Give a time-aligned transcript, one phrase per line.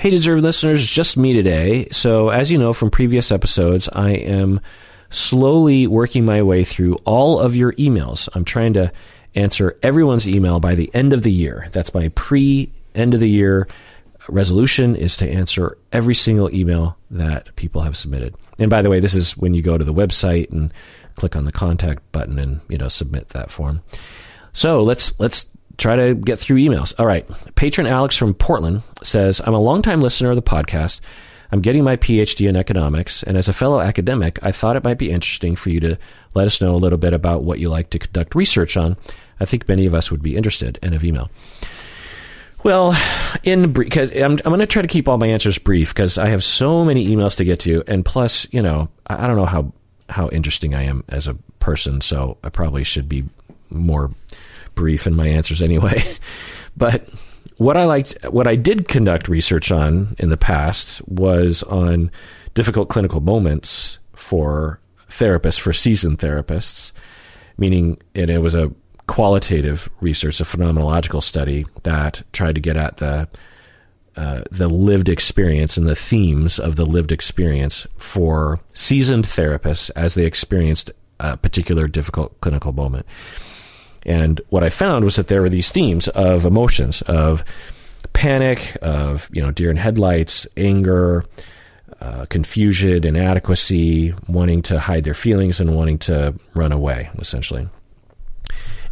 [0.00, 1.86] Hey, deserved listeners, just me today.
[1.90, 4.62] So, as you know from previous episodes, I am
[5.10, 8.26] slowly working my way through all of your emails.
[8.32, 8.92] I'm trying to
[9.34, 11.68] answer everyone's email by the end of the year.
[11.72, 13.68] That's my pre end of the year
[14.26, 18.34] resolution is to answer every single email that people have submitted.
[18.58, 20.72] And by the way, this is when you go to the website and
[21.16, 23.82] click on the contact button and, you know, submit that form.
[24.54, 25.44] So let's, let's
[25.80, 26.94] try to get through emails.
[26.98, 27.26] All right.
[27.54, 31.00] Patron Alex from Portland says, I'm a longtime listener of the podcast.
[31.52, 34.98] I'm getting my PhD in economics, and as a fellow academic, I thought it might
[34.98, 35.98] be interesting for you to
[36.32, 38.96] let us know a little bit about what you like to conduct research on.
[39.40, 40.78] I think many of us would be interested.
[40.80, 41.28] End of email.
[42.62, 42.94] Well,
[43.42, 46.28] in because I'm, I'm going to try to keep all my answers brief because I
[46.28, 49.46] have so many emails to get to, and plus, you know, I, I don't know
[49.46, 49.72] how
[50.08, 53.24] how interesting I am as a person, so I probably should be
[53.70, 54.10] more
[54.80, 56.02] brief in my answers anyway.
[56.76, 57.06] but
[57.58, 62.10] what I liked, what I did conduct research on in the past was on
[62.54, 66.92] difficult clinical moments for therapists, for seasoned therapists,
[67.58, 68.72] meaning and it was a
[69.08, 73.28] qualitative research, a phenomenological study that tried to get at the
[74.16, 80.14] uh, the lived experience and the themes of the lived experience for seasoned therapists as
[80.14, 80.90] they experienced
[81.20, 83.04] a particular difficult clinical moment.
[84.04, 87.44] And what I found was that there were these themes of emotions, of
[88.12, 91.24] panic, of you know deer in headlights, anger,
[92.00, 97.68] uh, confusion, inadequacy, wanting to hide their feelings and wanting to run away, essentially.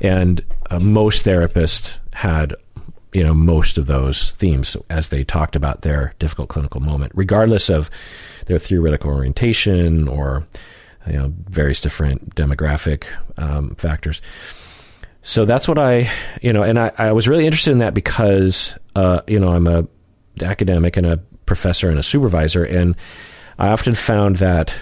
[0.01, 2.55] And uh, most therapists had
[3.13, 7.71] you know most of those themes as they talked about their difficult clinical moment, regardless
[7.71, 7.91] of
[8.47, 10.47] their theoretical orientation or
[11.07, 13.05] you know various different demographic
[13.39, 14.21] um, factors
[15.23, 16.11] so that's what I,
[16.43, 19.67] you know, and I, I was really interested in that because, uh, you know, I'm
[19.67, 19.87] a
[20.43, 22.95] academic and a professor and a supervisor, and
[23.59, 24.73] I often found that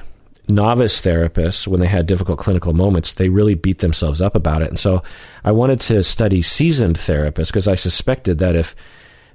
[0.48, 4.68] novice therapists, when they had difficult clinical moments, they really beat themselves up about it.
[4.68, 5.02] And so
[5.44, 8.76] I wanted to study seasoned therapists because I suspected that if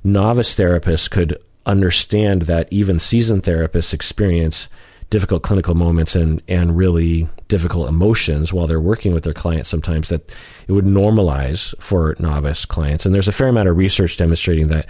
[0.03, 4.69] novice therapists could understand that even seasoned therapists experience
[5.11, 10.07] difficult clinical moments and and really difficult emotions while they're working with their clients sometimes
[10.07, 10.31] that
[10.67, 13.05] it would normalize for novice clients.
[13.05, 14.87] And there's a fair amount of research demonstrating that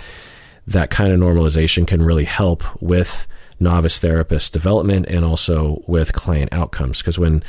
[0.68, 3.28] that kind of normalization can really help with
[3.60, 7.00] novice therapist development and also with client outcomes.
[7.00, 7.44] Because when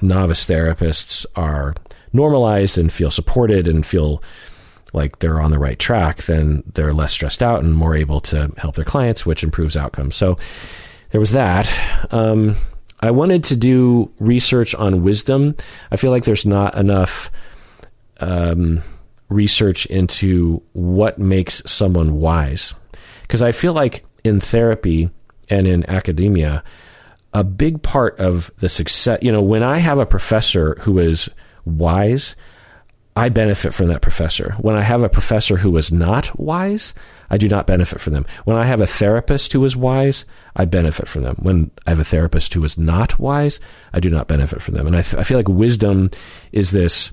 [0.00, 1.74] novice therapists are
[2.14, 4.22] normalized and feel supported and feel
[4.94, 8.50] like they're on the right track then they're less stressed out and more able to
[8.56, 10.16] help their clients which improves outcomes.
[10.16, 10.38] So
[11.10, 11.72] there was that.
[12.10, 12.56] Um,
[13.00, 15.54] I wanted to do research on wisdom.
[15.90, 17.30] I feel like there's not enough
[18.20, 18.82] um,
[19.28, 22.74] research into what makes someone wise.
[23.22, 25.10] Because I feel like in therapy
[25.48, 26.64] and in academia,
[27.32, 31.28] a big part of the success, you know, when I have a professor who is
[31.64, 32.34] wise,
[33.16, 34.54] I benefit from that professor.
[34.60, 36.92] When I have a professor who is not wise,
[37.30, 38.26] I do not benefit from them.
[38.44, 41.36] When I have a therapist who is wise, I benefit from them.
[41.38, 43.58] When I have a therapist who is not wise,
[43.94, 44.86] I do not benefit from them.
[44.86, 46.10] And I, th- I feel like wisdom
[46.52, 47.10] is this,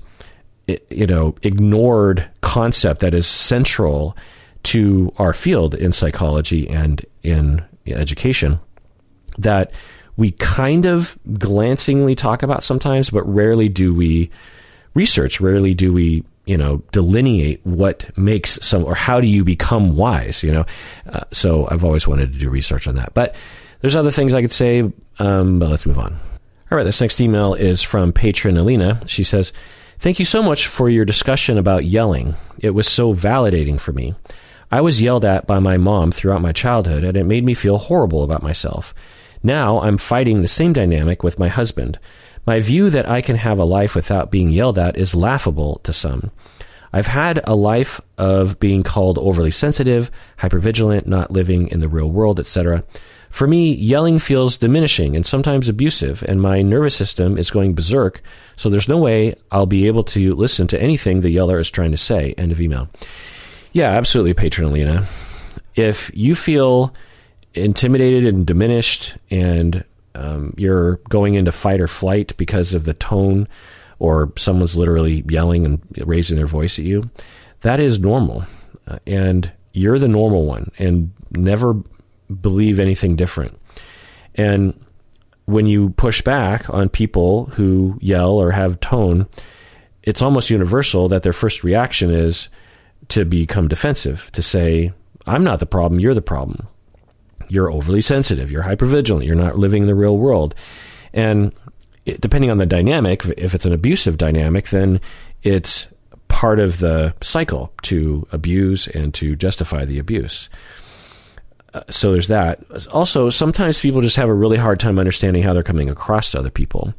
[0.66, 4.14] you know, ignored concept that is central
[4.64, 8.60] to our field in psychology and in education
[9.38, 9.72] that
[10.16, 14.30] we kind of glancingly talk about sometimes, but rarely do we
[14.94, 15.40] research.
[15.40, 20.42] Rarely do we you know delineate what makes some or how do you become wise
[20.42, 20.66] you know?
[21.08, 23.14] Uh, so i've always wanted to do research on that.
[23.14, 23.34] But
[23.80, 26.18] there's other things i could say um, but let's move on.
[26.70, 29.00] All right this next email is from patron alina.
[29.06, 29.52] She says
[29.98, 32.34] thank you so much for your discussion about yelling.
[32.60, 34.14] It was so validating for me.
[34.70, 37.78] I was yelled at by my mom throughout my childhood and it made me feel
[37.78, 38.94] horrible about myself.
[39.42, 41.98] Now i'm fighting the same dynamic with my husband
[42.46, 45.92] my view that I can have a life without being yelled at is laughable to
[45.92, 46.30] some.
[46.92, 52.08] I've had a life of being called overly sensitive, hypervigilant, not living in the real
[52.08, 52.84] world, etc.
[53.30, 58.22] For me, yelling feels diminishing and sometimes abusive, and my nervous system is going berserk,
[58.54, 61.90] so there's no way I'll be able to listen to anything the yeller is trying
[61.90, 62.34] to say.
[62.38, 62.88] End of email.
[63.72, 65.08] Yeah, absolutely, Patron Alina.
[65.74, 66.94] If you feel
[67.54, 69.82] intimidated and diminished and
[70.14, 73.48] um, you're going into fight or flight because of the tone
[73.98, 77.10] or someone's literally yelling and raising their voice at you,
[77.60, 78.44] that is normal.
[78.86, 81.74] Uh, and you're the normal one and never
[82.40, 83.58] believe anything different.
[84.34, 84.78] And
[85.46, 89.26] when you push back on people who yell or have tone,
[90.02, 92.48] it's almost universal that their first reaction is
[93.08, 94.92] to become defensive, to say,
[95.26, 96.68] I'm not the problem, you're the problem.
[97.48, 100.54] You're overly sensitive, you're hypervigilant, you're not living in the real world.
[101.12, 101.52] And
[102.04, 105.00] it, depending on the dynamic, if it's an abusive dynamic, then
[105.42, 105.88] it's
[106.28, 110.48] part of the cycle to abuse and to justify the abuse.
[111.72, 112.60] Uh, so there's that.
[112.88, 116.38] Also, sometimes people just have a really hard time understanding how they're coming across to
[116.38, 116.94] other people.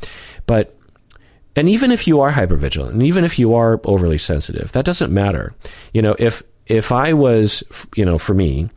[0.46, 0.76] But
[1.56, 5.12] and even if you are hypervigilant, and even if you are overly sensitive, that doesn't
[5.12, 5.54] matter.
[5.94, 7.64] You know, if if I was,
[7.96, 8.70] you know, for me,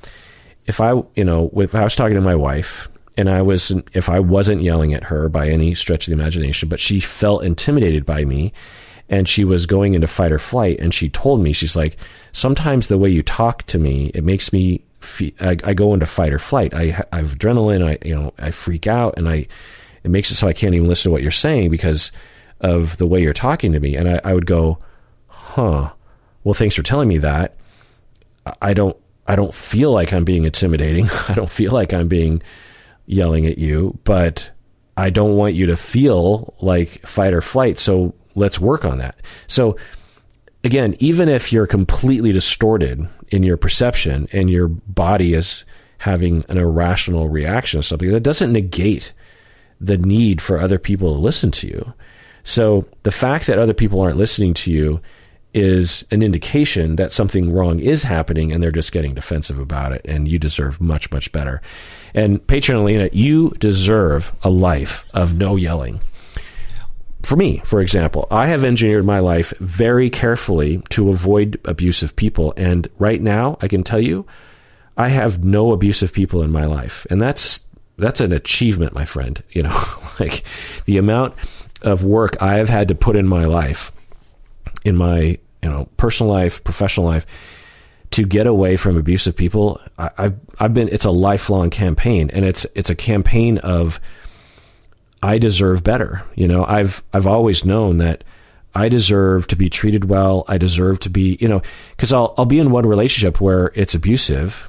[0.69, 4.11] if I, you know, if I was talking to my wife and I was, if
[4.11, 8.05] I wasn't yelling at her by any stretch of the imagination, but she felt intimidated
[8.05, 8.53] by me
[9.09, 11.97] and she was going into fight or flight and she told me, she's like,
[12.32, 14.85] sometimes the way you talk to me, it makes me,
[15.41, 16.75] I, I go into fight or flight.
[16.75, 17.82] I, I have adrenaline.
[17.82, 19.47] I, you know, I freak out and I,
[20.05, 22.12] it makes it so I can't even listen to what you're saying because
[22.61, 23.97] of the way you're talking to me.
[23.97, 24.79] And I, I would go,
[25.29, 25.93] huh,
[26.44, 27.56] well, thanks for telling me that.
[28.61, 28.97] I don't
[29.29, 31.09] I don't feel like I'm being intimidating.
[31.29, 32.43] I don't feel like I'm being
[33.07, 34.51] yelling at you, but
[34.97, 37.79] I don't want you to feel like fight or flight.
[37.79, 39.21] So let's work on that.
[39.47, 39.77] So
[40.65, 45.65] again, even if you're completely distorted in your perception and your body is
[45.99, 49.13] having an irrational reaction to something, that doesn't negate
[49.81, 51.93] the need for other people to listen to you.
[52.43, 55.01] So the fact that other people aren't listening to you
[55.55, 60.03] is an indication that something wrong is happening and they're just getting defensive about it
[60.05, 61.61] and you deserve much much better.
[62.15, 66.00] And patron alina you deserve a life of no yelling.
[67.23, 72.55] For me for example i have engineered my life very carefully to avoid abusive people
[72.56, 74.27] and right now i can tell you
[74.97, 77.06] i have no abusive people in my life.
[77.11, 77.61] And that's
[77.97, 79.85] that's an achievement my friend you know
[80.21, 80.45] like
[80.85, 81.35] the amount
[81.83, 83.93] of work i have had to put in my life
[84.88, 87.26] in my you know personal life, professional life,
[88.12, 89.81] to get away from abusive people.
[89.99, 90.88] I, I've I've been.
[90.88, 94.00] It's a lifelong campaign, and it's it's a campaign of
[95.23, 96.23] I deserve better.
[96.35, 98.25] You know, I've I've always known that
[98.75, 100.44] I deserve to be treated well.
[100.49, 101.62] I deserve to be, you know,
[101.96, 104.69] because I'll I'll be in one relationship where it's abusive,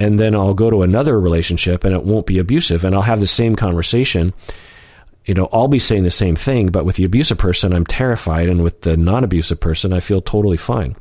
[0.00, 3.20] and then I'll go to another relationship and it won't be abusive, and I'll have
[3.20, 4.34] the same conversation
[5.30, 8.48] you know, I'll be saying the same thing, but with the abusive person, I'm terrified,
[8.48, 10.96] and with the non-abusive person, I feel totally fine.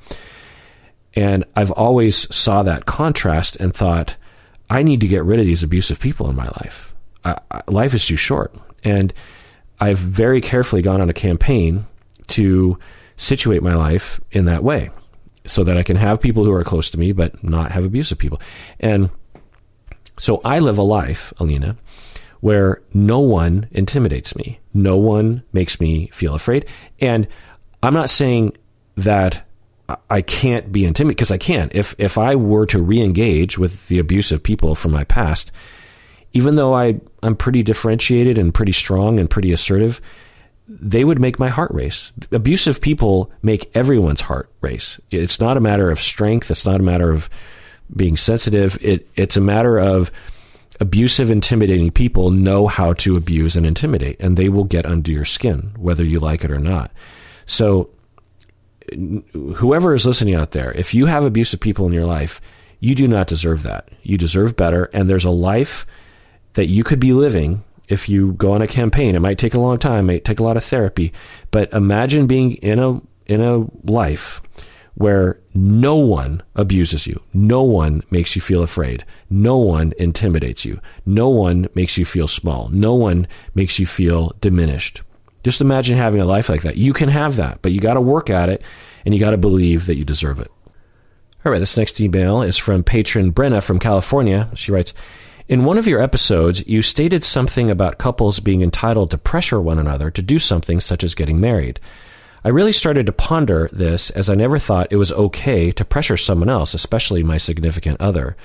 [1.16, 4.18] And I've always saw that contrast and thought,
[4.70, 6.94] I need to get rid of these abusive people in my life.
[7.26, 8.54] I, I, life is too short,
[8.84, 9.12] and
[9.80, 11.88] I've very carefully gone on a campaign
[12.28, 12.78] to
[13.18, 14.92] situate my life in that way,
[15.46, 18.20] so that I can have people who are close to me, but not have abusive
[18.20, 18.40] people.
[18.80, 19.10] And
[20.20, 21.78] so I live a life, Alina,
[22.42, 24.60] where no one intimidates me.
[24.74, 26.66] No one makes me feel afraid.
[27.00, 27.28] And
[27.84, 28.56] I'm not saying
[28.96, 29.46] that
[30.10, 31.70] I can't be intimidated because I can.
[31.74, 35.52] If if I were to re-engage with the abusive people from my past,
[36.34, 40.00] even though I I'm pretty differentiated and pretty strong and pretty assertive,
[40.68, 42.12] they would make my heart race.
[42.32, 45.00] Abusive people make everyone's heart race.
[45.10, 46.52] It's not a matter of strength.
[46.52, 47.30] It's not a matter of
[47.96, 48.78] being sensitive.
[48.82, 50.12] It it's a matter of
[50.80, 55.26] abusive, intimidating people know how to abuse and intimidate, and they will get under your
[55.26, 56.92] skin, whether you like it or not.
[57.46, 57.90] So,
[59.56, 62.42] whoever is listening out there, if you have abusive people in your life,
[62.80, 63.90] you do not deserve that.
[64.04, 65.86] You deserve better, and there's a life
[66.54, 69.16] that you could be living if you go on a campaign.
[69.16, 71.12] It might take a long time, it might take a lot of therapy,
[71.52, 74.42] but imagine being in a in a life
[75.00, 77.24] where no one abuses you.
[77.34, 79.06] No one makes you feel afraid.
[79.30, 80.82] No one intimidates you.
[81.06, 82.68] No one makes you feel small.
[82.68, 83.26] No one
[83.56, 85.02] makes you feel diminished.
[85.42, 86.76] Just imagine having a life like that.
[86.76, 88.62] You can have that, but you got to work at it
[89.06, 90.52] and you got to believe that you deserve it.
[91.46, 94.50] All right, this next email is from patron Brenna from California.
[94.54, 94.94] She writes,
[95.48, 99.80] in one of your episodes, you stated something about couples being entitled to pressure one
[99.80, 101.80] another to do something such as getting married.
[102.44, 106.18] I really started to ponder this as I never thought it was okay to pressure
[106.18, 108.38] someone else, especially my significant other.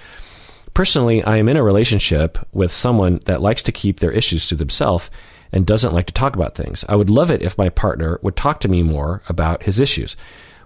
[0.75, 4.57] Personally, I am in a relationship with someone that likes to keep their issues to
[4.57, 5.11] themselves
[5.53, 6.85] and doesn't like to talk about things.
[6.89, 10.17] I would love it if my partner would talk to me more about his issues.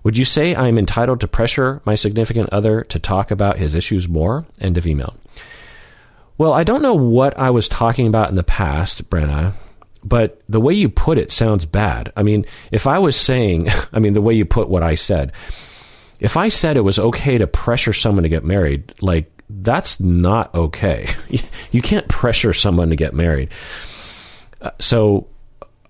[0.03, 3.75] Would you say I am entitled to pressure my significant other to talk about his
[3.75, 4.47] issues more?
[4.59, 5.15] End of email.
[6.39, 9.53] Well, I don't know what I was talking about in the past, Brenna,
[10.05, 12.13] but the way you put it sounds bad.
[12.17, 15.33] I mean, if I was saying, I mean, the way you put what I said,
[16.21, 20.55] if I said it was okay to pressure someone to get married, like, that's not
[20.55, 21.09] okay.
[21.71, 23.51] you can't pressure someone to get married.
[24.61, 25.29] Uh, so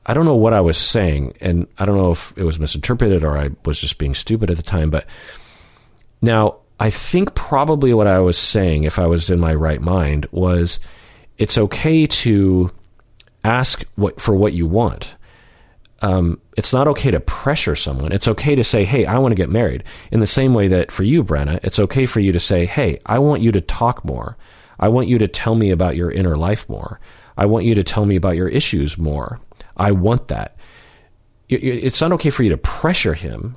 [0.07, 3.25] I don't know what I was saying, and I don't know if it was misinterpreted
[3.25, 4.91] or I was just being stupid at the time.
[4.91, 5.07] But
[6.23, 10.27] now I think probably what I was saying, if I was in my right mind,
[10.31, 10.79] was
[11.37, 12.71] it's okay to
[13.45, 15.15] ask what for what you want.
[16.01, 18.13] Um, it's not okay to pressure someone.
[18.13, 20.93] It's okay to say, "Hey, I want to get married." In the same way that
[20.93, 24.05] for you, Brenna, it's okay for you to say, "Hey, I want you to talk
[24.05, 24.37] more.
[24.79, 27.01] I want you to tell me about your inner life more.
[27.37, 29.41] I want you to tell me about your issues more.
[29.77, 30.57] I want that."
[31.49, 33.57] It's not okay for you to pressure him,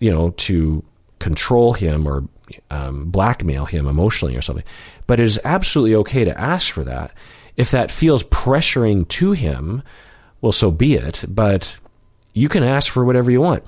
[0.00, 0.84] you know, to
[1.20, 2.24] control him or
[2.70, 4.64] um, blackmail him emotionally or something.
[5.06, 7.12] But it is absolutely okay to ask for that.
[7.58, 9.82] If that feels pressuring to him,
[10.40, 11.24] well, so be it.
[11.28, 11.76] But
[12.32, 13.64] you can ask for whatever you want.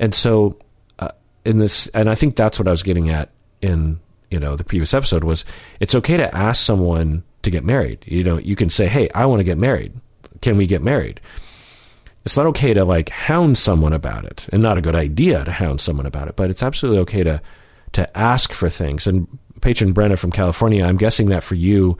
[0.00, 0.58] And so,
[0.98, 1.10] uh,
[1.44, 4.64] in this, and I think that's what I was getting at in you know the
[4.64, 5.44] previous episode was
[5.78, 8.02] it's okay to ask someone to get married.
[8.04, 9.92] You know, you can say, "Hey, I want to get married.
[10.40, 11.20] Can we get married?"
[12.24, 15.52] It's not okay to like hound someone about it, and not a good idea to
[15.52, 16.34] hound someone about it.
[16.34, 17.40] But it's absolutely okay to
[17.92, 19.06] to ask for things.
[19.06, 19.28] And
[19.60, 21.96] patron Brenna from California, I'm guessing that for you,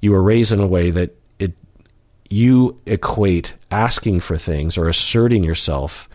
[0.00, 1.52] you were raised in a way that it
[2.28, 6.08] you equate asking for things or asserting yourself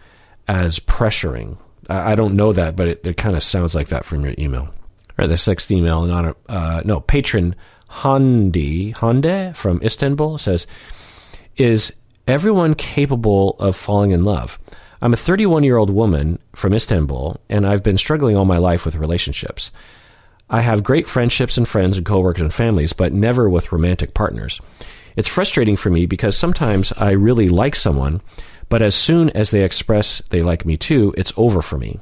[0.48, 1.58] as pressuring.
[1.90, 4.36] I, I don't know that, but it, it kind of sounds like that from your
[4.38, 4.64] email.
[4.64, 7.56] All right, the sixth email, not a, uh, no, patron
[7.90, 10.66] Handi Hande from Istanbul says,
[11.58, 11.94] "Is
[12.28, 14.58] everyone capable of falling in love?"
[15.02, 18.86] I'm a 31 year old woman from Istanbul, and I've been struggling all my life
[18.86, 19.72] with relationships.
[20.54, 24.60] I have great friendships and friends and coworkers and families, but never with romantic partners.
[25.16, 28.22] It's frustrating for me because sometimes I really like someone,
[28.68, 32.02] but as soon as they express they like me too, it's over for me.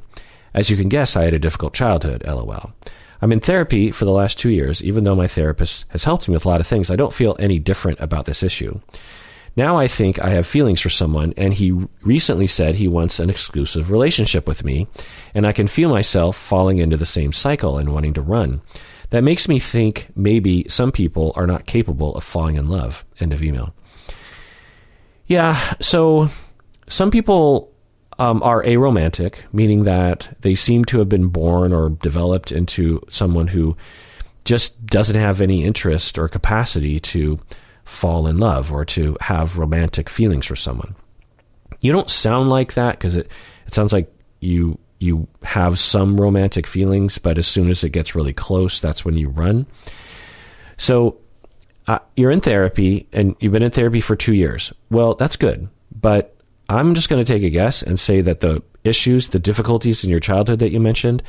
[0.51, 2.73] As you can guess, I had a difficult childhood, lol.
[3.21, 4.81] I'm in therapy for the last two years.
[4.81, 7.35] Even though my therapist has helped me with a lot of things, I don't feel
[7.37, 8.79] any different about this issue.
[9.59, 13.29] Now I think I have feelings for someone, and he recently said he wants an
[13.29, 14.87] exclusive relationship with me,
[15.33, 18.61] and I can feel myself falling into the same cycle and wanting to run.
[19.09, 23.03] That makes me think maybe some people are not capable of falling in love.
[23.19, 23.75] End of email.
[25.27, 26.29] Yeah, so
[26.87, 27.69] some people
[28.17, 33.47] um, are aromantic, meaning that they seem to have been born or developed into someone
[33.47, 33.75] who
[34.45, 37.41] just doesn't have any interest or capacity to
[37.89, 40.95] fall in love or to have romantic feelings for someone.
[41.81, 43.29] You don't sound like that because it,
[43.65, 48.15] it sounds like you you have some romantic feelings, but as soon as it gets
[48.15, 49.65] really close, that's when you run.
[50.75, 51.17] So
[51.87, 54.73] uh, you're in therapy and you've been in therapy for two years.
[54.91, 56.35] Well, that's good, but
[56.67, 60.09] I'm just going to take a guess and say that the issues, the difficulties in
[60.09, 61.23] your childhood that you mentioned,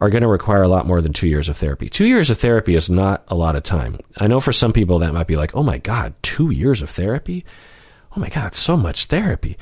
[0.00, 1.88] are going to require a lot more than two years of therapy.
[1.88, 3.98] Two years of therapy is not a lot of time.
[4.18, 6.90] I know for some people that might be like, oh my God, two years of
[6.90, 7.44] therapy?
[8.16, 9.56] Oh my God, so much therapy.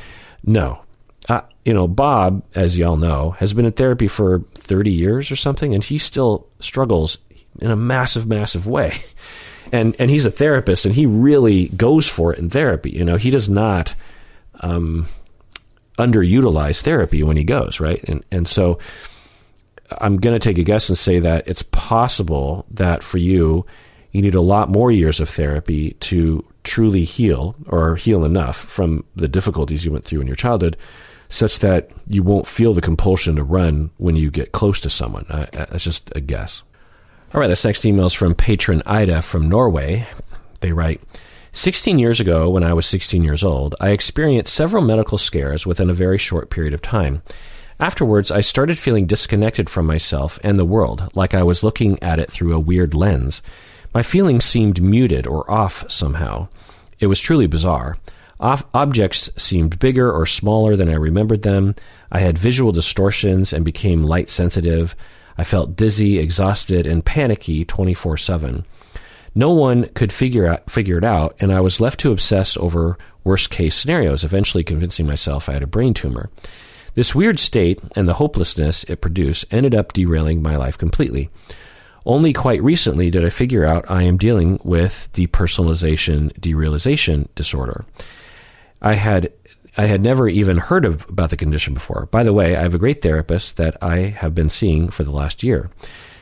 [0.44, 0.82] No.
[1.28, 5.36] Uh, you know, Bob, as y'all know, has been in therapy for 30 years or
[5.36, 7.18] something, and he still struggles
[7.60, 9.04] in a massive, massive way.
[9.74, 12.90] And, and he's a therapist, and he really goes for it in therapy.
[12.90, 13.94] You know, he does not
[14.60, 15.06] um,
[15.98, 18.04] underutilize therapy when he goes, right?
[18.04, 18.78] And, and so,
[20.00, 23.66] I'm going to take a guess and say that it's possible that for you,
[24.12, 29.04] you need a lot more years of therapy to truly heal or heal enough from
[29.16, 30.76] the difficulties you went through in your childhood
[31.28, 35.24] such that you won't feel the compulsion to run when you get close to someone.
[35.30, 36.62] Uh, that's just a guess.
[37.34, 40.06] All right, this next email is from patron Ida from Norway.
[40.60, 41.00] They write,
[41.52, 45.88] 16 years ago, when I was 16 years old, I experienced several medical scares within
[45.88, 47.22] a very short period of time.
[47.82, 52.20] Afterwards, I started feeling disconnected from myself and the world, like I was looking at
[52.20, 53.42] it through a weird lens.
[53.92, 56.46] My feelings seemed muted or off somehow.
[57.00, 57.98] It was truly bizarre.
[58.38, 61.74] Off- objects seemed bigger or smaller than I remembered them.
[62.12, 64.94] I had visual distortions and became light sensitive.
[65.36, 68.64] I felt dizzy, exhausted, and panicky 24 7.
[69.34, 72.96] No one could figure, out, figure it out, and I was left to obsess over
[73.24, 76.30] worst case scenarios, eventually convincing myself I had a brain tumor.
[76.94, 81.30] This weird state and the hopelessness it produced ended up derailing my life completely.
[82.04, 87.84] Only quite recently did I figure out I am dealing with depersonalization derealization disorder.
[88.80, 89.32] I had
[89.76, 92.06] I had never even heard of, about the condition before.
[92.10, 95.10] By the way, I have a great therapist that I have been seeing for the
[95.10, 95.70] last year.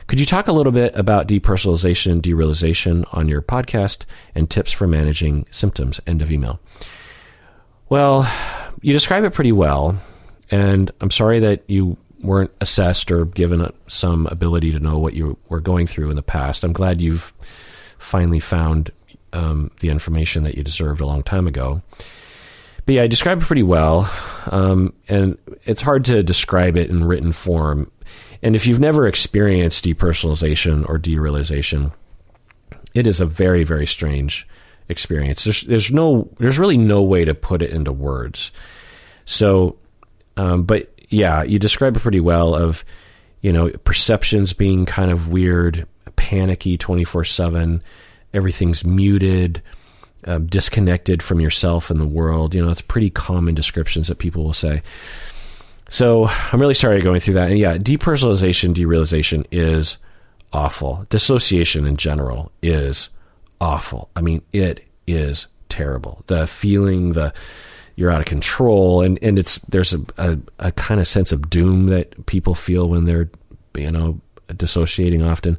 [0.07, 4.87] Could you talk a little bit about depersonalization, derealization on your podcast and tips for
[4.87, 5.99] managing symptoms?
[6.07, 6.61] End of email.
[7.89, 8.31] Well,
[8.81, 9.99] you describe it pretty well.
[10.51, 15.37] And I'm sorry that you weren't assessed or given some ability to know what you
[15.49, 16.63] were going through in the past.
[16.63, 17.33] I'm glad you've
[17.97, 18.91] finally found
[19.33, 21.81] um, the information that you deserved a long time ago.
[22.85, 24.11] But yeah, I described it pretty well,
[24.47, 27.91] um, and it's hard to describe it in written form.
[28.41, 31.93] And if you've never experienced depersonalization or derealization,
[32.93, 34.47] it is a very, very strange
[34.89, 35.43] experience.
[35.43, 38.51] There's, there's no, there's really no way to put it into words.
[39.25, 39.77] So,
[40.37, 42.85] um, but yeah, you describe it pretty well of,
[43.41, 45.85] you know, perceptions being kind of weird,
[46.15, 47.81] panicky 24 7,
[48.33, 49.61] everything's muted,
[50.25, 52.55] um, disconnected from yourself and the world.
[52.55, 54.81] You know, it's pretty common descriptions that people will say.
[55.89, 57.49] So I'm really sorry going through that.
[57.49, 59.97] And yeah, depersonalization, derealization is
[60.53, 61.05] awful.
[61.09, 63.09] Dissociation in general is
[63.59, 64.09] awful.
[64.15, 66.23] I mean, it is terrible.
[66.27, 67.33] The feeling, the
[67.95, 71.49] you're out of control, and, and it's there's a, a, a kind of sense of
[71.49, 73.29] doom that people feel when they're
[73.75, 74.19] you know
[74.55, 75.57] dissociating often.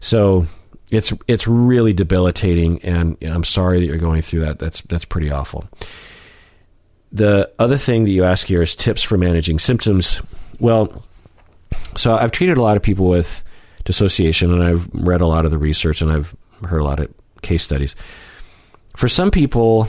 [0.00, 0.46] So
[0.90, 4.58] it's it's really debilitating, and I'm sorry that you're going through that.
[4.58, 5.68] That's that's pretty awful.
[7.12, 10.20] The other thing that you ask here is tips for managing symptoms.
[10.58, 11.04] Well,
[11.96, 13.42] so I've treated a lot of people with
[13.84, 16.34] dissociation, and I've read a lot of the research, and I've
[16.64, 17.12] heard a lot of
[17.42, 17.96] case studies.
[18.96, 19.88] For some people,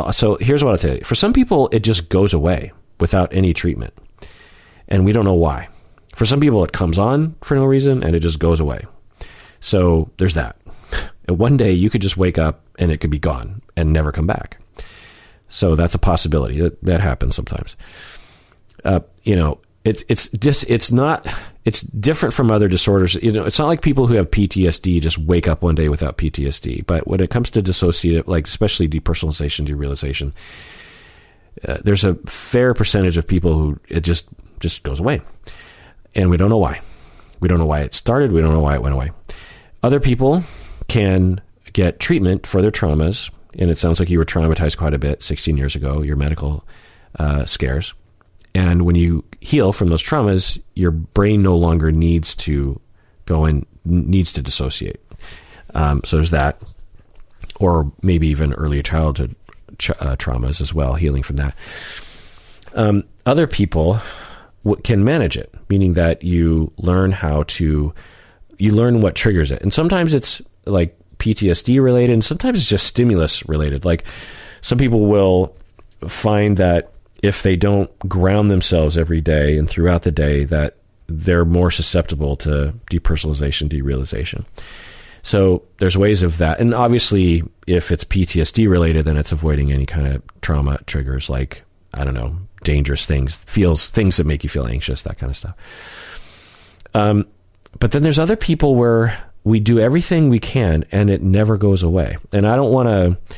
[0.00, 1.04] uh, so here's what I'll tell you.
[1.04, 3.94] For some people, it just goes away without any treatment,
[4.88, 5.68] and we don't know why.
[6.14, 8.84] For some people, it comes on for no reason, and it just goes away.
[9.60, 10.56] So there's that.
[11.26, 14.12] And one day you could just wake up and it could be gone and never
[14.12, 14.60] come back.
[15.48, 16.60] So that's a possibility.
[16.60, 17.76] That, that happens sometimes.
[18.84, 21.26] Uh, you know, it's it's just it's not
[21.64, 23.14] it's different from other disorders.
[23.14, 26.16] You know, it's not like people who have PTSD just wake up one day without
[26.16, 26.86] PTSD.
[26.86, 30.32] But when it comes to dissociative, like especially depersonalization, derealization,
[31.66, 34.28] uh, there's a fair percentage of people who it just
[34.60, 35.20] just goes away,
[36.14, 36.80] and we don't know why.
[37.40, 38.32] We don't know why it started.
[38.32, 39.10] We don't know why it went away.
[39.82, 40.42] Other people
[40.88, 44.98] can get treatment for their traumas and it sounds like you were traumatized quite a
[44.98, 46.64] bit 16 years ago, your medical
[47.18, 47.94] uh, scares.
[48.54, 52.80] And when you heal from those traumas, your brain no longer needs to
[53.26, 55.00] go and needs to dissociate.
[55.74, 56.62] Um, so there's that,
[57.58, 59.34] or maybe even early childhood
[59.70, 61.54] uh, traumas as well, healing from that.
[62.74, 64.00] Um, other people
[64.64, 67.92] w- can manage it, meaning that you learn how to,
[68.58, 69.62] you learn what triggers it.
[69.62, 73.84] And sometimes it's like PTSD related, and sometimes it's just stimulus related.
[73.84, 74.04] Like
[74.60, 75.56] some people will
[76.06, 76.93] find that
[77.24, 82.36] if they don't ground themselves every day and throughout the day, that they're more susceptible
[82.36, 84.44] to depersonalization, derealization.
[85.22, 89.86] So there's ways of that, and obviously, if it's PTSD related, then it's avoiding any
[89.86, 91.62] kind of trauma triggers like
[91.94, 95.36] I don't know, dangerous things, feels things that make you feel anxious, that kind of
[95.36, 95.54] stuff.
[96.92, 97.26] Um,
[97.78, 101.82] but then there's other people where we do everything we can and it never goes
[101.82, 102.16] away.
[102.32, 103.36] And I don't want to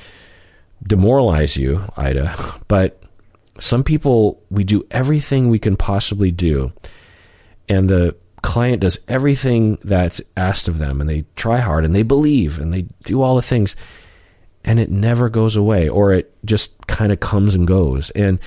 [0.87, 2.35] demoralize you, Ida,
[2.68, 3.03] but
[3.59, 6.73] some people, we do everything we can possibly do.
[7.69, 12.03] And the client does everything that's asked of them and they try hard and they
[12.03, 13.75] believe and they do all the things
[14.64, 18.11] and it never goes away or it just kind of comes and goes.
[18.11, 18.38] And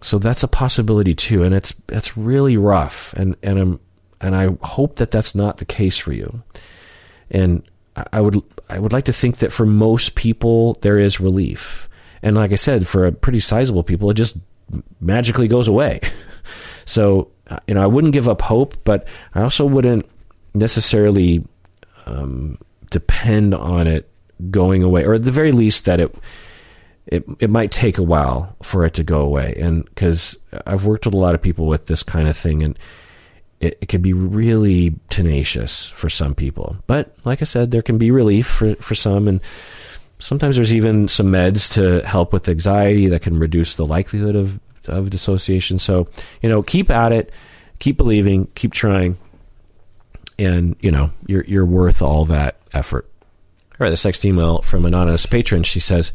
[0.00, 1.42] so that's a possibility too.
[1.42, 3.12] And it's, it's really rough.
[3.14, 3.80] And, and I'm,
[4.20, 6.42] and I hope that that's not the case for you.
[7.30, 7.62] And
[8.12, 11.85] I would I would like to think that for most people there is relief.
[12.26, 14.36] And like I said, for a pretty sizable people, it just
[15.00, 16.00] magically goes away.
[16.84, 17.30] so
[17.68, 20.06] you know, I wouldn't give up hope, but I also wouldn't
[20.52, 21.44] necessarily
[22.04, 22.58] um,
[22.90, 24.10] depend on it
[24.50, 26.12] going away, or at the very least that it
[27.06, 29.54] it it might take a while for it to go away.
[29.56, 30.36] And because
[30.66, 32.76] I've worked with a lot of people with this kind of thing, and
[33.60, 36.76] it, it, can be really tenacious for some people.
[36.88, 39.40] But like I said, there can be relief for, for some, and
[40.18, 44.58] sometimes there's even some meds to help with anxiety that can reduce the likelihood of,
[44.86, 45.78] of dissociation.
[45.78, 46.08] So,
[46.42, 47.32] you know, keep at it,
[47.78, 49.16] keep believing, keep trying,
[50.38, 53.08] and you know, you're you're worth all that effort.
[53.72, 56.12] All right, this next email from anonymous patron, she says.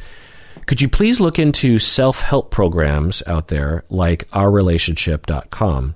[0.67, 5.95] Could you please look into self help programs out there like ourrelationship.com?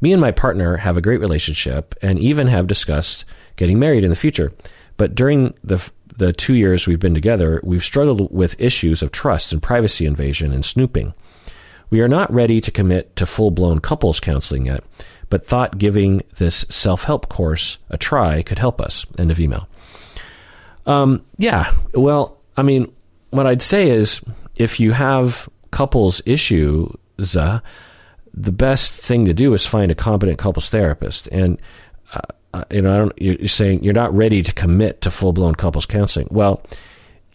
[0.00, 3.24] Me and my partner have a great relationship and even have discussed
[3.56, 4.52] getting married in the future.
[4.96, 5.78] But during the
[6.16, 10.52] the two years we've been together, we've struggled with issues of trust and privacy invasion
[10.52, 11.14] and snooping.
[11.90, 14.84] We are not ready to commit to full blown couples counseling yet,
[15.30, 19.06] but thought giving this self help course a try could help us.
[19.18, 19.68] End of email.
[20.86, 22.92] Um, yeah, well, I mean,
[23.30, 24.20] what I'd say is
[24.56, 27.60] if you have couples issues, uh,
[28.32, 31.26] the best thing to do is find a competent couples therapist.
[31.28, 31.60] And
[32.12, 32.20] uh,
[32.54, 36.28] uh you know, you're saying you're not ready to commit to full blown couples counseling.
[36.30, 36.62] Well,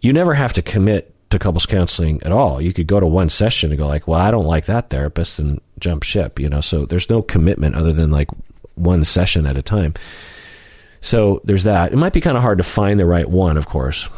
[0.02, 2.62] you never have to commit to couples counseling at all.
[2.62, 5.40] You could go to one session and go like, "Well, I don't like that therapist,"
[5.40, 6.62] and jump ship, you know.
[6.62, 8.30] So there's no commitment other than like
[8.76, 9.94] one session at a time.
[11.02, 11.94] So there's that.
[11.94, 14.10] It might be kind of hard to find the right one, of course.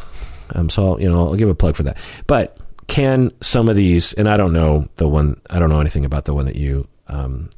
[0.54, 1.96] Um, so I'll, you know, I'll give a plug for that.
[2.26, 6.04] But can some of these, and I don't know the one, I don't know anything
[6.04, 7.50] about the one that you um,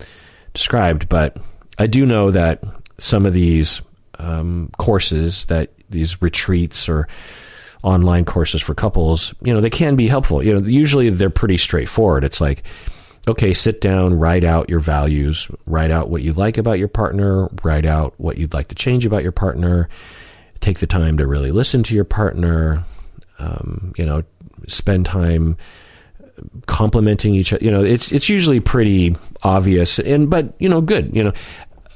[0.53, 1.37] described, but
[1.79, 2.63] I do know that
[2.99, 3.83] some of these
[4.19, 7.09] um, courses, that these retreats or
[7.83, 10.43] online courses for couples, you know, they can be helpful.
[10.43, 12.25] You know, usually they're pretty straightforward.
[12.25, 12.63] It's like,
[13.29, 17.49] okay, sit down, write out your values, write out what you like about your partner,
[17.63, 19.89] write out what you'd like to change about your partner,
[20.61, 22.85] take the time to really listen to your partner,
[23.39, 24.23] um, you know,
[24.67, 25.57] spend time
[26.67, 27.65] complimenting each other.
[27.65, 31.15] You know, it's it's usually pretty obvious and but you know good.
[31.15, 31.33] You know,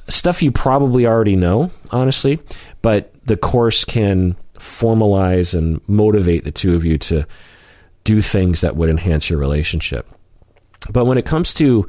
[0.08, 2.40] stuff you probably already know, honestly,
[2.82, 7.26] but the course can formalize and motivate the two of you to
[8.04, 10.08] do things that would enhance your relationship.
[10.90, 11.86] But when it comes to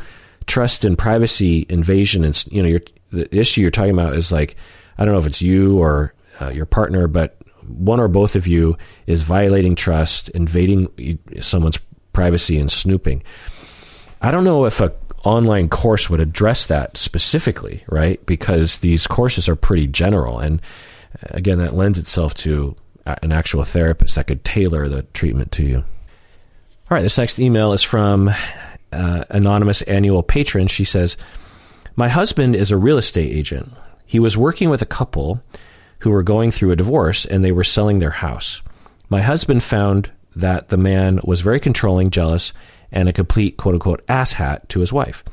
[0.47, 2.77] trust and privacy invasion, and you know,
[3.12, 4.55] the issue you're talking about is like,
[4.97, 8.47] I don't know if it's you or uh, your partner, but one or both of
[8.47, 8.77] you
[9.08, 11.77] is violating trust, invading someone's
[12.13, 13.23] privacy, and snooping.
[14.21, 14.93] I don't know if a
[15.25, 18.23] online course would address that specifically, right?
[18.25, 20.62] Because these courses are pretty general, and
[21.23, 25.63] uh, again, that lends itself to an actual therapist that could tailor the treatment to
[25.63, 25.77] you.
[25.77, 28.29] All right, this next email is from
[28.91, 30.67] uh, anonymous annual patron.
[30.67, 31.17] She says,
[31.95, 33.73] "My husband is a real estate agent.
[34.05, 35.41] He was working with a couple."
[35.99, 38.62] who were going through a divorce and they were selling their house.
[39.10, 42.53] My husband found that the man was very controlling, jealous,
[42.91, 45.23] and a complete quote unquote asshat to his wife.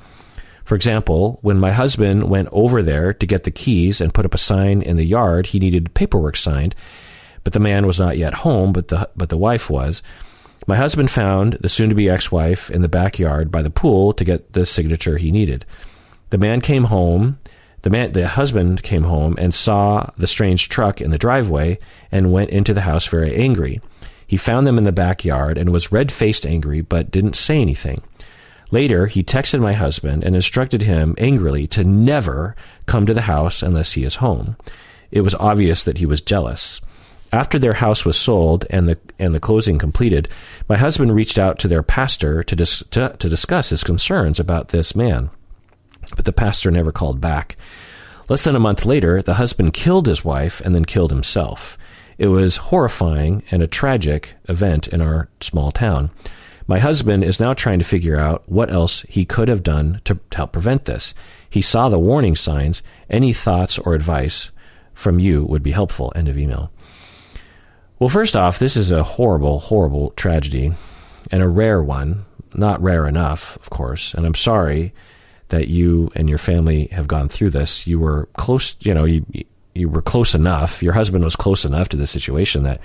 [0.65, 4.35] For example, when my husband went over there to get the keys and put up
[4.35, 6.75] a sign in the yard, he needed paperwork signed,
[7.45, 10.03] but the man was not yet home, but the but the wife was.
[10.67, 14.13] My husband found the soon to be ex wife in the backyard by the pool
[14.15, 15.65] to get the signature he needed.
[16.31, 17.39] The man came home
[17.87, 21.79] the man, the husband came home and saw the strange truck in the driveway
[22.11, 23.81] and went into the house very angry.
[24.27, 27.99] He found them in the backyard and was red faced angry, but didn't say anything.
[28.71, 33.63] Later, he texted my husband and instructed him angrily to never come to the house
[33.63, 34.57] unless he is home.
[35.13, 36.81] It was obvious that he was jealous.
[37.33, 40.29] After their house was sold and the and the closing completed,
[40.69, 44.69] my husband reached out to their pastor to, dis, to, to discuss his concerns about
[44.69, 45.31] this man
[46.15, 47.57] but the pastor never called back.
[48.29, 51.79] Less than a month later, the husband killed his wife and then killed himself.
[52.19, 56.11] It was horrifying and a tragic event in our small town.
[56.67, 60.19] My husband is now trying to figure out what else he could have done to
[60.33, 61.15] help prevent this.
[61.49, 62.83] He saw the warning signs.
[63.09, 64.51] Any thoughts or advice
[64.93, 66.13] from you would be helpful.
[66.17, 66.73] End of email.
[67.99, 70.73] Well, first off, this is a horrible, horrible tragedy
[71.31, 72.25] and a rare one.
[72.55, 74.15] Not rare enough, of course.
[74.15, 74.93] And I'm sorry
[75.49, 77.87] that you and your family have gone through this.
[77.87, 79.25] You were close, you know, you
[79.77, 80.83] you were close enough.
[80.83, 82.81] Your husband was close enough to the situation that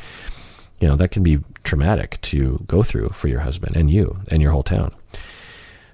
[0.80, 4.42] you know that can be traumatic to go through for your husband and you and
[4.42, 4.94] your whole town.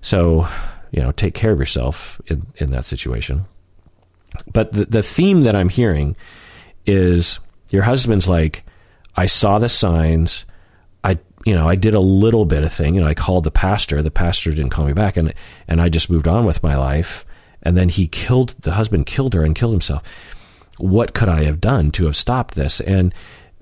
[0.02, 0.48] So,
[0.92, 3.46] you know, take care of yourself in in that situation.
[4.54, 6.16] But the the theme that I'm hearing
[6.86, 8.64] is your husband's like,
[9.16, 10.46] I saw the signs
[11.04, 12.96] I you know, I did a little bit of thing.
[12.96, 14.02] You know, I called the pastor.
[14.02, 15.34] The pastor didn't call me back, and
[15.68, 17.26] and I just moved on with my life.
[17.64, 20.04] And then he killed the husband, killed her, and killed himself.
[20.78, 22.80] What could I have done to have stopped this?
[22.82, 23.14] And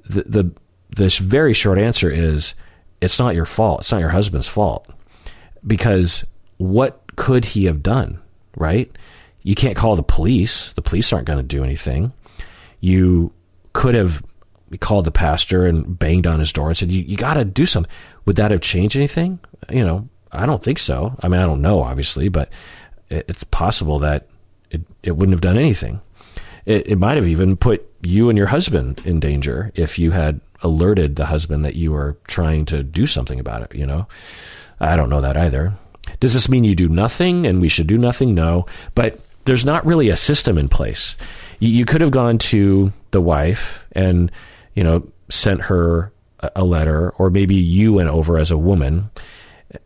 [0.05, 0.51] the the
[0.89, 2.55] this very short answer is,
[3.01, 3.81] it's not your fault.
[3.81, 4.87] It's not your husband's fault,
[5.65, 6.25] because
[6.57, 8.19] what could he have done?
[8.57, 8.91] Right?
[9.43, 10.73] You can't call the police.
[10.73, 12.13] The police aren't going to do anything.
[12.79, 13.31] You
[13.73, 14.23] could have
[14.79, 17.65] called the pastor and banged on his door and said, "You, you got to do
[17.65, 17.91] something."
[18.25, 19.39] Would that have changed anything?
[19.69, 21.15] You know, I don't think so.
[21.21, 22.49] I mean, I don't know, obviously, but
[23.09, 24.27] it, it's possible that
[24.71, 26.01] it it wouldn't have done anything.
[26.65, 30.41] It, it might have even put you and your husband in danger if you had
[30.61, 33.75] alerted the husband that you were trying to do something about it.
[33.75, 34.07] You know,
[34.79, 35.73] I don't know that either.
[36.19, 38.35] Does this mean you do nothing and we should do nothing?
[38.35, 41.15] No, but there's not really a system in place.
[41.59, 44.31] You, you could have gone to the wife and
[44.75, 46.11] you know, sent her
[46.55, 49.09] a letter, or maybe you went over as a woman,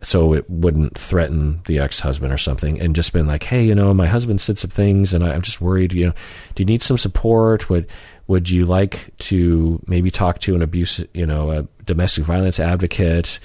[0.01, 3.75] so it wouldn't threaten the ex husband or something, and just been like, hey, you
[3.75, 5.93] know, my husband said some things, and I, am just worried.
[5.93, 6.13] You know,
[6.55, 7.69] do you need some support?
[7.69, 7.87] Would
[8.27, 13.39] would you like to maybe talk to an abuse, you know, a domestic violence advocate?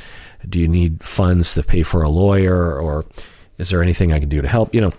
[0.47, 3.07] Do you need funds to pay for a lawyer, or
[3.59, 4.75] is there anything I can do to help?
[4.75, 4.93] You know,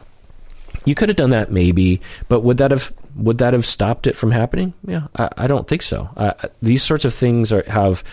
[0.85, 4.15] you could have done that maybe, but would that have would that have stopped it
[4.15, 4.73] from happening?
[4.85, 6.09] Yeah, I, I don't think so.
[6.17, 8.03] Uh, these sorts of things are have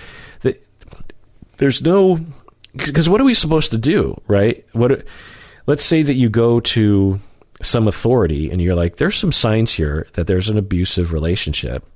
[0.42, 0.58] the,
[1.58, 2.20] there's no
[2.74, 4.64] because what are we supposed to do, right?
[4.72, 5.04] What
[5.66, 7.20] let's say that you go to
[7.60, 11.86] some authority and you're like, there's some signs here that there's an abusive relationship.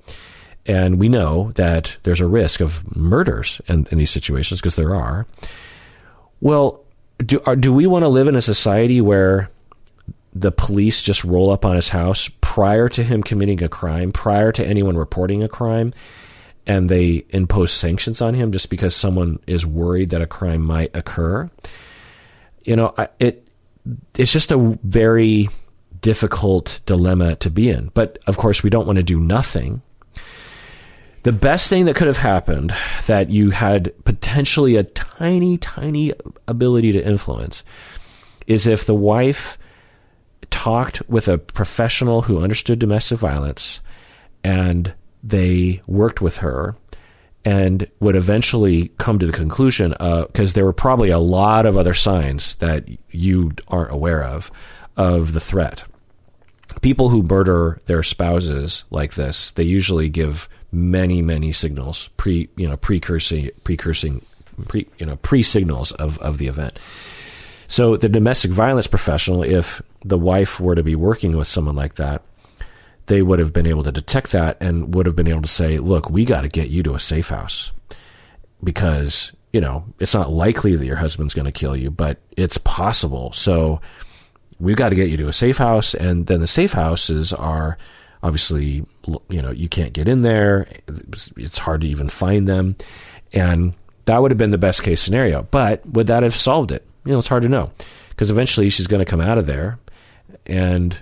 [0.64, 4.94] And we know that there's a risk of murders in, in these situations because there
[4.94, 5.26] are.
[6.40, 6.84] Well,
[7.18, 9.50] do, are, do we want to live in a society where
[10.34, 14.52] the police just roll up on his house prior to him committing a crime, prior
[14.52, 15.92] to anyone reporting a crime,
[16.66, 20.94] and they impose sanctions on him just because someone is worried that a crime might
[20.94, 21.50] occur?
[22.64, 23.46] You know, it
[24.16, 25.48] it's just a very
[26.00, 27.90] difficult dilemma to be in.
[27.94, 29.82] But of course, we don't want to do nothing.
[31.22, 32.72] The best thing that could have happened
[33.06, 36.12] that you had potentially a tiny, tiny
[36.46, 37.64] ability to influence
[38.46, 39.58] is if the wife
[40.50, 43.80] talked with a professional who understood domestic violence
[44.44, 44.94] and
[45.26, 46.76] they worked with her
[47.44, 51.76] and would eventually come to the conclusion because uh, there were probably a lot of
[51.76, 54.50] other signs that you aren't aware of
[54.96, 55.84] of the threat.
[56.80, 62.68] People who murder their spouses like this they usually give many many signals pre you
[62.68, 64.22] know precursing precursing
[64.66, 66.78] pre you know pre signals of of the event.
[67.68, 71.94] So the domestic violence professional if the wife were to be working with someone like
[71.94, 72.22] that
[73.06, 75.78] they would have been able to detect that and would have been able to say
[75.78, 77.72] look we got to get you to a safe house
[78.62, 82.58] because you know it's not likely that your husband's going to kill you but it's
[82.58, 83.32] possible.
[83.32, 83.80] So
[84.58, 87.78] we've got to get you to a safe house and then the safe houses are
[88.22, 88.84] obviously
[89.28, 90.68] you know you can't get in there.
[91.36, 92.76] It's hard to even find them.
[93.32, 93.74] And
[94.06, 95.42] that would have been the best case scenario.
[95.42, 96.86] But would that have solved it?
[97.04, 97.70] You know it's hard to know
[98.10, 99.78] because eventually she's going to come out of there
[100.44, 101.00] and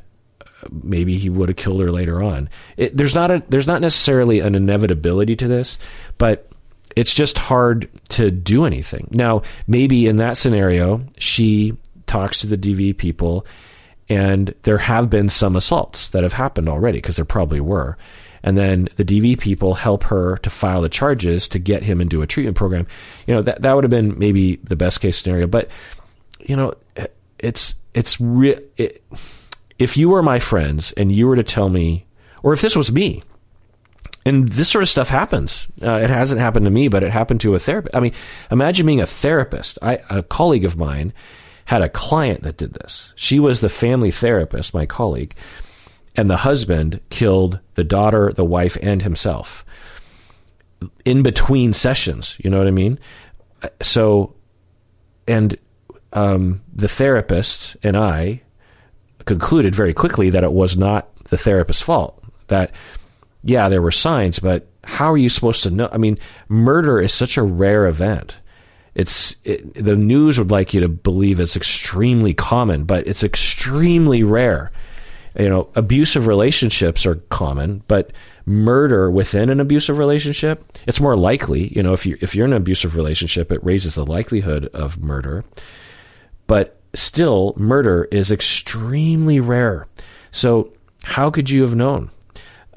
[0.70, 4.40] maybe he would have killed her later on it, there's not a there's not necessarily
[4.40, 5.78] an inevitability to this
[6.18, 6.48] but
[6.96, 12.58] it's just hard to do anything now maybe in that scenario she talks to the
[12.58, 13.46] DV people
[14.08, 17.96] and there have been some assaults that have happened already because there probably were.
[18.42, 22.20] And then the DV people help her to file the charges to get him into
[22.20, 22.86] a treatment program.
[23.26, 25.46] You know, that, that would have been maybe the best case scenario.
[25.46, 25.70] But,
[26.40, 26.74] you know,
[27.38, 28.58] it's, it's real.
[28.76, 29.02] It,
[29.78, 32.06] if you were my friends and you were to tell me,
[32.42, 33.22] or if this was me,
[34.26, 35.66] and this sort of stuff happens.
[35.82, 37.94] Uh, it hasn't happened to me, but it happened to a therapist.
[37.94, 38.14] I mean,
[38.50, 39.78] imagine being a therapist.
[39.82, 41.12] I, a colleague of mine
[41.66, 43.12] had a client that did this.
[43.16, 45.34] She was the family therapist, my colleague,
[46.16, 49.64] and the husband killed the daughter, the wife, and himself
[51.04, 52.38] in between sessions.
[52.42, 52.98] You know what I mean?
[53.80, 54.34] So,
[55.26, 55.56] and
[56.12, 58.42] um, the therapist and I
[59.24, 62.22] concluded very quickly that it was not the therapist's fault.
[62.48, 62.72] That,
[63.42, 65.88] yeah, there were signs, but how are you supposed to know?
[65.92, 68.38] I mean, murder is such a rare event
[68.94, 74.22] it's it, the news would like you to believe it's extremely common, but it's extremely
[74.22, 74.70] rare.
[75.38, 78.12] You know, abusive relationships are common, but
[78.46, 81.74] murder within an abusive relationship, it's more likely.
[81.74, 85.02] You know, if you if you're in an abusive relationship, it raises the likelihood of
[85.02, 85.44] murder.
[86.46, 89.86] But still, murder is extremely rare.
[90.30, 92.10] So, how could you have known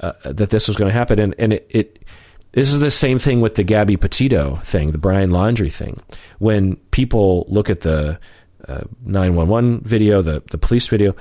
[0.00, 1.18] uh, that this was going to happen?
[1.18, 2.04] And and it, it
[2.52, 6.00] this is the same thing with the Gabby Petito thing, the Brian Laundrie thing.
[6.38, 8.18] When people look at the
[8.66, 11.14] uh, 911 video, the, the police video,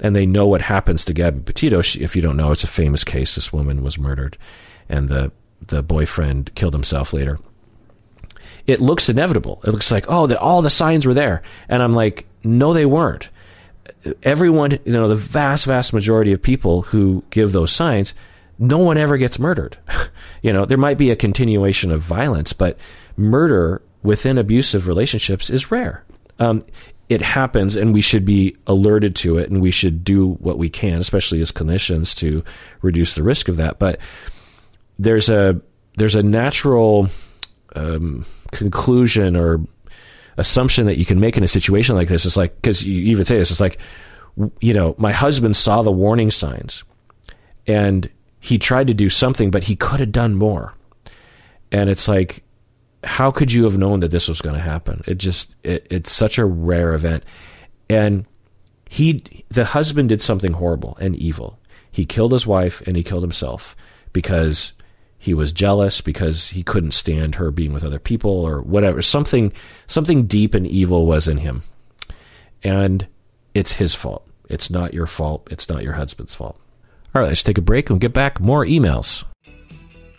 [0.00, 2.68] and they know what happens to Gabby Petito, she, if you don't know, it's a
[2.68, 3.34] famous case.
[3.34, 4.36] This woman was murdered,
[4.88, 5.32] and the,
[5.66, 7.38] the boyfriend killed himself later.
[8.66, 9.60] It looks inevitable.
[9.64, 11.42] It looks like, oh, the, all the signs were there.
[11.68, 13.28] And I'm like, no, they weren't.
[14.22, 18.14] Everyone, you know, the vast, vast majority of people who give those signs–
[18.58, 19.76] no one ever gets murdered.
[20.42, 22.78] you know, there might be a continuation of violence, but
[23.16, 26.04] murder within abusive relationships is rare.
[26.38, 26.64] Um,
[27.08, 30.70] it happens, and we should be alerted to it, and we should do what we
[30.70, 32.42] can, especially as clinicians, to
[32.80, 33.78] reduce the risk of that.
[33.78, 33.98] But
[34.98, 35.60] there's a
[35.96, 37.08] there's a natural
[37.76, 38.24] um,
[38.54, 39.60] conclusion or
[40.36, 42.24] assumption that you can make in a situation like this.
[42.24, 43.78] It's like because you even say this, it's like
[44.60, 46.82] you know, my husband saw the warning signs,
[47.66, 48.08] and
[48.40, 50.74] he tried to do something, but he could have done more.
[51.72, 52.42] And it's like,
[53.02, 55.02] how could you have known that this was going to happen?
[55.06, 57.24] It just, it, it's such a rare event.
[57.88, 58.26] And
[58.88, 61.58] he, the husband did something horrible and evil.
[61.90, 63.74] He killed his wife and he killed himself
[64.12, 64.72] because
[65.24, 69.00] he was jealous because he couldn't stand her being with other people or whatever.
[69.00, 69.54] Something,
[69.86, 71.62] something deep and evil was in him.
[72.62, 73.06] And
[73.54, 74.28] it's his fault.
[74.50, 75.48] It's not your fault.
[75.50, 76.60] It's not your husband's fault.
[77.14, 78.38] All right, let's take a break and we'll get back.
[78.38, 79.24] More emails.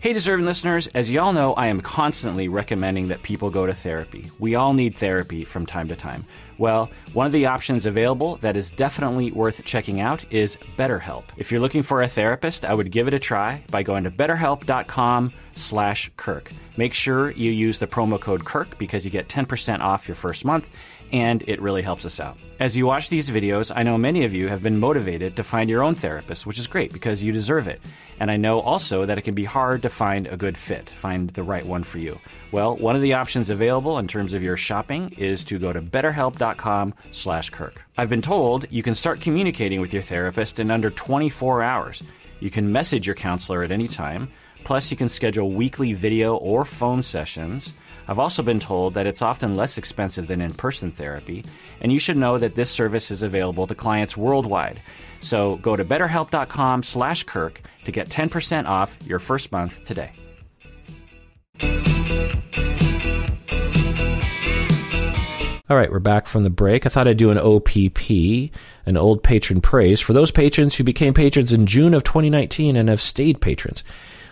[0.05, 4.29] Hey, deserving listeners, as y'all know, I am constantly recommending that people go to therapy.
[4.37, 6.23] We all need therapy from time to time.
[6.59, 11.23] Well, one of the options available that is definitely worth checking out is BetterHelp.
[11.37, 14.11] If you're looking for a therapist, I would give it a try by going to
[14.11, 16.51] betterhelp.com slash Kirk.
[16.77, 20.45] Make sure you use the promo code Kirk because you get 10% off your first
[20.45, 20.69] month
[21.11, 22.37] and it really helps us out.
[22.59, 25.69] As you watch these videos, I know many of you have been motivated to find
[25.69, 27.81] your own therapist, which is great because you deserve it.
[28.19, 31.31] And I know also that it can be hard to find a good fit, find
[31.31, 32.17] the right one for you.
[32.51, 35.81] Well, one of the options available in terms of your shopping is to go to
[35.81, 37.81] betterhelp.com/kirk.
[37.97, 42.01] I've been told you can start communicating with your therapist in under 24 hours.
[42.39, 44.29] You can message your counselor at any time.
[44.63, 47.73] Plus, you can schedule weekly video or phone sessions.
[48.07, 51.43] I've also been told that it's often less expensive than in person therapy,
[51.81, 54.81] and you should know that this service is available to clients worldwide.
[55.19, 60.11] So go to betterhelp.com slash Kirk to get 10% off your first month today.
[65.67, 66.85] All right, we're back from the break.
[66.85, 68.51] I thought I'd do an OPP,
[68.85, 72.87] an old patron praise, for those patrons who became patrons in June of 2019 and
[72.87, 73.83] have stayed patrons.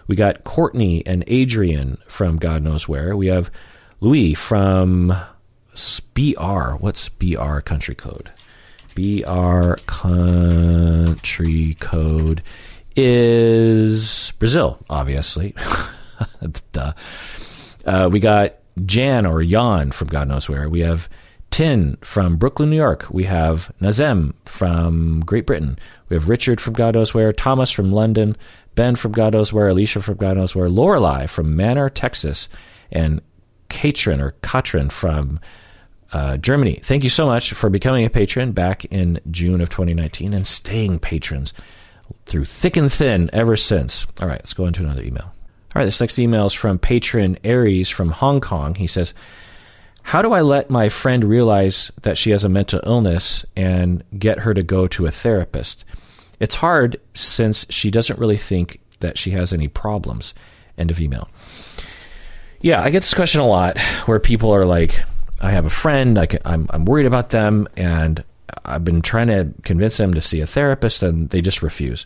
[0.08, 3.16] We got Courtney and Adrian from God knows where.
[3.16, 3.52] We have
[4.00, 5.16] Louis from
[6.13, 6.72] BR.
[6.80, 8.32] What's BR country code?
[8.96, 12.44] BR country code
[12.96, 15.56] is Brazil, obviously.
[16.72, 16.94] Duh.
[17.86, 20.70] Uh, we got Jan or Jan from God knows where.
[20.70, 21.10] We have
[21.50, 23.06] Tin from Brooklyn, New York.
[23.12, 25.78] We have Nazem from Great Britain.
[26.10, 27.32] We have Richard from God knows where.
[27.32, 28.36] Thomas from London.
[28.75, 29.67] Ben from God knows where.
[29.67, 30.69] Alicia from God knows where.
[30.69, 32.49] Lorelei from Manor, Texas.
[32.91, 33.21] And
[33.69, 35.39] Katrin or Katrin from
[36.13, 36.79] uh, Germany.
[36.83, 40.99] Thank you so much for becoming a patron back in June of 2019 and staying
[40.99, 41.53] patrons
[42.25, 44.05] through thick and thin ever since.
[44.21, 45.25] All right, let's go into another email.
[45.25, 48.75] All right, this next email is from patron Aries from Hong Kong.
[48.75, 49.15] He says,
[50.03, 54.39] How do I let my friend realize that she has a mental illness and get
[54.39, 55.83] her to go to a therapist?
[56.43, 60.34] It's hard since she doesn't really think that she has any problems.
[60.77, 61.29] End of email.
[62.60, 65.06] Yeah, I get this question a lot where people are like,
[65.41, 68.21] I have a friend, I am I'm worried about them, and
[68.65, 72.06] I've been trying to convince them to see a therapist, and they just refuse.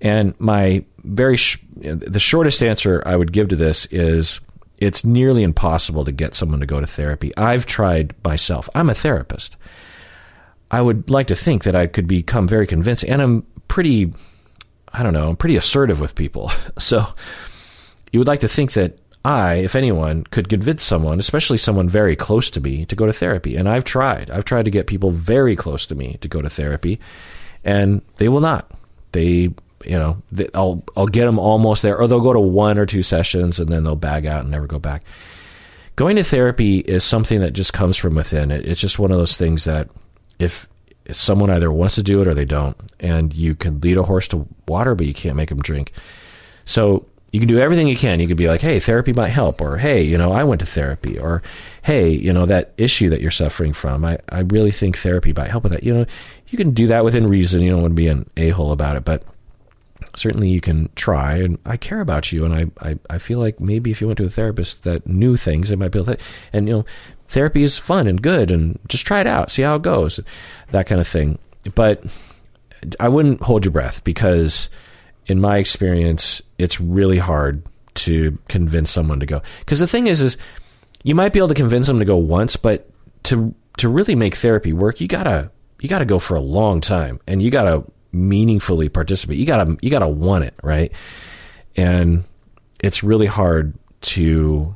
[0.00, 4.40] And my very sh- the shortest answer I would give to this is
[4.78, 7.36] it's nearly impossible to get someone to go to therapy.
[7.36, 8.68] I've tried myself.
[8.74, 9.56] I'm a therapist.
[10.70, 14.12] I would like to think that I could become very convincing, and I'm pretty,
[14.92, 16.50] I don't know, I'm pretty assertive with people.
[16.78, 17.06] So
[18.12, 22.16] you would like to think that I, if anyone, could convince someone, especially someone very
[22.16, 23.56] close to me, to go to therapy.
[23.56, 24.30] And I've tried.
[24.30, 27.00] I've tried to get people very close to me to go to therapy,
[27.64, 28.70] and they will not.
[29.12, 29.52] They,
[29.84, 32.86] you know, they, I'll I'll get them almost there, or they'll go to one or
[32.86, 35.02] two sessions and then they'll bag out and never go back.
[35.96, 38.50] Going to therapy is something that just comes from within.
[38.50, 39.88] It, it's just one of those things that
[40.38, 40.68] if
[41.10, 44.28] someone either wants to do it or they don't, and you can lead a horse
[44.28, 45.92] to water, but you can't make them drink.
[46.64, 48.20] So you can do everything you can.
[48.20, 50.66] You could be like, hey, therapy might help, or hey, you know, I went to
[50.66, 51.42] therapy, or
[51.82, 55.50] hey, you know, that issue that you're suffering from, I, I really think therapy might
[55.50, 55.82] help with that.
[55.82, 56.06] You know,
[56.48, 57.62] you can do that within reason.
[57.62, 59.24] You don't want to be an a hole about it, but
[60.16, 61.36] certainly you can try.
[61.36, 64.18] And I care about you, and I, I, I feel like maybe if you went
[64.18, 66.22] to a therapist that knew things, they might be able to,
[66.52, 66.84] and you know,
[67.28, 70.18] therapy is fun and good, and just try it out, see how it goes,
[70.72, 71.38] that kind of thing.
[71.74, 72.04] But
[72.98, 74.70] I wouldn't hold your breath because
[75.26, 77.62] in my experience, it's really hard
[77.94, 79.42] to convince someone to go.
[79.60, 80.36] Because the thing is, is
[81.02, 82.88] you might be able to convince them to go once, but
[83.24, 87.20] to to really make therapy work, you gotta you gotta go for a long time,
[87.26, 89.38] and you gotta meaningfully participate.
[89.38, 90.92] You gotta you gotta want it, right?
[91.76, 92.24] And
[92.80, 94.74] it's really hard to.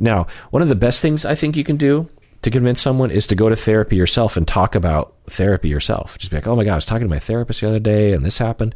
[0.00, 2.08] Now, one of the best things I think you can do
[2.42, 6.18] to convince someone is to go to therapy yourself and talk about therapy yourself.
[6.18, 8.12] Just be like, oh my God, I was talking to my therapist the other day
[8.12, 8.74] and this happened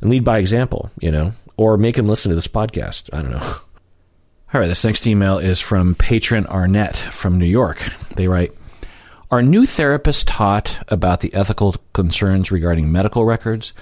[0.00, 3.10] and lead by example, you know, or make them listen to this podcast.
[3.12, 3.38] I don't know.
[4.52, 7.80] All right, this next email is from patron Arnett from New York.
[8.16, 8.52] They write,
[9.30, 13.72] Our new therapist taught about the ethical concerns regarding medical records?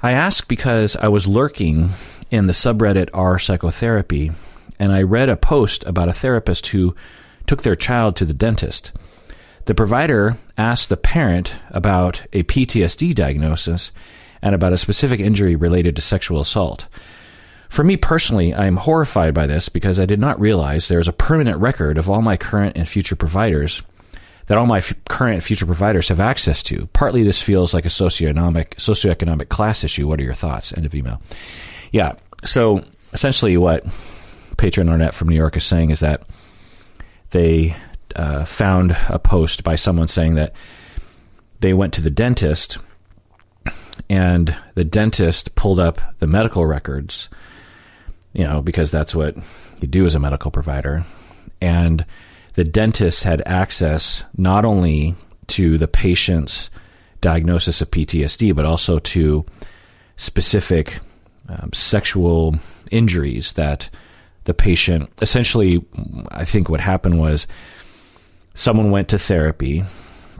[0.00, 1.90] I ask because I was lurking
[2.30, 4.30] in the subreddit r psychotherapy
[4.80, 6.96] and I read a post about a therapist who
[7.46, 8.92] took their child to the dentist.
[9.66, 13.92] The provider asked the parent about a PTSD diagnosis
[14.42, 16.88] and about a specific injury related to sexual assault.
[17.68, 21.08] For me personally, I am horrified by this because I did not realize there is
[21.08, 23.82] a permanent record of all my current and future providers
[24.46, 26.88] that all my f- current and future providers have access to.
[26.92, 30.08] Partly this feels like a socioeconomic socioeconomic class issue.
[30.08, 30.72] What are your thoughts?
[30.72, 31.22] End of email.
[31.92, 32.14] Yeah.
[32.44, 33.86] So essentially, what
[34.60, 36.22] Patron Arnett from New York is saying is that
[37.30, 37.74] they
[38.14, 40.52] uh, found a post by someone saying that
[41.60, 42.76] they went to the dentist
[44.10, 47.30] and the dentist pulled up the medical records,
[48.34, 49.34] you know, because that's what
[49.80, 51.06] you do as a medical provider.
[51.62, 52.04] And
[52.52, 55.14] the dentist had access not only
[55.46, 56.68] to the patient's
[57.22, 59.46] diagnosis of PTSD, but also to
[60.16, 61.00] specific
[61.48, 62.56] um, sexual
[62.90, 63.88] injuries that
[64.44, 65.84] the patient essentially,
[66.30, 67.46] I think what happened was
[68.54, 69.84] someone went to therapy,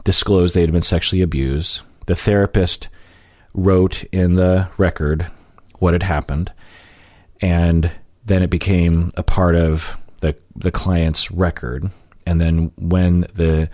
[0.03, 1.81] disclosed they had been sexually abused.
[2.07, 2.89] The therapist
[3.53, 5.27] wrote in the record
[5.79, 6.51] what had happened,
[7.41, 7.91] and
[8.25, 11.89] then it became a part of the the client's record.
[12.25, 13.69] And then when the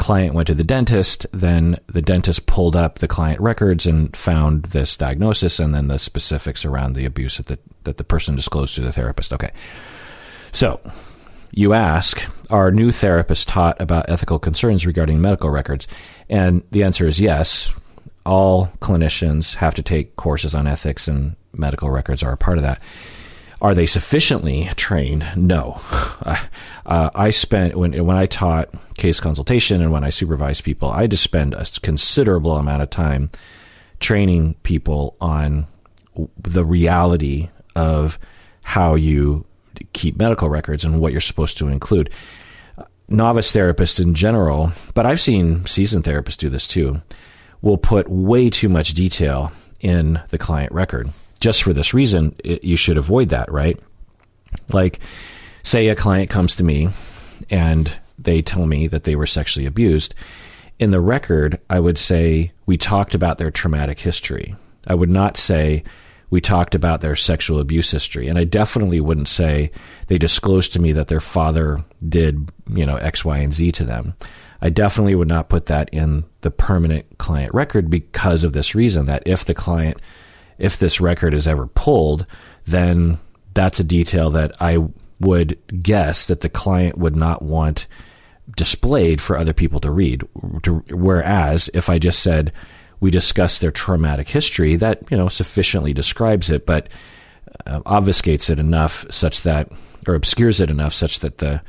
[0.00, 4.62] client went to the dentist, then the dentist pulled up the client records and found
[4.64, 8.74] this diagnosis and then the specifics around the abuse that the, that the person disclosed
[8.74, 9.30] to the therapist.
[9.30, 9.52] Okay.
[10.52, 10.80] So
[11.52, 15.86] you ask, are new therapists taught about ethical concerns regarding medical records?
[16.30, 17.72] And the answer is yes.
[18.24, 22.62] All clinicians have to take courses on ethics, and medical records are a part of
[22.62, 22.80] that.
[23.62, 25.26] Are they sufficiently trained?
[25.36, 25.80] No.
[26.86, 31.06] Uh, I spent when when I taught case consultation and when I supervised people, I
[31.06, 33.30] just spend a considerable amount of time
[34.00, 35.68] training people on
[36.36, 38.18] the reality of
[38.64, 39.44] how you
[39.92, 42.10] keep medical records and what you're supposed to include.
[43.08, 47.02] Novice therapists in general, but I've seen seasoned therapists do this too,
[47.60, 51.10] will put way too much detail in the client record.
[51.40, 53.78] Just for this reason, it, you should avoid that, right?
[54.68, 55.00] Like,
[55.62, 56.90] say a client comes to me
[57.48, 60.14] and they tell me that they were sexually abused.
[60.78, 64.54] In the record, I would say we talked about their traumatic history.
[64.86, 65.84] I would not say
[66.30, 68.28] we talked about their sexual abuse history.
[68.28, 69.72] And I definitely wouldn't say
[70.06, 73.84] they disclosed to me that their father did, you know, X, Y, and Z to
[73.84, 74.14] them.
[74.62, 79.06] I definitely would not put that in the permanent client record because of this reason
[79.06, 79.98] that if the client,
[80.60, 82.26] if this record is ever pulled,
[82.66, 83.18] then
[83.54, 84.78] that's a detail that I
[85.18, 87.86] would guess that the client would not want
[88.56, 90.22] displayed for other people to read.
[90.90, 92.52] Whereas if I just said,
[93.00, 96.88] we discuss their traumatic history, that you know sufficiently describes it, but
[97.66, 99.70] uh, obfuscates it enough such that,
[100.06, 101.62] or obscures it enough such that the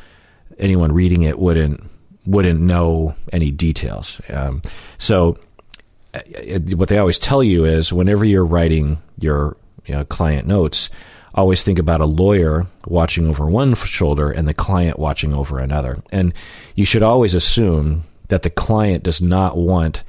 [0.59, 1.89] anyone reading it wouldn't
[2.25, 4.21] wouldn't know any details.
[4.29, 4.61] Um,
[4.97, 5.37] so,
[6.13, 10.89] it, what they always tell you is whenever you're writing your you know, client notes,
[11.33, 16.03] always think about a lawyer watching over one shoulder and the client watching over another.
[16.11, 16.33] And
[16.75, 20.03] you should always assume that the client does not want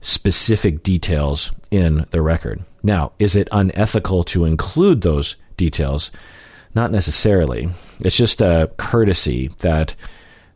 [0.00, 2.62] specific details in the record.
[2.82, 6.10] Now, is it unethical to include those details?
[6.74, 7.70] Not necessarily.
[8.00, 9.94] It's just a courtesy that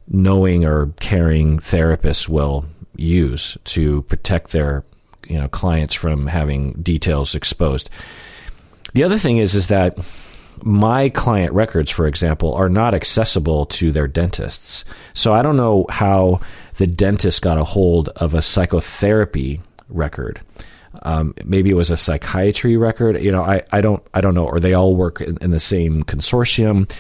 [0.09, 2.65] knowing or caring therapists will
[2.97, 4.85] use to protect their
[5.27, 7.91] you know clients from having details exposed.
[8.95, 9.99] The other thing is is that
[10.63, 14.85] my client records, for example, are not accessible to their dentists.
[15.15, 16.41] So I don't know how
[16.79, 20.41] the dentist got a hold of a psychotherapy record.
[21.03, 23.21] Um, maybe it was a psychiatry record.
[23.23, 24.47] You know, I, I don't I don't know.
[24.47, 26.91] Or they all work in, in the same consortium.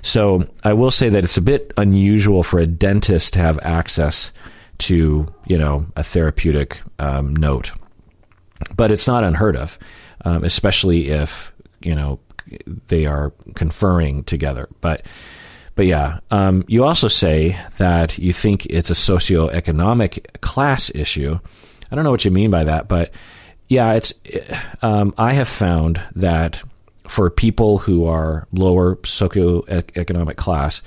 [0.00, 4.32] So I will say that it's a bit unusual for a dentist to have access
[4.82, 7.72] to you know a therapeutic um, note,
[8.76, 9.78] but it's not unheard of,
[10.24, 12.20] um, especially if you know
[12.88, 14.68] they are conferring together.
[14.80, 15.06] But
[15.74, 21.38] but yeah, um, you also say that you think it's a socioeconomic class issue.
[21.90, 23.12] I don't know what you mean by that, but
[23.68, 24.12] yeah, it's.
[24.82, 26.62] Um, I have found that
[27.08, 30.82] for people who are lower socioeconomic class,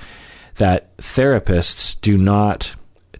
[0.57, 2.75] that therapists do not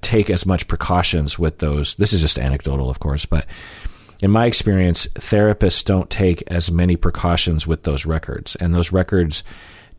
[0.05, 1.95] take as much precautions with those.
[1.95, 3.45] This is just anecdotal, of course, but
[4.21, 9.43] in my experience, therapists don't take as many precautions with those records, and those records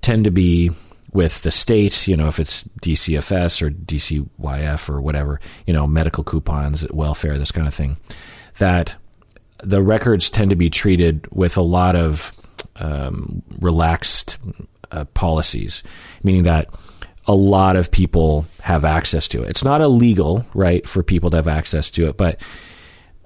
[0.01, 0.71] tend to be
[1.13, 6.25] with the state, you know, if it's DCFS or DCYF or whatever, you know, medical
[6.25, 7.97] coupons, welfare, this kind of thing,
[8.59, 8.95] that
[9.59, 12.33] the records tend to be treated with a lot of
[12.77, 14.39] um, relaxed
[14.91, 15.83] uh, policies,
[16.23, 16.69] meaning that
[17.27, 19.51] a lot of people have access to it.
[19.51, 22.41] It's not illegal, right, for people to have access to it, but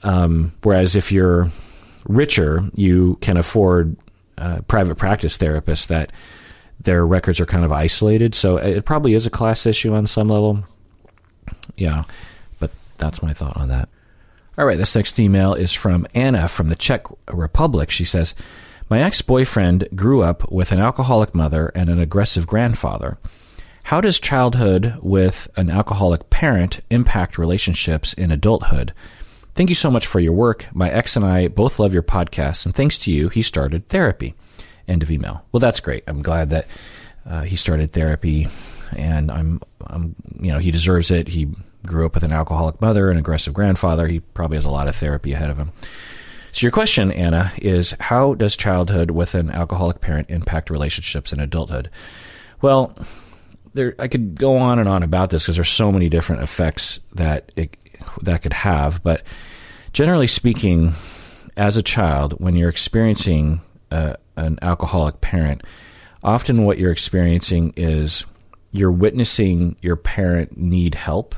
[0.02, 1.50] um, whereas if you're
[2.08, 3.96] richer, you can afford
[4.38, 6.12] uh, private practice therapists that
[6.80, 8.34] their records are kind of isolated.
[8.34, 10.64] So it probably is a class issue on some level.
[11.76, 12.04] Yeah,
[12.58, 13.88] but that's my thought on that.
[14.56, 17.90] All right, this next email is from Anna from the Czech Republic.
[17.90, 18.34] She says,
[18.88, 23.18] My ex boyfriend grew up with an alcoholic mother and an aggressive grandfather.
[23.84, 28.92] How does childhood with an alcoholic parent impact relationships in adulthood?
[29.54, 30.66] Thank you so much for your work.
[30.72, 34.34] My ex and I both love your podcast, and thanks to you, he started therapy.
[34.86, 35.44] End of email.
[35.52, 36.04] Well, that's great.
[36.06, 36.66] I'm glad that
[37.28, 38.48] uh, he started therapy,
[38.96, 41.28] and I'm, I'm, you know, he deserves it.
[41.28, 41.48] He
[41.84, 44.06] grew up with an alcoholic mother, an aggressive grandfather.
[44.06, 45.72] He probably has a lot of therapy ahead of him.
[46.52, 51.40] So, your question, Anna, is how does childhood with an alcoholic parent impact relationships in
[51.40, 51.90] adulthood?
[52.60, 52.96] Well,
[53.74, 57.00] there, I could go on and on about this because there's so many different effects
[57.14, 57.76] that it,
[58.22, 59.02] that could have.
[59.02, 59.22] But
[59.92, 60.94] generally speaking,
[61.56, 63.60] as a child, when you're experiencing
[63.90, 65.62] uh, an alcoholic parent,
[66.22, 68.24] often what you're experiencing is
[68.72, 71.34] you're witnessing your parent need help.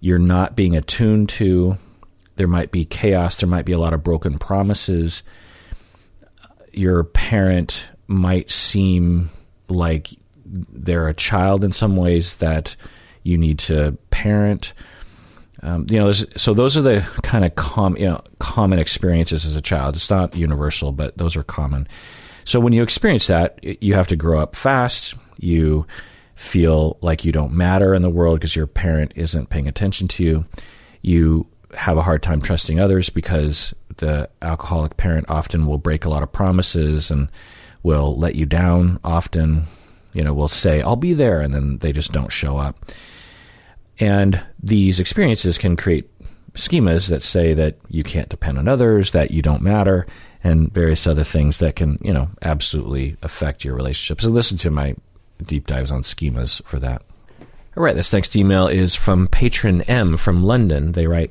[0.00, 1.78] You're not being attuned to.
[2.36, 3.36] There might be chaos.
[3.36, 5.22] There might be a lot of broken promises.
[6.72, 9.30] Your parent might seem
[9.68, 10.10] like
[10.46, 12.76] they're a child in some ways that
[13.22, 14.72] you need to parent.
[15.62, 19.56] Um, you know, so those are the kind of com, you know, common experiences as
[19.56, 19.96] a child.
[19.96, 21.88] It's not universal, but those are common.
[22.44, 25.14] So when you experience that, you have to grow up fast.
[25.38, 25.86] You
[26.36, 30.24] feel like you don't matter in the world because your parent isn't paying attention to
[30.24, 30.44] you.
[31.02, 36.10] You have a hard time trusting others because the alcoholic parent often will break a
[36.10, 37.30] lot of promises and
[37.82, 39.64] will let you down often.
[40.16, 42.86] You know, will say, I'll be there, and then they just don't show up.
[44.00, 46.10] And these experiences can create
[46.54, 50.06] schemas that say that you can't depend on others, that you don't matter,
[50.42, 54.24] and various other things that can, you know, absolutely affect your relationships.
[54.24, 54.96] So listen to my
[55.44, 57.02] deep dives on schemas for that.
[57.76, 60.92] All right, this next email is from Patron M from London.
[60.92, 61.30] They write,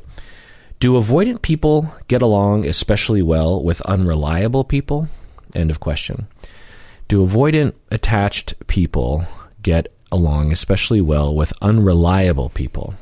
[0.79, 5.07] Do avoidant people get along especially well with unreliable people?
[5.55, 6.27] End of question.
[7.07, 9.25] Do avoidant attached people
[9.61, 12.95] get along especially well with unreliable people?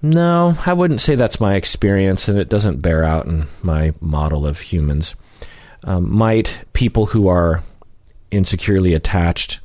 [0.00, 4.46] No, I wouldn't say that's my experience, and it doesn't bear out in my model
[4.46, 5.14] of humans.
[5.84, 7.64] Um, might people who are
[8.30, 9.60] insecurely attached,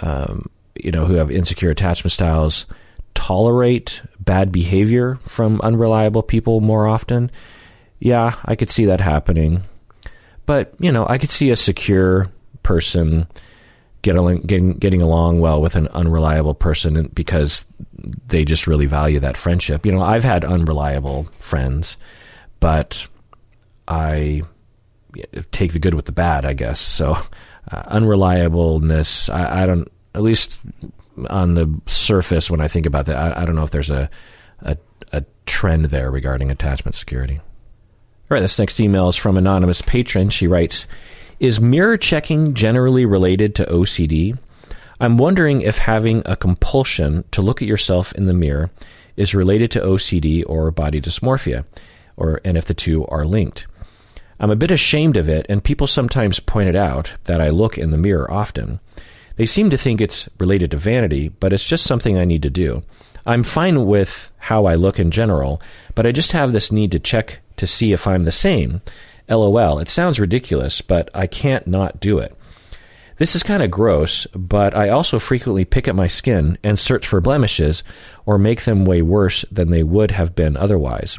[0.00, 2.66] um, you know, who have insecure attachment styles,
[3.14, 7.30] tolerate bad behavior from unreliable people more often?
[7.98, 9.62] Yeah, I could see that happening.
[10.46, 12.30] But, you know, I could see a secure
[12.62, 13.26] person
[14.02, 17.64] getting getting getting along well with an unreliable person because
[18.28, 19.84] they just really value that friendship.
[19.84, 21.96] You know, I've had unreliable friends,
[22.60, 23.06] but
[23.88, 24.42] I
[25.50, 26.80] take the good with the bad, I guess.
[26.80, 27.14] So,
[27.70, 30.58] uh, unreliableness, I, I, don't, at least
[31.30, 34.10] on the surface, when I think about that, I, I don't know if there's a,
[34.60, 34.76] a,
[35.12, 37.40] a trend there regarding attachment security.
[38.28, 40.30] All right, this next email is from anonymous patron.
[40.30, 40.88] She writes,
[41.38, 44.34] "Is mirror checking generally related to OCD?
[44.98, 48.70] I'm wondering if having a compulsion to look at yourself in the mirror
[49.16, 51.66] is related to OCD or body dysmorphia,
[52.16, 53.68] or and if the two are linked.
[54.40, 57.78] I'm a bit ashamed of it, and people sometimes point it out that I look
[57.78, 58.80] in the mirror often.
[59.36, 62.50] They seem to think it's related to vanity, but it's just something I need to
[62.50, 62.82] do.
[63.24, 65.62] I'm fine with how I look in general,
[65.94, 68.80] but I just have this need to check to see if I'm the same.
[69.28, 69.78] LOL.
[69.78, 72.36] It sounds ridiculous, but I can't not do it.
[73.18, 77.06] This is kind of gross, but I also frequently pick at my skin and search
[77.06, 77.82] for blemishes
[78.26, 81.18] or make them way worse than they would have been otherwise.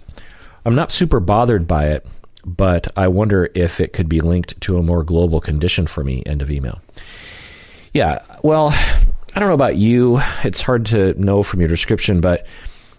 [0.64, 2.06] I'm not super bothered by it,
[2.46, 6.22] but I wonder if it could be linked to a more global condition for me.
[6.26, 6.82] End of email.
[7.94, 10.22] Yeah, well, I don't know about you.
[10.44, 12.46] It's hard to know from your description, but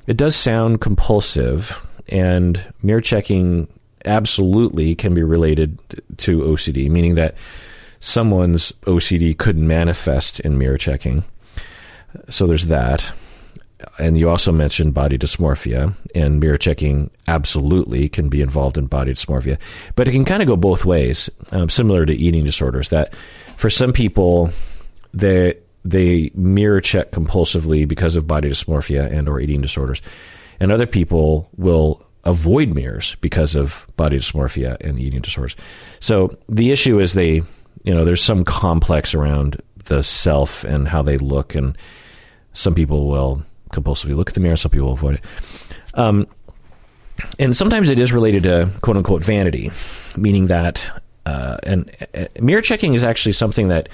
[0.08, 3.68] it does sound compulsive, and mirror checking
[4.04, 5.78] absolutely can be related
[6.18, 7.34] to OCD, meaning that
[8.00, 11.24] someone's OCD could manifest in mirror checking.
[12.28, 13.12] So there's that.
[13.98, 19.14] And you also mentioned body dysmorphia, and mirror checking absolutely can be involved in body
[19.14, 19.58] dysmorphia.
[19.94, 22.88] But it can kind of go both ways, um, similar to eating disorders.
[22.88, 23.14] That
[23.56, 24.50] for some people,
[25.14, 25.54] they
[25.84, 30.02] they mirror check compulsively because of body dysmorphia and or eating disorders,
[30.60, 35.56] and other people will avoid mirrors because of body dysmorphia and eating disorders.
[36.00, 37.42] So the issue is they
[37.88, 41.76] you know, there's some complex around the self and how they look, and
[42.52, 43.42] some people will
[43.72, 45.24] compulsively look at the mirror, some people will avoid it.
[45.94, 46.26] Um,
[47.38, 49.70] and sometimes it is related to quote unquote vanity,
[50.16, 53.88] meaning that, uh, and uh, mirror checking is actually something that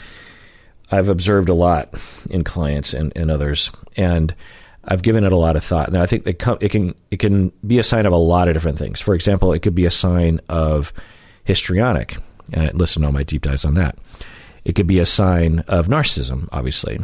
[0.91, 1.95] I've observed a lot
[2.31, 4.35] in clients and, and others, and
[4.87, 5.93] I've given it a lot of thought.
[5.93, 8.55] Now I think it, it can it can be a sign of a lot of
[8.55, 9.01] different things.
[9.01, 10.93] For example, it could be a sign of
[11.45, 12.16] histrionic.
[12.55, 13.97] Uh, listen to all my deep dives on that.
[14.64, 16.99] It could be a sign of narcissism, obviously.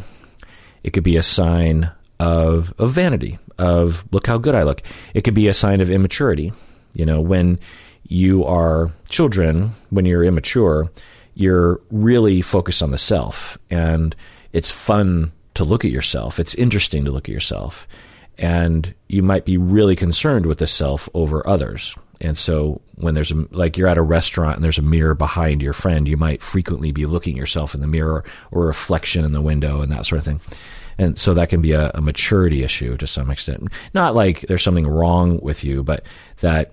[0.83, 4.83] It could be a sign of, of vanity, of look how good I look.
[5.15, 6.53] It could be a sign of immaturity.
[6.95, 7.59] You know, when
[8.09, 10.91] you are children, when you're immature,
[11.35, 13.59] you're really focused on the self.
[13.71, 14.17] And
[14.53, 16.41] it's fun to look at yourself.
[16.41, 17.87] It's interesting to look at yourself.
[18.39, 21.95] And you might be really concerned with the self over others.
[22.19, 25.61] And so when there's a, like you're at a restaurant and there's a mirror behind
[25.61, 29.43] your friend, you might frequently be looking yourself in the mirror or reflection in the
[29.43, 30.41] window and that sort of thing.
[30.97, 33.69] And so that can be a, a maturity issue to some extent.
[33.93, 36.05] Not like there's something wrong with you, but
[36.41, 36.73] that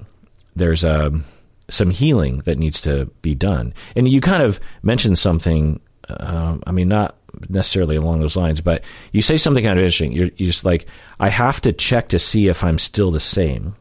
[0.56, 1.26] there's a, um,
[1.70, 3.74] some healing that needs to be done.
[3.98, 7.18] And you kind of mentioned something, uh, I mean, not
[7.50, 10.12] necessarily along those lines, but you say something kind of interesting.
[10.12, 10.88] You're, you're just like,
[11.20, 13.76] I have to check to see if I'm still the same.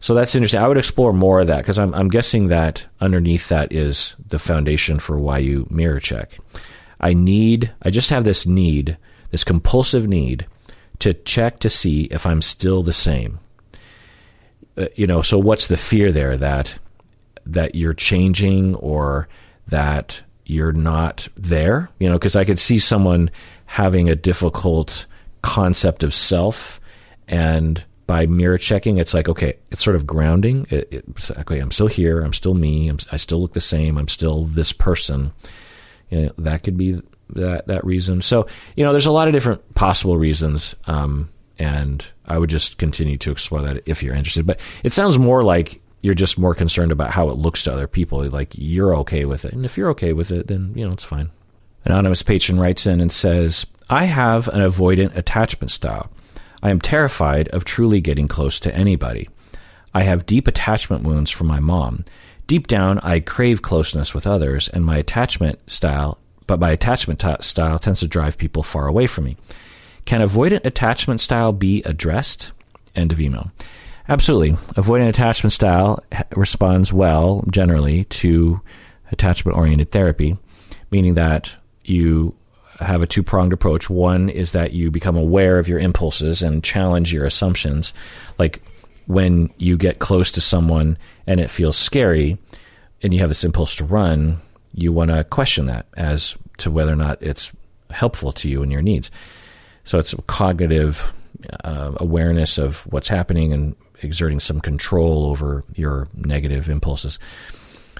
[0.00, 0.60] So that's interesting.
[0.60, 4.38] I would explore more of that because I'm, I'm guessing that underneath that is the
[4.38, 6.38] foundation for why you mirror check.
[7.00, 8.96] I need, I just have this need,
[9.30, 10.46] this compulsive need
[11.00, 13.40] to check to see if I'm still the same.
[14.76, 16.78] Uh, you know, so what's the fear there that
[17.46, 19.28] that you're changing or
[19.66, 21.88] that you're not there?
[21.98, 23.30] You know, because I could see someone
[23.66, 25.06] having a difficult
[25.42, 26.80] concept of self
[27.28, 30.66] and by mirror checking, it's like, okay, it's sort of grounding.
[30.68, 32.22] It, it's okay, I'm still here.
[32.22, 32.88] I'm still me.
[32.88, 33.96] I'm, i still look the same.
[33.96, 35.30] I'm still this person.
[36.08, 37.00] You know, that could be
[37.34, 38.20] that, that reason.
[38.20, 40.74] So, you know, there's a lot of different possible reasons.
[40.86, 44.44] Um, and I would just continue to explore that if you're interested.
[44.44, 47.86] But it sounds more like you're just more concerned about how it looks to other
[47.86, 48.28] people.
[48.28, 49.52] Like you're okay with it.
[49.52, 51.30] And if you're okay with it, then, you know, it's fine.
[51.84, 56.10] Anonymous patron writes in and says, I have an avoidant attachment style.
[56.62, 59.28] I am terrified of truly getting close to anybody.
[59.92, 62.04] I have deep attachment wounds from my mom.
[62.46, 67.34] Deep down, I crave closeness with others, and my attachment style, but my attachment t-
[67.40, 69.36] style tends to drive people far away from me.
[70.04, 72.52] Can avoidant attachment style be addressed?
[72.94, 73.52] End of email.
[74.10, 74.54] Absolutely.
[74.74, 76.02] Avoidant attachment style
[76.34, 78.60] responds well, generally, to
[79.12, 80.36] attachment oriented therapy,
[80.90, 81.52] meaning that
[81.84, 82.34] you
[82.80, 83.88] have a two pronged approach.
[83.88, 87.94] One is that you become aware of your impulses and challenge your assumptions.
[88.36, 88.62] Like
[89.06, 90.98] when you get close to someone
[91.28, 92.36] and it feels scary
[93.04, 94.40] and you have this impulse to run,
[94.74, 97.52] you want to question that as to whether or not it's
[97.90, 99.08] helpful to you and your needs.
[99.84, 101.12] So it's cognitive
[101.62, 107.18] uh, awareness of what's happening and exerting some control over your negative impulses.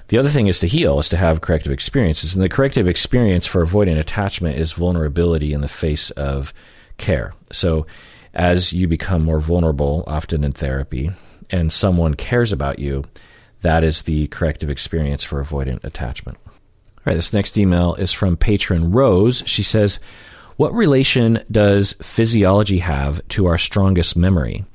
[0.07, 2.33] The other thing is to heal, is to have corrective experiences.
[2.33, 6.53] And the corrective experience for avoidant attachment is vulnerability in the face of
[6.97, 7.33] care.
[7.51, 7.85] So
[8.33, 11.11] as you become more vulnerable, often in therapy,
[11.49, 13.03] and someone cares about you,
[13.61, 16.37] that is the corrective experience for avoidant attachment.
[16.45, 19.43] All right, this next email is from patron Rose.
[19.45, 19.99] She says,
[20.57, 24.65] What relation does physiology have to our strongest memory?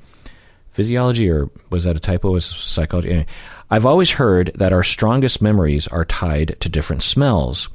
[0.76, 2.32] Physiology, or was that a typo?
[2.32, 3.24] Was psychology?
[3.70, 7.70] I've always heard that our strongest memories are tied to different smells.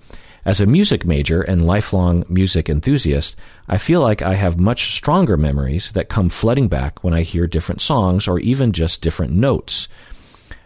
[0.45, 3.36] As a music major and lifelong music enthusiast,
[3.68, 7.47] I feel like I have much stronger memories that come flooding back when I hear
[7.47, 9.88] different songs or even just different notes.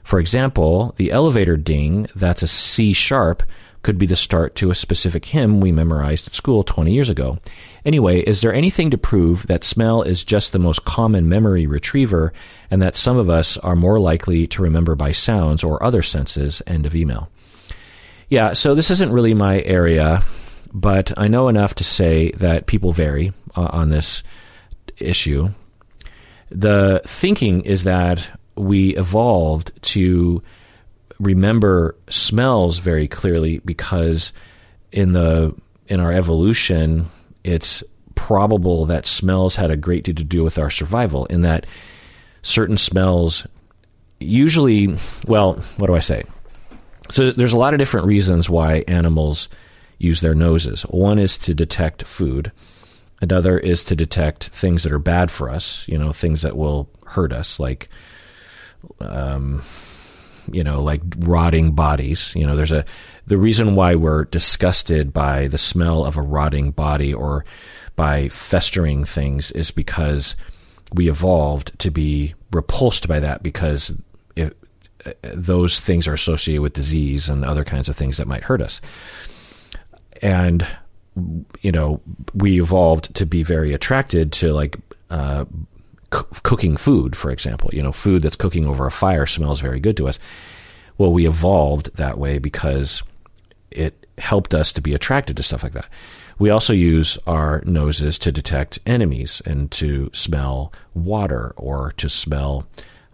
[0.04, 3.44] For example, the elevator ding that's a C sharp
[3.86, 7.38] could be the start to a specific hymn we memorized at school 20 years ago.
[7.86, 12.34] Anyway, is there anything to prove that smell is just the most common memory retriever
[12.72, 16.64] and that some of us are more likely to remember by sounds or other senses?
[16.66, 17.30] End of email.
[18.28, 20.24] Yeah, so this isn't really my area,
[20.74, 24.24] but I know enough to say that people vary uh, on this
[24.98, 25.50] issue.
[26.50, 30.42] The thinking is that we evolved to
[31.20, 34.34] remember smells very clearly because
[34.92, 35.54] in the
[35.88, 37.08] in our evolution
[37.44, 37.84] it's
[38.16, 41.66] probable that smells had a great deal to do with our survival in that
[42.42, 43.46] certain smells
[44.20, 44.98] usually
[45.28, 46.24] well what do i say?
[47.10, 49.48] So there's a lot of different reasons why animals
[50.00, 50.82] use their noses.
[50.84, 52.52] One is to detect food.
[53.22, 56.90] Another is to detect things that are bad for us you know things that will
[57.06, 57.90] hurt us like
[59.00, 59.62] um,
[60.52, 62.34] you know, like rotting bodies.
[62.36, 62.86] You know, there's a
[63.28, 67.46] the reason why we're disgusted by the smell of a rotting body or
[67.96, 70.36] by festering things is because
[70.94, 73.92] we evolved to be repulsed by that because
[74.36, 74.58] it,
[75.22, 78.82] those things are associated with disease and other kinds of things that might hurt us.
[80.22, 80.66] And
[81.62, 82.02] you know,
[82.34, 84.78] we evolved to be very attracted to like
[85.10, 85.46] uh,
[86.10, 87.70] cooking food, for example.
[87.74, 90.20] You know, food that's cooking over a fire smells very good to us.
[90.98, 93.04] Well, we evolved that way because
[93.72, 95.88] it helped us to be attracted to stuff like that.
[96.38, 102.68] We also use our noses to detect enemies and to smell water or to smell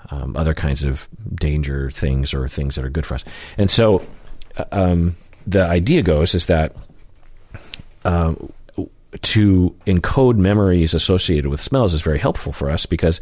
[0.10, 3.26] um, other kinds of danger things or things that are good for us.
[3.58, 4.06] And so
[4.58, 5.16] uh, um,
[5.46, 6.76] the idea goes is that
[8.06, 8.52] um,
[9.22, 13.20] to encode memories associated with smells is very helpful for us because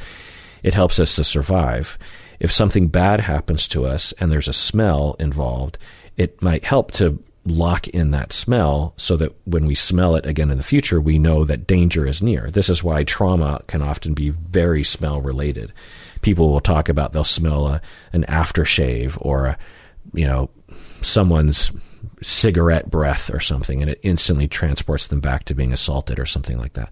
[0.64, 1.98] it helps us to survive.
[2.40, 5.78] If something bad happens to us and there's a smell involved,
[6.18, 10.52] it might help to lock in that smell so that when we smell it again
[10.52, 12.50] in the future, we know that danger is near.
[12.52, 15.74] This is why trauma can often be very smell related.
[16.22, 17.82] People will talk about they'll smell a,
[18.14, 19.58] an aftershave or a,
[20.14, 20.50] you know,
[21.02, 21.72] someone's
[22.22, 26.58] cigarette breath or something, and it instantly transports them back to being assaulted or something
[26.58, 26.92] like that.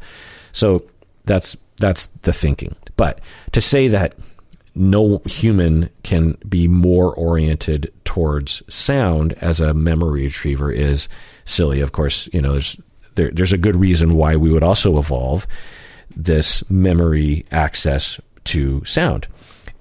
[0.52, 0.86] So
[1.26, 2.76] that's that's the thinking.
[2.96, 4.16] But to say that
[4.76, 11.10] no human can be more oriented towards sound as a memory retriever is
[11.46, 11.82] silly.
[11.82, 12.78] Of course, you know there's
[13.16, 15.48] there, there's a good reason why we would also evolve
[16.16, 19.28] this memory access to sound.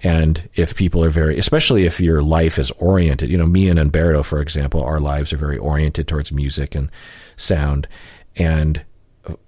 [0.03, 3.79] And if people are very, especially if your life is oriented, you know, me and
[3.79, 6.91] Umberto, for example, our lives are very oriented towards music and
[7.37, 7.89] sound.
[8.37, 8.83] And,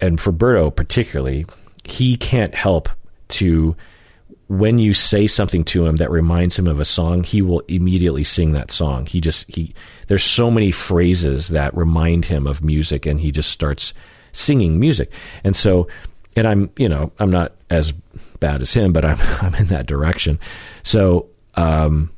[0.00, 1.46] and for Berto particularly,
[1.84, 2.88] he can't help
[3.28, 3.76] to
[4.48, 8.24] when you say something to him that reminds him of a song, he will immediately
[8.24, 9.04] sing that song.
[9.04, 9.74] He just he
[10.08, 13.92] there's so many phrases that remind him of music and he just starts
[14.32, 15.12] singing music.
[15.44, 15.86] And so
[16.34, 17.92] and I'm, you know, I'm not as
[18.40, 20.38] bad as him, but I'm I'm in that direction.
[20.82, 22.10] So, um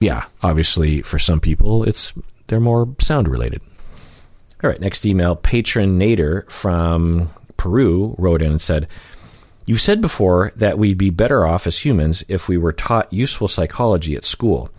[0.00, 2.12] yeah, obviously for some people it's
[2.46, 3.60] they're more sound related.
[4.62, 8.88] All right, next email, patron Nader from Peru wrote in and said,
[9.66, 13.48] You've said before that we'd be better off as humans if we were taught useful
[13.48, 14.70] psychology at school.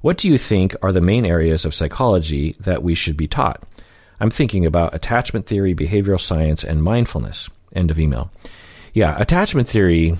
[0.00, 3.62] What do you think are the main areas of psychology that we should be taught?
[4.20, 7.48] I'm thinking about attachment theory, behavioral science, and mindfulness.
[7.74, 8.30] End of email.
[8.94, 10.16] Yeah, attachment theory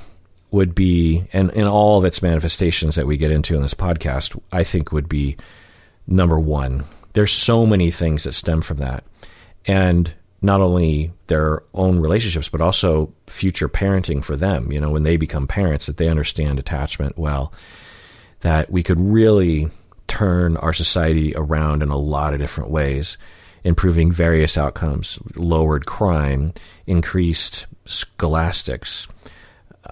[0.50, 4.38] would be, and in all of its manifestations that we get into in this podcast,
[4.52, 5.36] I think would be
[6.06, 6.84] number one.
[7.12, 9.04] There's so many things that stem from that.
[9.66, 10.12] And
[10.42, 14.70] not only their own relationships, but also future parenting for them.
[14.70, 17.52] You know, when they become parents, that they understand attachment well,
[18.40, 19.70] that we could really
[20.08, 23.16] turn our society around in a lot of different ways,
[23.64, 26.52] improving various outcomes, lowered crime,
[26.86, 29.08] increased scholastics,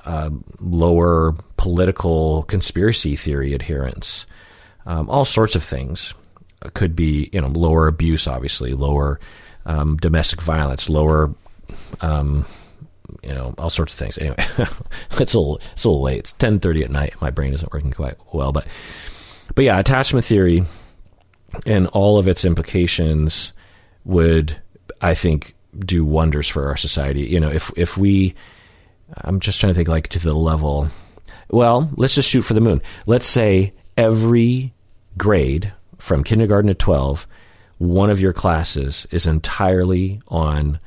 [0.04, 4.26] uh, lower political conspiracy theory adherence,
[4.86, 6.14] um, all sorts of things.
[6.74, 9.18] Could be, you know, lower abuse, obviously, lower
[9.66, 11.34] um, domestic violence, lower,
[12.02, 12.46] um,
[13.24, 14.16] you know, all sorts of things.
[14.16, 14.36] Anyway,
[15.18, 16.18] it's a little, it's a little late.
[16.20, 17.20] It's ten thirty at night.
[17.20, 18.68] My brain isn't working quite well, but
[19.56, 20.64] but yeah, attachment theory
[21.66, 23.52] and all of its implications
[24.04, 24.60] would,
[25.00, 27.22] I think, do wonders for our society.
[27.22, 28.34] You know, if if we,
[29.16, 30.88] I'm just trying to think like to the level.
[31.50, 32.82] Well, let's just shoot for the moon.
[33.06, 34.72] Let's say every
[35.18, 37.26] grade from kindergarten to 12
[37.82, 40.78] one of your classes is entirely on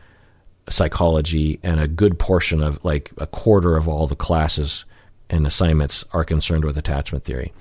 [0.69, 4.85] psychology and a good portion of like a quarter of all the classes
[5.29, 7.51] and assignments are concerned with attachment theory.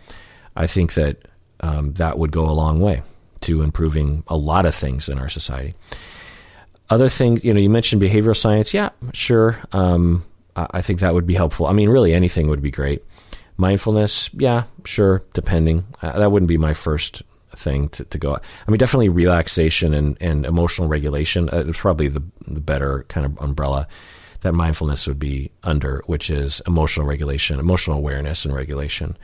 [0.54, 1.26] I think that
[1.58, 3.02] um, that would go a long way
[3.44, 5.74] to improving a lot of things in our society.
[6.90, 8.74] Other things, you know, you mentioned behavioral science.
[8.74, 9.58] Yeah, sure.
[9.72, 10.24] Um,
[10.56, 11.66] I think that would be helpful.
[11.66, 13.02] I mean, really, anything would be great.
[13.56, 15.84] Mindfulness, yeah, sure, depending.
[16.02, 17.22] Uh, that wouldn't be my first
[17.56, 18.34] thing to, to go.
[18.34, 21.48] I mean, definitely relaxation and, and emotional regulation.
[21.48, 23.86] Uh, it's probably the, the better kind of umbrella
[24.40, 29.16] that mindfulness would be under, which is emotional regulation, emotional awareness and regulation.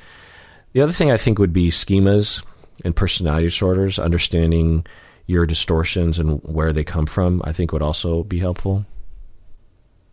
[0.72, 2.42] The other thing I think would be schemas
[2.84, 4.86] and personality disorders, understanding
[5.26, 8.84] your distortions and where they come from, I think would also be helpful.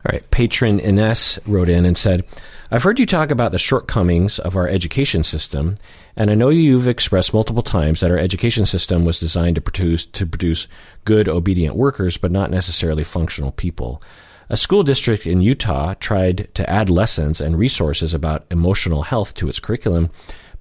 [0.05, 2.23] All right, patron Ines wrote in and said,
[2.69, 5.75] I've heard you talk about the shortcomings of our education system,
[6.15, 10.05] and I know you've expressed multiple times that our education system was designed to produce
[10.05, 10.67] to produce
[11.03, 14.01] good, obedient workers, but not necessarily functional people.
[14.49, 19.49] A school district in Utah tried to add lessons and resources about emotional health to
[19.49, 20.09] its curriculum,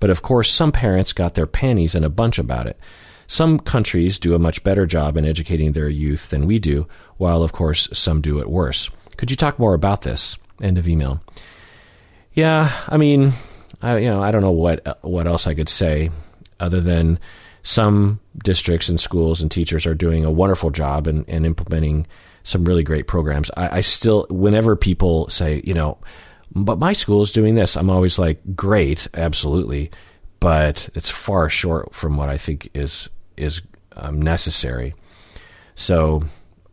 [0.01, 2.79] but of course some parents got their panties in a bunch about it.
[3.27, 6.87] Some countries do a much better job in educating their youth than we do,
[7.17, 8.91] while of course some do it worse.
[9.17, 10.39] Could you talk more about this?
[10.63, 11.21] End of email.
[12.35, 13.33] Yeah, I mean,
[13.83, 16.11] I, you know, I don't know what what else I could say
[16.61, 17.19] other than
[17.63, 22.07] some districts and schools and teachers are doing a wonderful job and, and implementing
[22.45, 23.51] some really great programs.
[23.57, 25.99] I, I still, whenever people say, you know,
[26.55, 29.91] but my school is doing this, I'm always like, great, absolutely,
[30.41, 33.63] but it's far short from what I think is is
[33.97, 34.95] um, necessary.
[35.75, 36.23] So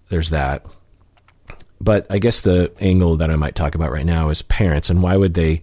[0.09, 0.65] there's that.
[1.81, 5.03] But I guess the angle that I might talk about right now is parents and
[5.03, 5.61] why would they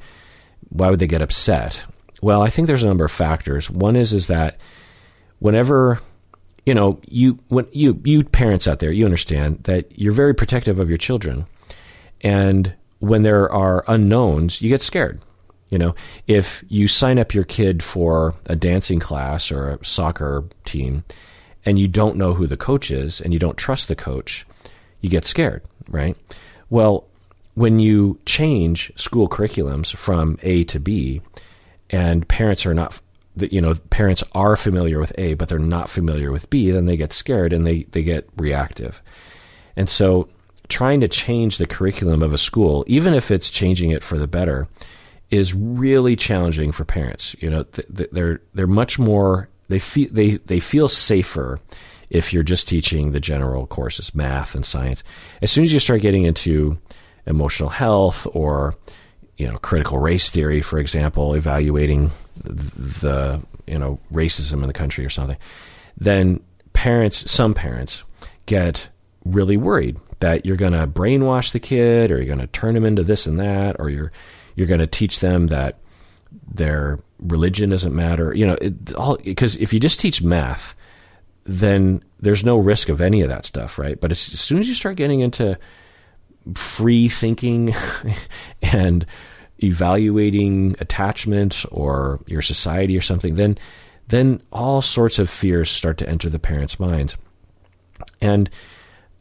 [0.69, 1.87] why would they get upset?
[2.21, 3.71] Well, I think there's a number of factors.
[3.71, 4.59] One is is that
[5.39, 6.01] whenever
[6.67, 10.79] you know you when you you parents out there, you understand that you're very protective
[10.79, 11.47] of your children,
[12.21, 15.21] and when there are unknowns, you get scared.
[15.69, 15.95] You know,
[16.27, 21.05] if you sign up your kid for a dancing class or a soccer team,
[21.65, 24.47] and you don't know who the coach is and you don't trust the coach,
[25.01, 26.17] you get scared, right?
[26.71, 27.07] Well,
[27.55, 31.21] when you change school curriculums from A to B,
[31.91, 33.01] and parents are not
[33.37, 36.97] you know parents are familiar with A but they're not familiar with B, then they
[36.97, 39.03] get scared and they they get reactive.
[39.77, 40.29] And so
[40.71, 44.27] trying to change the curriculum of a school, even if it's changing it for the
[44.27, 44.69] better,
[45.31, 47.37] is really challenging for parents.
[47.41, 51.61] You know, they're they're much more they feel they they feel safer
[52.11, 55.05] if you're just teaching the general courses, math and science.
[55.43, 56.77] As soon as you start getting into
[57.27, 58.75] emotional health or
[59.39, 62.11] you know critical race theory, for example, evaluating
[62.43, 65.39] the you know racism in the country or something,
[65.97, 66.41] then
[66.73, 68.03] parents, some parents,
[68.47, 68.89] get
[69.25, 72.85] really worried that you're going to brainwash the kid or you're going to turn them
[72.85, 74.13] into this and that or you're
[74.55, 75.79] you're going to teach them that
[76.53, 78.35] their religion doesn't matter.
[78.35, 80.75] You know it, all because if you just teach math
[81.45, 84.01] then there's no risk of any of that stuff right?
[84.01, 85.59] But as, as soon as you start getting into
[86.55, 87.75] free thinking
[88.63, 89.07] and
[89.63, 93.59] evaluating attachment or your society or something, then
[94.09, 97.17] then all sorts of fears start to enter the parents' minds,
[98.21, 98.51] and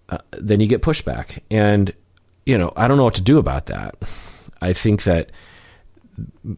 [0.10, 1.39] uh, then you get pushback.
[1.49, 1.93] And
[2.45, 3.95] you know, I don't know what to do about that.
[4.62, 5.30] I think that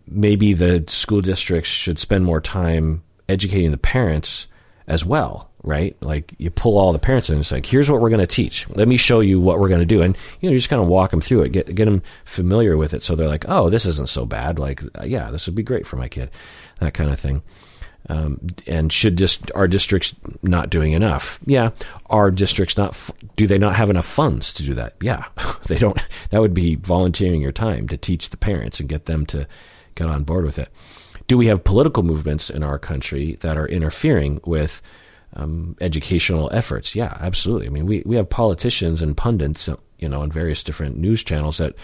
[0.07, 4.47] maybe the school districts should spend more time educating the parents
[4.87, 5.95] as well right?
[6.01, 8.27] Like you pull all the parents in and it's like, here's what we're going to
[8.27, 8.67] teach.
[8.69, 10.01] Let me show you what we're going to do.
[10.01, 12.77] And, you know, you just kind of walk them through it, get, get them familiar
[12.77, 13.03] with it.
[13.03, 14.57] So they're like, oh, this isn't so bad.
[14.57, 16.31] Like, uh, yeah, this would be great for my kid,
[16.79, 17.43] that kind of thing.
[18.09, 21.39] Um, and should just our districts not doing enough?
[21.45, 21.69] Yeah,
[22.07, 22.97] our districts not
[23.35, 24.95] do they not have enough funds to do that?
[25.01, 25.25] Yeah,
[25.67, 25.99] they don't.
[26.31, 29.47] That would be volunteering your time to teach the parents and get them to
[29.95, 30.69] get on board with it.
[31.27, 34.81] Do we have political movements in our country that are interfering with
[35.35, 36.95] um, educational efforts.
[36.95, 37.67] Yeah, absolutely.
[37.67, 41.57] I mean, we, we have politicians and pundits, you know, on various different news channels
[41.57, 41.75] that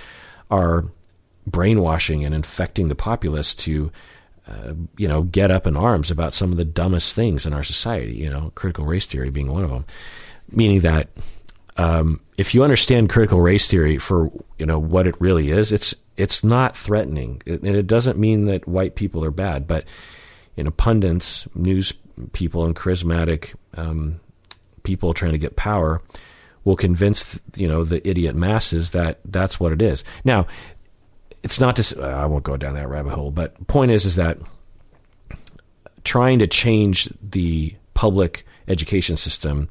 [0.51, 0.85] are
[1.45, 3.91] brainwashing and infecting the populace to,
[4.47, 7.63] uh, you know, get up in arms about some of the dumbest things in our
[7.63, 8.13] society.
[8.13, 9.85] You know, critical race theory being one of them,
[10.51, 11.09] meaning that
[11.77, 15.93] um, if you understand critical race theory for you know what it really is, it's
[16.15, 19.85] it's not threatening, it, and it doesn't mean that white people are bad, but
[20.55, 21.93] you know, pundits, news
[22.33, 24.19] people and charismatic um,
[24.83, 26.01] people trying to get power
[26.63, 30.03] will convince you know the idiot masses that that's what it is.
[30.23, 30.47] Now,
[31.43, 32.01] it's not to.
[32.01, 34.37] I won't go down that rabbit hole, but point is is that
[36.03, 39.69] trying to change the public education system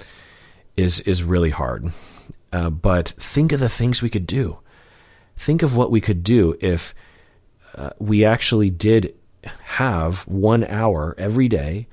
[0.76, 1.92] is is really hard.
[2.52, 4.58] Uh, but think of the things we could do.
[5.36, 6.94] Think of what we could do if
[7.74, 9.14] uh, we actually did
[9.62, 11.88] have one hour every day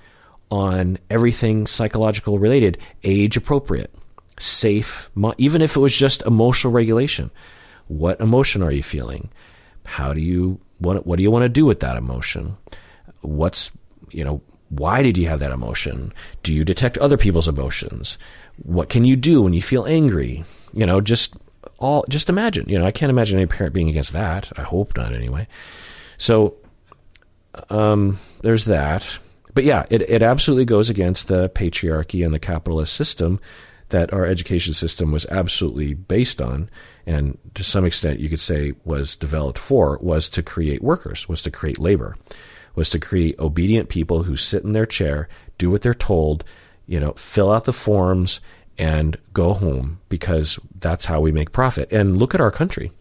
[0.49, 3.93] on everything psychological related, age appropriate,
[4.37, 7.31] safe, even if it was just emotional regulation.
[7.87, 9.29] What emotion are you feeling?
[9.85, 12.57] How do you what what do you want to do with that emotion?
[13.21, 13.71] What's
[14.11, 16.13] you know why did you have that emotion?
[16.41, 18.17] Do you detect other people's emotions?
[18.63, 20.43] What can you do when you feel angry?
[20.73, 21.35] You know, just
[21.77, 22.67] all just imagine.
[22.69, 24.51] You know, I can't imagine any parent being against that.
[24.57, 25.47] I hope not anyway.
[26.17, 26.55] So
[27.69, 29.19] um, there's that
[29.53, 33.39] but yeah, it, it absolutely goes against the patriarchy and the capitalist system
[33.89, 36.69] that our education system was absolutely based on,
[37.05, 41.41] and to some extent, you could say was developed for, was to create workers, was
[41.41, 42.15] to create labor,
[42.75, 45.27] was to create obedient people who sit in their chair,
[45.57, 46.43] do what they're told,
[46.87, 48.39] you know, fill out the forms,
[48.77, 51.91] and go home because that's how we make profit.
[51.91, 52.91] And look at our country.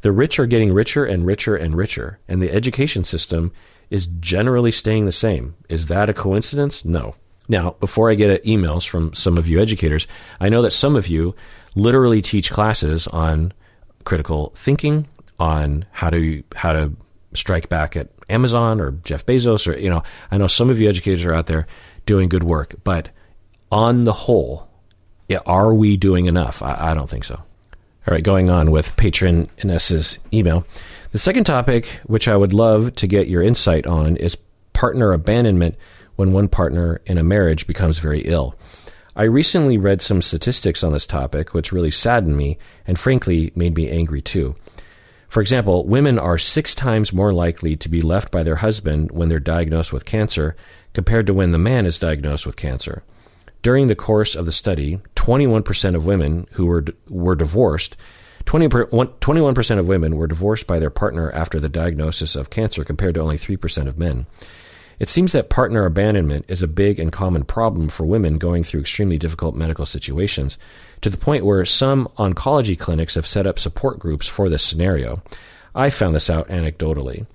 [0.00, 3.52] The rich are getting richer and richer and richer, and the education system
[3.90, 5.54] is generally staying the same.
[5.68, 6.84] Is that a coincidence?
[6.84, 7.14] No.
[7.48, 10.06] Now, before I get emails from some of you educators,
[10.40, 11.34] I know that some of you
[11.74, 13.52] literally teach classes on
[14.04, 16.92] critical thinking, on how to how to
[17.34, 20.88] strike back at Amazon or Jeff Bezos or you know, I know some of you
[20.88, 21.66] educators are out there
[22.06, 23.10] doing good work, but
[23.72, 24.68] on the whole,
[25.46, 26.62] are we doing enough?
[26.62, 27.34] I, I don't think so.
[27.34, 30.66] All right, going on with patron Ines's email.
[31.12, 34.36] The second topic, which I would love to get your insight on, is
[34.72, 35.76] partner abandonment
[36.16, 38.54] when one partner in a marriage becomes very ill.
[39.16, 43.76] I recently read some statistics on this topic, which really saddened me and frankly made
[43.76, 44.56] me angry too.
[45.28, 49.28] For example, women are six times more likely to be left by their husband when
[49.28, 50.56] they're diagnosed with cancer
[50.92, 53.02] compared to when the man is diagnosed with cancer.
[53.62, 57.96] During the course of the study, 21% of women who were, were divorced
[58.46, 63.14] 20 21% of women were divorced by their partner after the diagnosis of cancer compared
[63.14, 64.26] to only 3% of men.
[64.98, 68.80] It seems that partner abandonment is a big and common problem for women going through
[68.80, 70.58] extremely difficult medical situations,
[71.00, 75.22] to the point where some oncology clinics have set up support groups for this scenario.
[75.74, 77.26] I found this out anecdotally.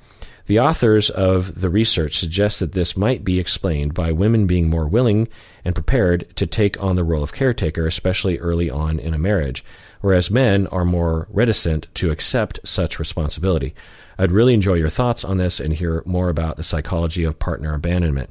[0.49, 4.88] The authors of the research suggest that this might be explained by women being more
[4.88, 5.28] willing
[5.64, 9.64] and prepared to take on the role of caretaker, especially early on in a marriage,
[10.01, 13.76] whereas men are more reticent to accept such responsibility.
[14.20, 17.74] I'd really enjoy your thoughts on this and hear more about the psychology of partner
[17.74, 18.30] abandonment.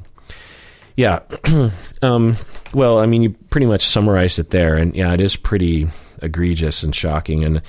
[0.96, 1.20] Yeah.
[2.02, 2.36] um,
[2.74, 4.76] well, I mean, you pretty much summarized it there.
[4.76, 5.88] And yeah, it is pretty
[6.20, 7.42] egregious and shocking.
[7.42, 7.62] And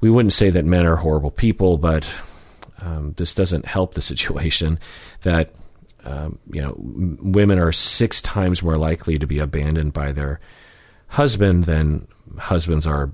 [0.00, 2.04] we wouldn't say that men are horrible people, but
[2.80, 4.80] um, this doesn't help the situation
[5.22, 5.54] that,
[6.04, 10.40] um, you know, women are six times more likely to be abandoned by their
[11.08, 13.12] husband than husbands are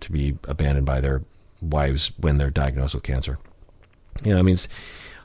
[0.00, 1.22] to be abandoned by their
[1.62, 3.38] wives when they're diagnosed with cancer.
[4.24, 4.68] You know, I mean, it's,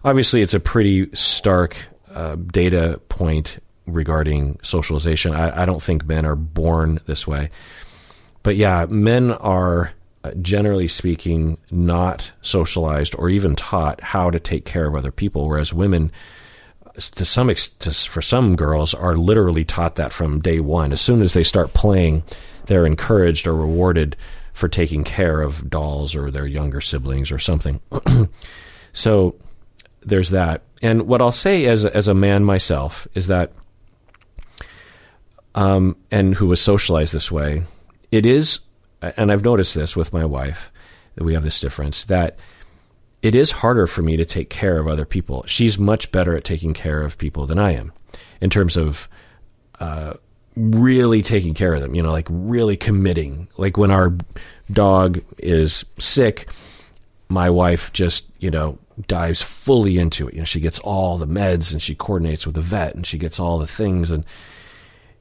[0.03, 1.75] obviously, it's a pretty stark
[2.13, 5.33] uh, data point regarding socialization.
[5.33, 7.49] I, I, don't think men are born this way,
[8.41, 9.93] but yeah, men are
[10.23, 15.47] uh, generally speaking not socialized or even taught how to take care of other people,
[15.47, 16.11] whereas women.
[16.97, 20.93] To some extent, for some girls, are literally taught that from day one.
[20.93, 22.23] As soon as they start playing,
[22.67, 24.15] they're encouraged or rewarded
[24.53, 27.81] for taking care of dolls or their younger siblings or something.
[28.95, 29.35] So
[30.01, 30.63] there's that.
[30.81, 33.51] And what I'll say as as a man myself is that,
[35.53, 37.63] um, and who was socialized this way,
[38.11, 38.59] it is,
[39.01, 40.71] and I've noticed this with my wife
[41.15, 42.37] that we have this difference that
[43.21, 45.43] it is harder for me to take care of other people.
[45.47, 47.91] She's much better at taking care of people than I am
[48.39, 49.09] in terms of
[49.79, 50.13] uh,
[50.55, 53.47] really taking care of them, you know, like really committing.
[53.57, 54.13] Like when our
[54.71, 56.49] dog is sick,
[57.27, 58.77] my wife just, you know,
[59.07, 60.33] dives fully into it.
[60.33, 63.17] You know, she gets all the meds and she coordinates with the vet and she
[63.17, 64.25] gets all the things and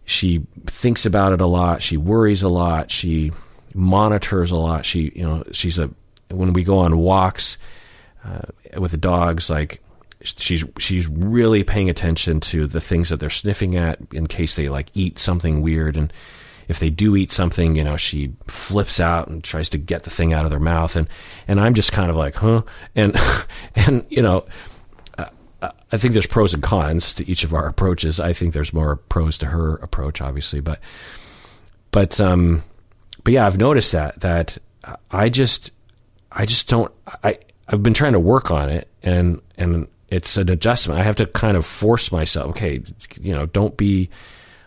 [0.05, 1.83] she thinks about it a lot.
[1.83, 2.91] She worries a lot.
[2.91, 3.33] She
[3.75, 4.85] monitors a lot.
[4.85, 5.91] She, you know, she's a
[6.31, 7.59] when we go on walks
[8.25, 8.41] uh,
[8.79, 9.83] with the dogs, like
[10.23, 14.69] she's she's really paying attention to the things that they're sniffing at in case they
[14.69, 16.13] like eat something weird and
[16.69, 20.11] if they do eat something, you know, she flips out and tries to get the
[20.11, 21.09] thing out of their mouth, and
[21.47, 22.63] and I'm just kind of like, huh,
[22.95, 23.17] and
[23.75, 24.47] and you know.
[25.91, 28.21] I think there's pros and cons to each of our approaches.
[28.21, 30.79] I think there's more pros to her approach, obviously, but
[31.91, 32.63] but um,
[33.23, 34.59] but yeah, I've noticed that that
[35.11, 35.71] I just
[36.31, 36.93] I just don't
[37.23, 37.39] I
[37.69, 41.01] I've been trying to work on it, and and it's an adjustment.
[41.01, 42.51] I have to kind of force myself.
[42.51, 42.83] Okay,
[43.19, 44.11] you know, don't be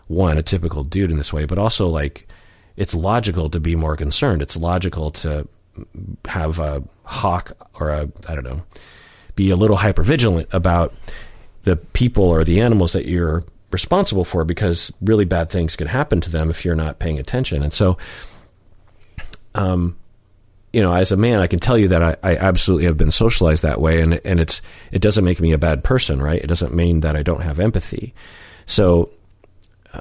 [0.08, 2.28] one a typical dude in this way, but also like
[2.76, 4.42] it's logical to be more concerned.
[4.42, 5.46] It's logical to
[6.26, 8.62] have a hawk or a I don't know,
[9.34, 10.94] be a little hyper vigilant about
[11.62, 16.20] the people or the animals that you're responsible for because really bad things can happen
[16.22, 17.62] to them if you're not paying attention.
[17.62, 17.98] And so,
[19.54, 19.96] um,
[20.72, 23.10] you know, as a man, I can tell you that I, I absolutely have been
[23.10, 24.60] socialized that way, and and it's
[24.92, 26.40] it doesn't make me a bad person, right?
[26.40, 28.14] It doesn't mean that I don't have empathy.
[28.66, 29.10] So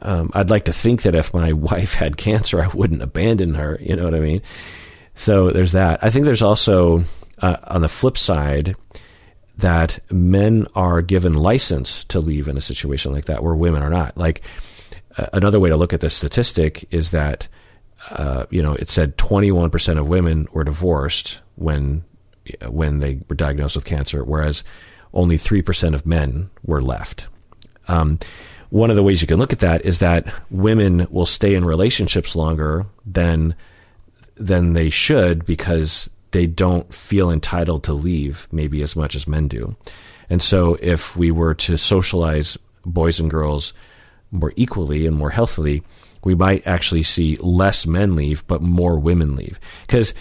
[0.01, 3.77] um, I'd like to think that if my wife had cancer, I wouldn't abandon her.
[3.81, 4.41] You know what I mean?
[5.15, 6.03] So there's that.
[6.03, 7.03] I think there's also
[7.39, 8.75] uh, on the flip side
[9.57, 13.89] that men are given license to leave in a situation like that, where women are
[13.89, 14.15] not.
[14.15, 14.41] Like
[15.17, 17.47] uh, another way to look at this statistic is that
[18.11, 22.03] uh, you know it said 21% of women were divorced when
[22.67, 24.63] when they were diagnosed with cancer, whereas
[25.13, 27.27] only 3% of men were left.
[27.87, 28.19] Um,
[28.69, 31.65] one of the ways you can look at that is that women will stay in
[31.65, 33.55] relationships longer than
[34.35, 39.47] than they should because they don't feel entitled to leave maybe as much as men
[39.47, 39.75] do.
[40.29, 43.73] And so if we were to socialize boys and girls
[44.31, 45.83] more equally and more healthily,
[46.23, 49.59] we might actually see less men leave but more women leave.
[49.87, 50.13] Because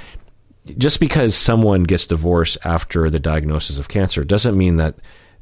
[0.78, 4.96] just because someone gets divorced after the diagnosis of cancer doesn't mean that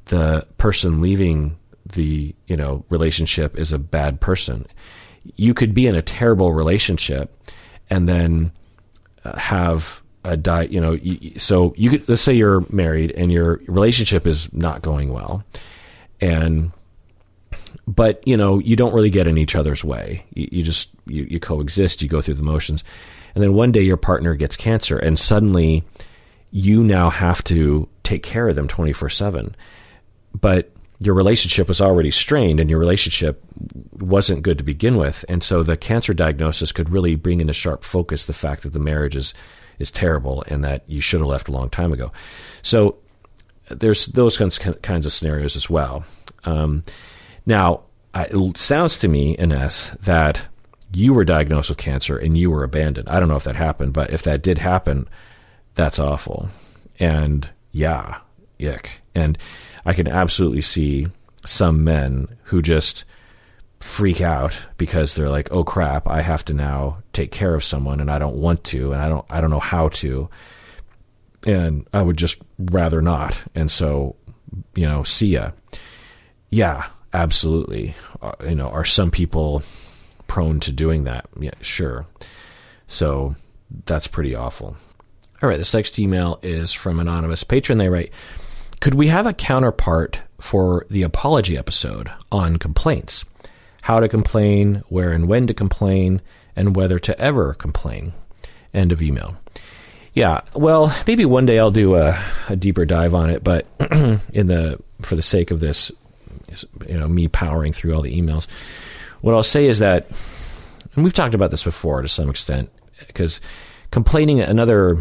[0.06, 1.56] the person leaving
[1.86, 4.66] the you know relationship is a bad person.
[5.36, 7.34] You could be in a terrible relationship
[7.90, 8.52] and then
[9.24, 10.62] uh, have a die.
[10.62, 10.98] You know,
[11.36, 15.44] so you could let's say you're married and your relationship is not going well,
[16.20, 16.72] and
[17.86, 20.24] but you know you don't really get in each other's way.
[20.34, 22.02] You, you just you, you coexist.
[22.02, 22.84] You go through the motions,
[23.34, 25.84] and then one day your partner gets cancer, and suddenly
[26.50, 29.54] you now have to take care of them twenty four seven.
[30.38, 33.42] But your relationship was already strained, and your relationship
[33.92, 37.84] wasn't good to begin with, and so the cancer diagnosis could really bring into sharp
[37.84, 39.34] focus the fact that the marriage is
[39.78, 42.12] is terrible and that you should have left a long time ago.
[42.62, 42.96] So
[43.68, 46.04] there's those kinds of scenarios as well.
[46.44, 46.84] Um,
[47.46, 47.82] now,
[48.14, 50.44] it sounds to me, Ines, that
[50.92, 53.08] you were diagnosed with cancer and you were abandoned.
[53.08, 55.08] I don't know if that happened, but if that did happen,
[55.74, 56.48] that's awful.
[57.00, 58.18] And yeah,
[58.60, 59.00] ick.
[59.14, 59.36] And
[59.84, 61.06] I can absolutely see
[61.44, 63.04] some men who just
[63.80, 68.00] freak out because they're like, "Oh crap, I have to now take care of someone
[68.00, 70.28] and I don't want to and I don't I don't know how to."
[71.46, 73.38] And I would just rather not.
[73.54, 74.16] And so,
[74.74, 75.50] you know, see ya.
[76.48, 77.94] Yeah, absolutely.
[78.22, 79.62] Uh, you know, are some people
[80.26, 81.26] prone to doing that?
[81.38, 82.06] Yeah, sure.
[82.86, 83.34] So
[83.84, 84.76] that's pretty awful.
[85.42, 87.76] All right, this next email is from anonymous patron.
[87.76, 88.12] They write,
[88.84, 93.24] "Could we have a counterpart for the apology episode on complaints?
[93.80, 96.20] How to complain, where and when to complain,
[96.54, 98.12] and whether to ever complain."
[98.74, 99.38] End of email.
[100.12, 103.64] Yeah, well, maybe one day I'll do a, a deeper dive on it, but
[104.34, 105.90] in the for the sake of this
[106.86, 108.46] you know me powering through all the emails.
[109.22, 110.10] What I'll say is that,
[110.94, 112.70] and we've talked about this before to some extent,
[113.06, 113.40] because
[113.90, 114.42] complaining.
[114.42, 114.98] Another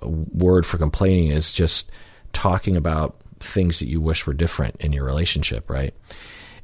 [0.00, 1.90] word for complaining is just
[2.32, 5.94] talking about things that you wish were different in your relationship, right?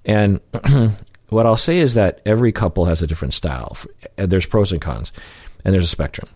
[0.05, 0.41] And
[1.29, 3.77] what I'll say is that every couple has a different style.
[4.17, 5.13] There's pros and cons,
[5.65, 6.29] and there's a spectrum.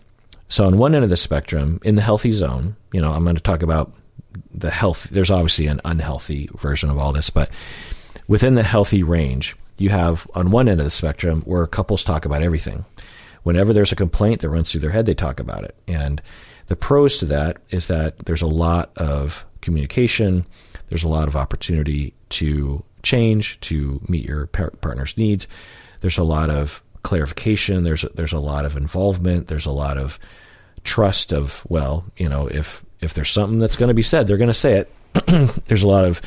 [0.49, 3.37] So on one end of the spectrum, in the healthy zone, you know, I'm going
[3.37, 3.93] to talk about
[4.53, 5.07] the health.
[5.09, 7.49] There's obviously an unhealthy version of all this, but
[8.27, 12.25] within the healthy range, you have on one end of the spectrum where couples talk
[12.25, 12.85] about everything.
[13.43, 15.75] Whenever there's a complaint that runs through their head, they talk about it.
[15.87, 16.21] And
[16.71, 20.47] the pros to that is that there's a lot of communication,
[20.87, 25.49] there's a lot of opportunity to change, to meet your par- partner's needs.
[25.99, 27.83] There's a lot of clarification.
[27.83, 29.49] There's there's a lot of involvement.
[29.49, 30.17] There's a lot of
[30.85, 34.37] trust of well, you know, if if there's something that's going to be said, they're
[34.37, 34.93] going to say it.
[35.67, 36.21] there's a lot of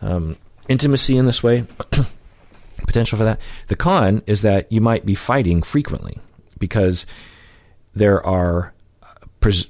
[0.00, 0.36] um,
[0.68, 1.66] intimacy in this way,
[2.86, 3.40] potential for that.
[3.66, 6.18] The con is that you might be fighting frequently
[6.56, 7.04] because
[7.96, 8.72] there are,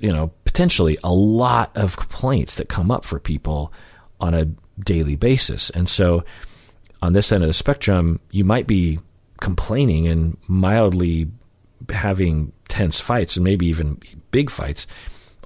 [0.01, 3.73] you know, potentially a lot of complaints that come up for people
[4.21, 4.49] on a
[4.83, 5.71] daily basis.
[5.71, 6.25] And so
[7.03, 8.99] on this end of the spectrum, you might be
[9.41, 11.29] complaining and mildly
[11.91, 14.01] having tense fights and maybe even
[14.31, 14.87] big fights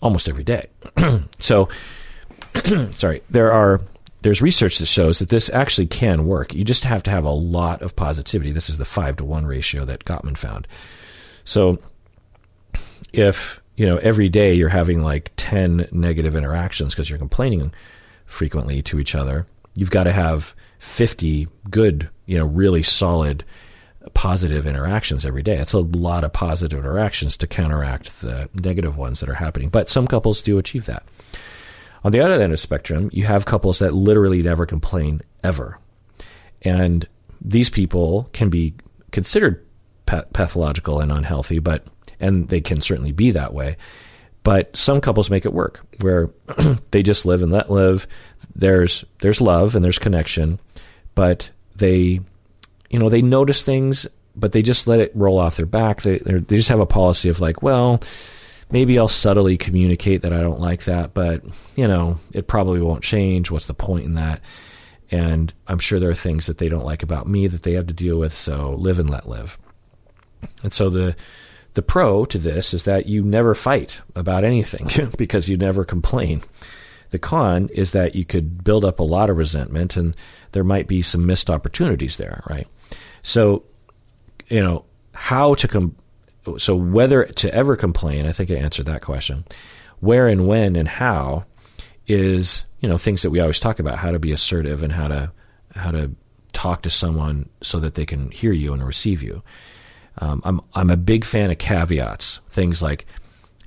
[0.01, 0.68] almost every day.
[1.39, 1.68] so,
[2.93, 3.81] sorry, there are
[4.23, 6.55] there's research that shows that this actually can work.
[6.55, 8.53] You just have to have a lot of positivity.
[8.53, 10.68] This is the five to one ratio that Gottman found.
[11.45, 11.81] So,
[13.12, 17.73] if you know every day you're having like ten negative interactions because you're complaining
[18.27, 19.47] frequently to each other,
[19.77, 23.45] you've got to have fifty good, you know, really solid
[24.14, 25.59] positive interactions every day.
[25.59, 29.68] It's a lot of positive interactions to counteract the negative ones that are happening.
[29.68, 31.05] But some couples do achieve that.
[32.05, 35.79] On the other end of the spectrum, you have couples that literally never complain ever.
[36.62, 37.07] And
[37.41, 38.75] these people can be
[39.12, 39.64] considered
[40.07, 41.87] pathological and unhealthy, but
[42.23, 43.77] and they can certainly be that way.
[44.44, 46.31] But some couples make it work where
[46.90, 48.07] they just live and let live.
[48.55, 50.59] There's there's love and there's connection,
[51.15, 52.20] but they
[52.90, 56.03] you know, they notice things, but they just let it roll off their back.
[56.03, 58.01] They they just have a policy of like, well,
[58.70, 61.43] maybe I'll subtly communicate that I don't like that, but
[61.77, 63.51] you know, it probably won't change.
[63.51, 64.40] What's the point in that?
[65.11, 67.86] And I'm sure there are things that they don't like about me that they have
[67.89, 68.32] to deal with.
[68.32, 69.59] So live and let live.
[70.62, 71.15] And so the
[71.74, 76.43] the pro to this is that you never fight about anything because you never complain.
[77.11, 80.16] The con is that you could build up a lot of resentment and
[80.53, 82.66] there might be some missed opportunities there, right?
[83.23, 83.65] So,
[84.49, 85.97] you know, how to come,
[86.59, 89.44] so whether to ever complain, I think I answered that question.
[90.01, 91.44] Where and when and how
[92.07, 95.09] is, you know, things that we always talk about, how to be assertive and how
[95.09, 95.32] to,
[95.74, 96.11] how to
[96.53, 99.43] talk to someone so that they can hear you and receive you.
[100.18, 103.06] Um, I'm, I'm a big fan of caveats, things like,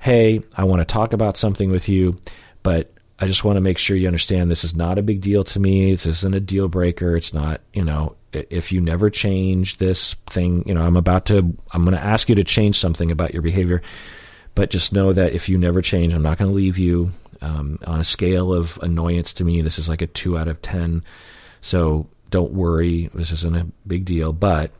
[0.00, 2.18] hey, I want to talk about something with you,
[2.62, 5.42] but I just want to make sure you understand this is not a big deal
[5.44, 5.90] to me.
[5.90, 7.16] This isn't a deal breaker.
[7.16, 11.56] It's not, you know, if you never change this thing, you know, I'm about to,
[11.72, 13.80] I'm going to ask you to change something about your behavior.
[14.54, 17.12] But just know that if you never change, I'm not going to leave you.
[17.42, 20.60] Um, on a scale of annoyance to me, this is like a two out of
[20.62, 21.02] 10.
[21.60, 24.32] So don't worry, this isn't a big deal.
[24.32, 24.72] But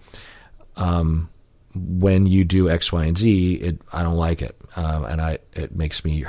[0.76, 1.28] um,
[1.76, 5.38] when you do X, Y, and Z, it I don't like it, um, and I
[5.52, 6.24] it makes me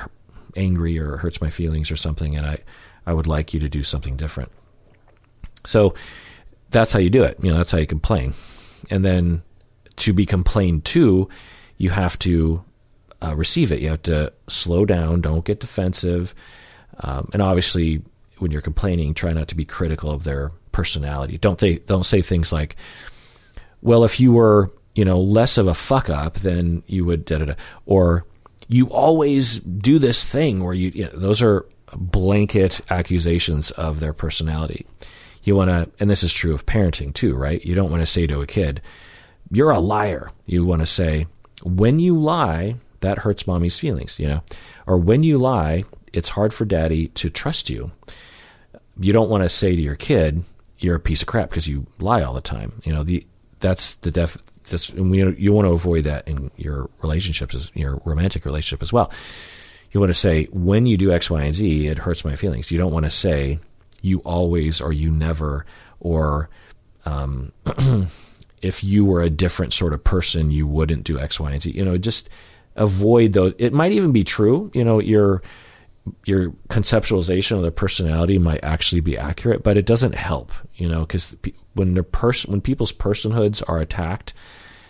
[0.55, 2.59] angry or hurts my feelings or something, and I
[3.05, 4.51] I would like you to do something different.
[5.65, 5.93] So
[6.69, 7.37] that's how you do it.
[7.41, 8.33] You know, that's how you complain,
[8.89, 9.41] and then
[9.97, 11.27] to be complained to,
[11.77, 12.63] you have to
[13.23, 13.79] uh, receive it.
[13.79, 15.21] You have to slow down.
[15.21, 16.35] Don't get defensive,
[16.99, 18.01] um, and obviously,
[18.39, 21.37] when you're complaining, try not to be critical of their personality.
[21.37, 21.77] Don't they?
[21.77, 22.75] Don't say things like,
[23.81, 27.37] "Well, if you were, you know, less of a fuck up, than you would," da
[27.37, 27.53] da da,
[27.85, 28.25] or
[28.67, 31.65] "You always do this thing where you." you know, those are
[31.95, 34.87] blanket accusations of their personality.
[35.43, 37.63] You want to, and this is true of parenting too, right?
[37.63, 38.81] You don't want to say to a kid,
[39.51, 41.27] "You're a liar." You want to say,
[41.63, 44.41] "When you lie, that hurts mommy's feelings," you know,
[44.87, 47.91] or when you lie, it's hard for daddy to trust you.
[48.99, 50.43] You don't want to say to your kid,
[50.79, 52.81] you're a piece of crap because you lie all the time.
[52.83, 53.25] You know, the
[53.59, 54.37] that's the def.
[54.69, 58.81] This, and we, you want to avoid that in your relationships, in your romantic relationship
[58.81, 59.11] as well.
[59.91, 62.71] You want to say when you do X, Y, and Z, it hurts my feelings.
[62.71, 63.59] You don't want to say
[64.01, 65.65] you always or you never
[65.99, 66.49] or
[67.05, 67.51] um,
[68.61, 71.71] if you were a different sort of person, you wouldn't do X, Y, and Z.
[71.71, 72.29] You know, just
[72.75, 73.53] avoid those.
[73.57, 74.71] It might even be true.
[74.73, 75.41] You know, you're
[76.25, 81.01] your conceptualization of their personality might actually be accurate, but it doesn't help, you know,
[81.01, 81.35] because
[81.73, 84.33] when their person when people's personhoods are attacked,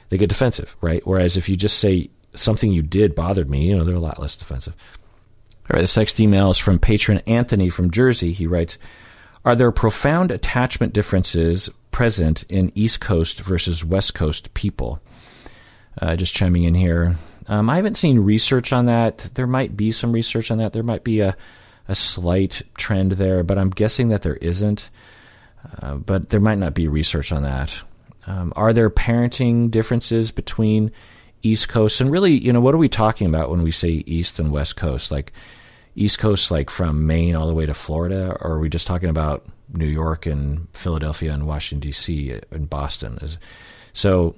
[0.09, 1.05] they get defensive, right?
[1.05, 4.19] Whereas if you just say something you did bothered me, you know, they're a lot
[4.19, 4.73] less defensive.
[5.69, 8.31] All right, this next email is from patron Anthony from Jersey.
[8.31, 8.77] He writes,
[9.43, 15.01] "Are there profound attachment differences present in East Coast versus West Coast people?"
[16.01, 17.17] Uh, just chiming in here.
[17.47, 19.29] Um, I haven't seen research on that.
[19.33, 20.73] There might be some research on that.
[20.73, 21.35] There might be a,
[21.87, 24.89] a slight trend there, but I'm guessing that there isn't.
[25.81, 27.73] Uh, but there might not be research on that.
[28.27, 30.91] Um, are there parenting differences between
[31.41, 34.37] East Coast and really, you know, what are we talking about when we say East
[34.37, 35.11] and West Coast?
[35.11, 35.31] Like
[35.95, 39.09] East Coast, like from Maine all the way to Florida, or are we just talking
[39.09, 42.39] about New York and Philadelphia and Washington D.C.
[42.51, 43.17] and Boston?
[43.93, 44.35] So,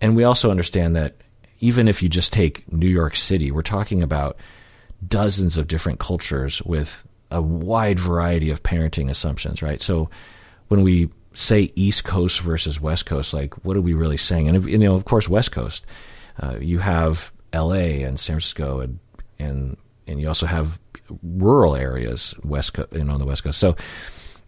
[0.00, 1.16] and we also understand that
[1.60, 4.36] even if you just take New York City, we're talking about
[5.06, 9.80] dozens of different cultures with a wide variety of parenting assumptions, right?
[9.80, 10.10] So
[10.68, 14.48] when we say East Coast versus West Coast, like what are we really saying?
[14.48, 15.84] And you know, of course, West Coast,
[16.40, 18.02] uh, you have L.A.
[18.02, 18.98] and San Francisco, and
[19.38, 19.76] and
[20.06, 20.78] and you also have
[21.22, 23.58] rural areas west, Co- on the West Coast.
[23.58, 23.76] So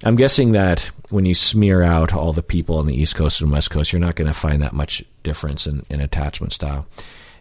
[0.02, 3.50] I'm guessing that when you smear out all the people on the East Coast and
[3.50, 6.86] West Coast, you're not going to find that much difference in, in attachment style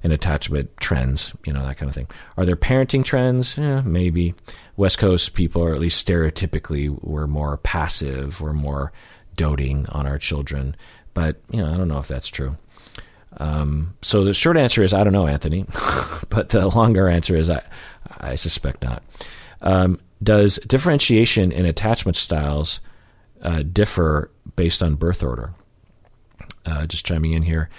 [0.04, 2.08] and attachment trends, you know, that kind of thing.
[2.38, 3.58] Are there parenting trends?
[3.58, 4.34] Yeah, maybe.
[4.76, 8.92] West Coast people, or at least stereotypically, were more passive, were more
[9.36, 10.76] doting on our children.
[11.14, 12.58] But, you know, I don't know if that's true.
[13.38, 15.66] Um, so the short answer is I don't know, Anthony.
[16.30, 17.64] but the longer answer is I,
[18.20, 19.04] I suspect not.
[19.62, 22.80] Um, does differentiation in attachment styles
[23.42, 25.54] uh, differ based on birth order?
[26.66, 27.70] Uh, just chiming in here.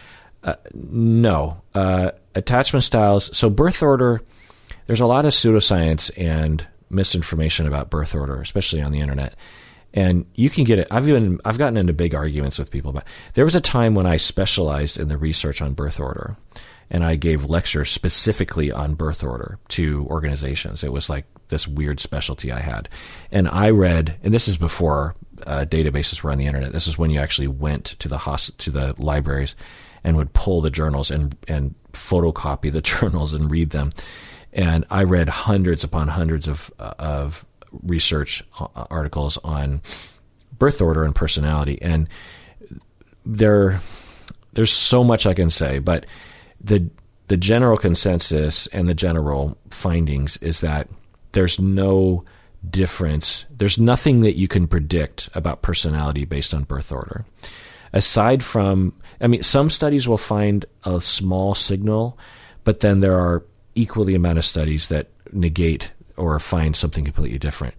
[0.43, 1.63] Uh, no.
[1.75, 3.35] Uh, attachment styles.
[3.37, 4.21] So, birth order,
[4.87, 9.35] there's a lot of pseudoscience and misinformation about birth order, especially on the internet.
[9.95, 10.89] And you can get it.
[10.91, 13.05] I've even I've gotten into big arguments with people about.
[13.35, 16.37] There was a time when I specialized in the research on birth order,
[16.91, 20.83] and I gave lectures specifically on birth order to organizations.
[20.83, 22.89] It was like this weird specialty I had.
[23.31, 25.15] And I read, and this is before
[25.47, 26.73] uh, databases were on the internet.
[26.73, 29.55] This is when you actually went to the host- to the libraries
[30.03, 33.91] and would pull the journals and and photocopy the journals and read them.
[34.53, 37.45] And I read hundreds upon hundreds of uh, of
[37.83, 39.83] research uh, articles on
[40.59, 42.09] birth order and personality, and
[43.25, 43.81] there
[44.53, 46.07] there's so much I can say, but
[46.61, 46.91] the
[47.29, 50.89] the general consensus and the general findings is that
[51.33, 52.25] there's no
[52.71, 53.47] difference.
[53.51, 57.25] There's nothing that you can predict about personality based on birth order.
[57.93, 62.19] Aside from, I mean, some studies will find a small signal,
[62.65, 63.45] but then there are
[63.75, 67.75] equally amount of studies that negate or find something completely different.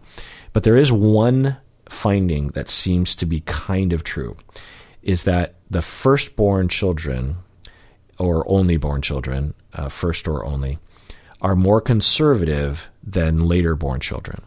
[0.54, 1.58] But there is one
[1.90, 4.36] finding that seems to be kind of true
[5.02, 7.38] is that the firstborn children
[8.18, 10.80] or only born children, uh, first or only,
[11.42, 14.42] are more conservative than later born children.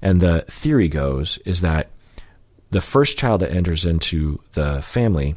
[0.00, 1.90] And the theory goes is that
[2.70, 5.36] the first child that enters into the family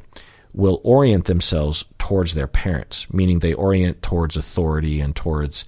[0.54, 5.66] will orient themselves towards their parents, meaning they orient towards authority and towards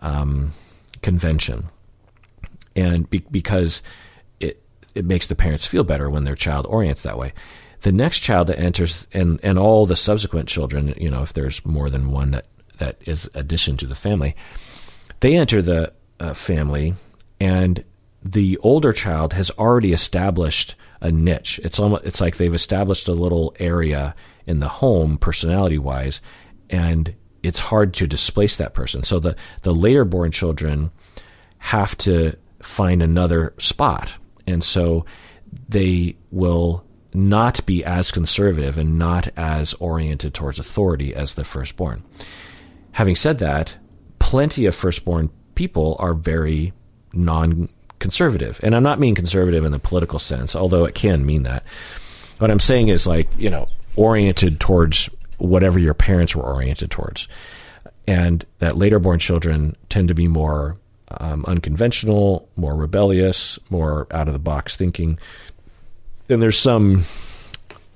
[0.00, 0.52] um,
[1.02, 1.68] convention.
[2.76, 3.82] And be- because
[4.38, 4.62] it,
[4.94, 7.32] it makes the parents feel better when their child orients that way.
[7.82, 11.64] The next child that enters, and, and all the subsequent children, you know, if there's
[11.64, 12.46] more than one that,
[12.78, 14.36] that is addition to the family,
[15.20, 16.94] they enter the uh, family,
[17.40, 17.84] and
[18.22, 21.58] the older child has already established a niche.
[21.64, 24.14] It's almost it's like they've established a little area
[24.46, 26.20] in the home, personality wise,
[26.68, 29.02] and it's hard to displace that person.
[29.02, 30.90] So the the later born children
[31.58, 34.12] have to find another spot,
[34.46, 35.04] and so
[35.68, 42.04] they will not be as conservative and not as oriented towards authority as the firstborn.
[42.92, 43.76] Having said that,
[44.18, 46.72] plenty of firstborn people are very
[47.12, 47.68] non
[47.98, 48.60] conservative.
[48.62, 51.64] And I'm not mean conservative in the political sense, although it can mean that.
[52.38, 55.10] What I'm saying is like, you know, oriented towards
[55.40, 57.28] whatever your parents were oriented towards.
[58.06, 60.78] And that later born children tend to be more
[61.18, 65.18] um, unconventional, more rebellious, more out of the box thinking.
[66.28, 67.04] And there's some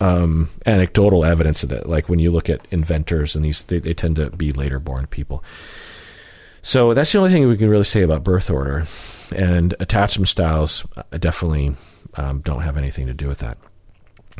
[0.00, 1.88] um, anecdotal evidence of that.
[1.88, 5.06] Like when you look at inventors and these, they, they tend to be later born
[5.06, 5.44] people.
[6.62, 8.86] So that's the only thing we can really say about birth order.
[9.34, 11.76] And attachment styles uh, definitely
[12.14, 13.58] um, don't have anything to do with that.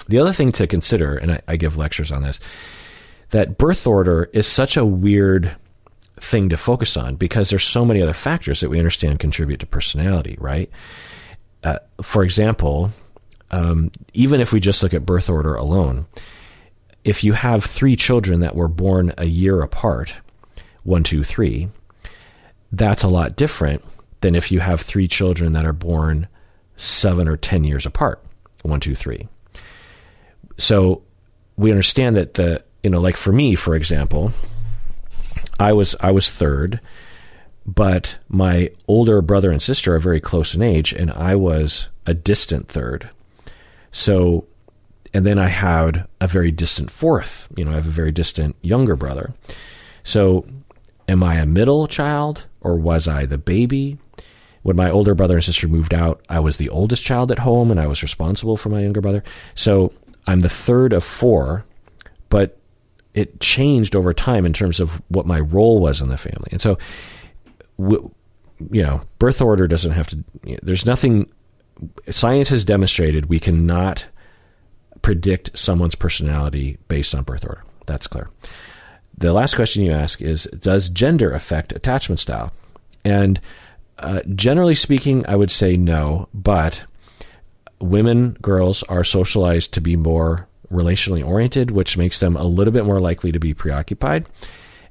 [0.08, 2.40] The other thing to consider, and I, I give lectures on this,
[3.30, 5.56] that birth order is such a weird
[6.16, 9.66] thing to focus on because there's so many other factors that we understand contribute to
[9.66, 10.70] personality, right?
[11.62, 12.92] Uh, for example,
[13.50, 16.06] um, even if we just look at birth order alone,
[17.04, 20.14] if you have three children that were born a year apart,
[20.82, 21.68] one, two, three,
[22.72, 23.84] that's a lot different
[24.20, 26.26] than if you have three children that are born
[26.76, 28.24] seven or ten years apart.
[28.62, 29.28] One, two, three.
[30.56, 31.02] So
[31.56, 34.32] we understand that the you know, like for me, for example,
[35.58, 36.80] I was I was third,
[37.66, 42.12] but my older brother and sister are very close in age, and I was a
[42.12, 43.08] distant third.
[43.90, 44.46] So,
[45.14, 47.48] and then I had a very distant fourth.
[47.56, 49.32] You know, I have a very distant younger brother.
[50.02, 50.46] So,
[51.08, 53.96] am I a middle child or was I the baby?
[54.62, 57.70] When my older brother and sister moved out, I was the oldest child at home
[57.70, 59.22] and I was responsible for my younger brother.
[59.54, 59.92] So
[60.26, 61.64] I'm the third of four,
[62.28, 62.58] but
[63.14, 66.48] it changed over time in terms of what my role was in the family.
[66.50, 66.78] And so,
[67.78, 68.12] you
[68.82, 70.24] know, birth order doesn't have to,
[70.62, 71.30] there's nothing,
[72.10, 74.08] science has demonstrated we cannot
[75.02, 77.64] predict someone's personality based on birth order.
[77.86, 78.28] That's clear
[79.16, 82.52] the last question you ask is Does gender affect attachment style?
[83.04, 83.40] And
[83.98, 86.84] uh, generally speaking, I would say no, but
[87.80, 92.84] women, girls are socialized to be more relationally oriented, which makes them a little bit
[92.84, 94.26] more likely to be preoccupied.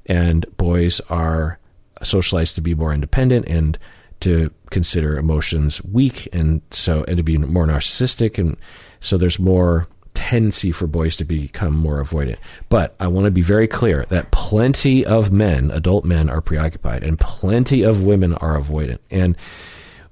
[0.05, 1.59] And boys are
[2.01, 3.77] socialized to be more independent and
[4.21, 8.57] to consider emotions weak and so and to be more narcissistic and
[8.99, 12.37] so there's more tendency for boys to become more avoidant.
[12.69, 17.03] But I want to be very clear that plenty of men, adult men, are preoccupied,
[17.03, 18.99] and plenty of women are avoidant.
[19.11, 19.35] And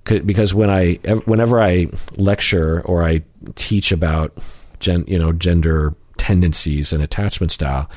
[0.03, 0.95] because when I,
[1.25, 1.87] whenever I
[2.17, 3.23] lecture or I
[3.55, 4.37] teach about,
[4.81, 7.89] gen, you know, gender tendencies and attachment style,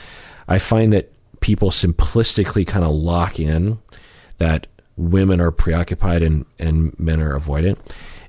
[0.46, 3.78] I find that people simplistically kind of lock in
[4.38, 4.66] that
[4.96, 7.78] women are preoccupied and, and men are avoidant.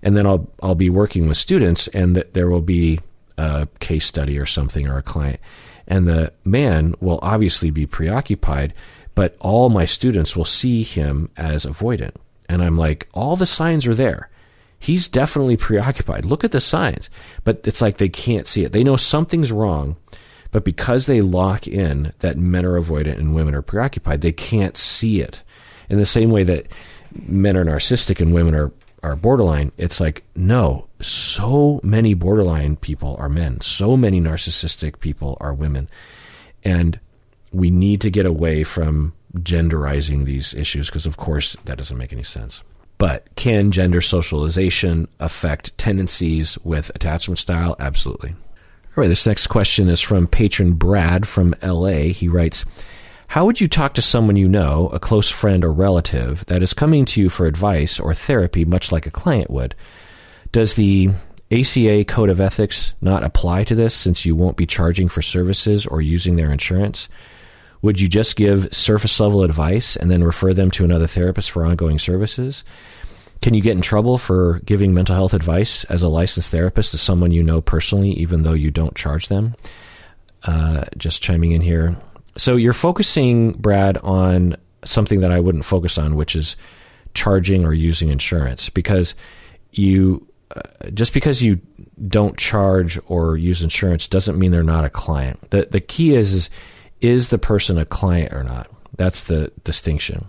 [0.01, 2.99] And then I'll I'll be working with students, and that there will be
[3.37, 5.39] a case study or something or a client.
[5.87, 8.73] And the man will obviously be preoccupied,
[9.15, 12.15] but all my students will see him as avoidant.
[12.47, 14.29] And I'm like, all the signs are there.
[14.85, 16.25] He's definitely preoccupied.
[16.25, 17.09] Look at the signs.
[17.43, 18.71] But it's like they can't see it.
[18.71, 19.95] They know something's wrong,
[20.51, 24.77] but because they lock in that men are avoidant and women are preoccupied, they can't
[24.77, 25.41] see it.
[25.89, 26.67] In the same way that
[27.27, 28.71] men are narcissistic and women are
[29.01, 33.61] are borderline, it's like, no, so many borderline people are men.
[33.61, 35.89] So many narcissistic people are women.
[36.63, 36.99] And
[37.51, 42.13] we need to get away from genderizing these issues because, of course, that doesn't make
[42.13, 42.61] any sense.
[42.97, 47.75] But can gender socialization affect tendencies with attachment style?
[47.79, 48.31] Absolutely.
[48.31, 52.13] All right, this next question is from patron Brad from LA.
[52.13, 52.63] He writes,
[53.27, 56.73] how would you talk to someone you know, a close friend or relative, that is
[56.73, 59.75] coming to you for advice or therapy, much like a client would?
[60.51, 61.09] Does the
[61.51, 65.85] ACA Code of Ethics not apply to this since you won't be charging for services
[65.85, 67.09] or using their insurance?
[67.81, 71.65] Would you just give surface level advice and then refer them to another therapist for
[71.65, 72.63] ongoing services?
[73.41, 76.97] Can you get in trouble for giving mental health advice as a licensed therapist to
[76.97, 79.55] someone you know personally, even though you don't charge them?
[80.43, 81.95] Uh, just chiming in here.
[82.37, 86.55] So you're focusing, Brad, on something that I wouldn't focus on, which is
[87.13, 89.15] charging or using insurance, because
[89.71, 91.59] you uh, just because you
[92.07, 95.49] don't charge or use insurance doesn't mean they're not a client.
[95.49, 96.49] The the key is is
[97.05, 98.67] is the person a client or not?
[98.97, 100.25] That's the distinction.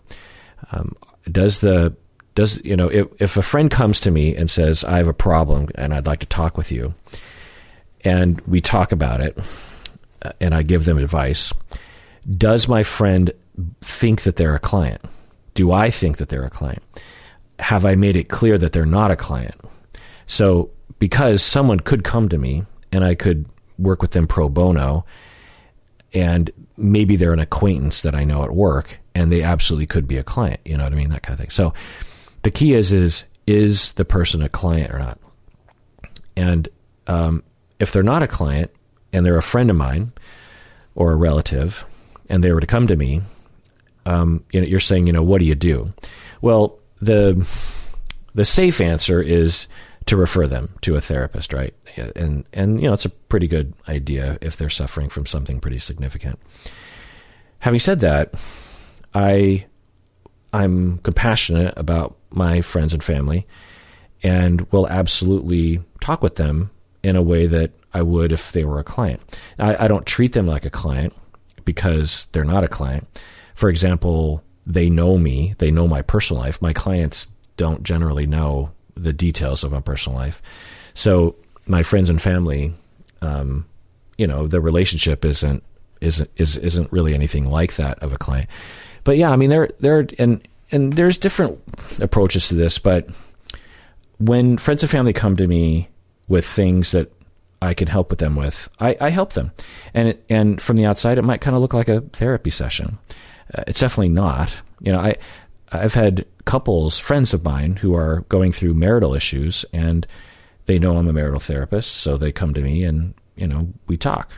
[0.73, 0.95] Um,
[1.31, 1.95] does the
[2.35, 5.15] does you know if if a friend comes to me and says I have a
[5.15, 6.95] problem and I'd like to talk with you,
[8.05, 9.39] and we talk about it,
[10.23, 11.53] uh, and I give them advice,
[12.37, 13.33] does my friend
[13.81, 15.01] think that they're a client?
[15.55, 16.83] Do I think that they're a client?
[17.59, 19.55] Have I made it clear that they're not a client?
[20.27, 23.47] So because someone could come to me and I could
[23.79, 25.05] work with them pro bono
[26.13, 30.19] and maybe they're an acquaintance that I know at work and they absolutely could be
[30.19, 31.11] a client, you know what I mean?
[31.11, 31.51] That kind of thing.
[31.51, 31.73] So
[32.43, 35.19] the key is, is, is the person a client or not?
[36.37, 36.69] And,
[37.07, 37.43] um,
[37.79, 38.71] if they're not a client
[39.13, 40.13] and they're a friend of mine
[40.95, 41.85] or a relative
[42.29, 43.23] and they were to come to me,
[44.05, 45.93] um, you know, you're saying, you know, what do you do?
[46.41, 47.47] Well, the,
[48.35, 49.67] the safe answer is
[50.07, 51.75] to refer them to a therapist, right?
[52.15, 55.79] And and you know it's a pretty good idea if they're suffering from something pretty
[55.79, 56.39] significant.
[57.61, 58.35] Having said that,
[59.15, 59.67] I
[60.53, 63.47] I'm compassionate about my friends and family,
[64.23, 66.71] and will absolutely talk with them
[67.03, 69.21] in a way that I would if they were a client.
[69.59, 71.15] I, I don't treat them like a client
[71.65, 73.09] because they're not a client.
[73.55, 76.61] For example, they know me, they know my personal life.
[76.61, 77.27] My clients
[77.57, 80.43] don't generally know the details of my personal life.
[80.95, 81.37] So
[81.67, 82.73] my friends and family,
[83.21, 83.67] um,
[84.19, 85.63] you know, the relationship isn't
[86.01, 88.49] isn't is isn't really anything like that of a client.
[89.05, 91.61] But yeah, I mean there there and and there's different
[92.01, 93.09] approaches to this, but
[94.19, 95.89] when friends and family come to me
[96.29, 97.13] with things that
[97.63, 99.53] I can help with them with, I, I help them,
[99.95, 102.99] and it, and from the outside, it might kind of look like a therapy session.
[103.55, 104.55] Uh, it's definitely not.
[104.81, 105.17] You know, I
[105.73, 110.07] I've had couples, friends of mine, who are going through marital issues, and
[110.67, 113.97] they know I'm a marital therapist, so they come to me and you know we
[113.97, 114.33] talk,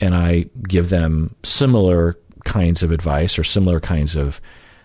[0.00, 4.40] and I give them similar kinds of advice or similar kinds of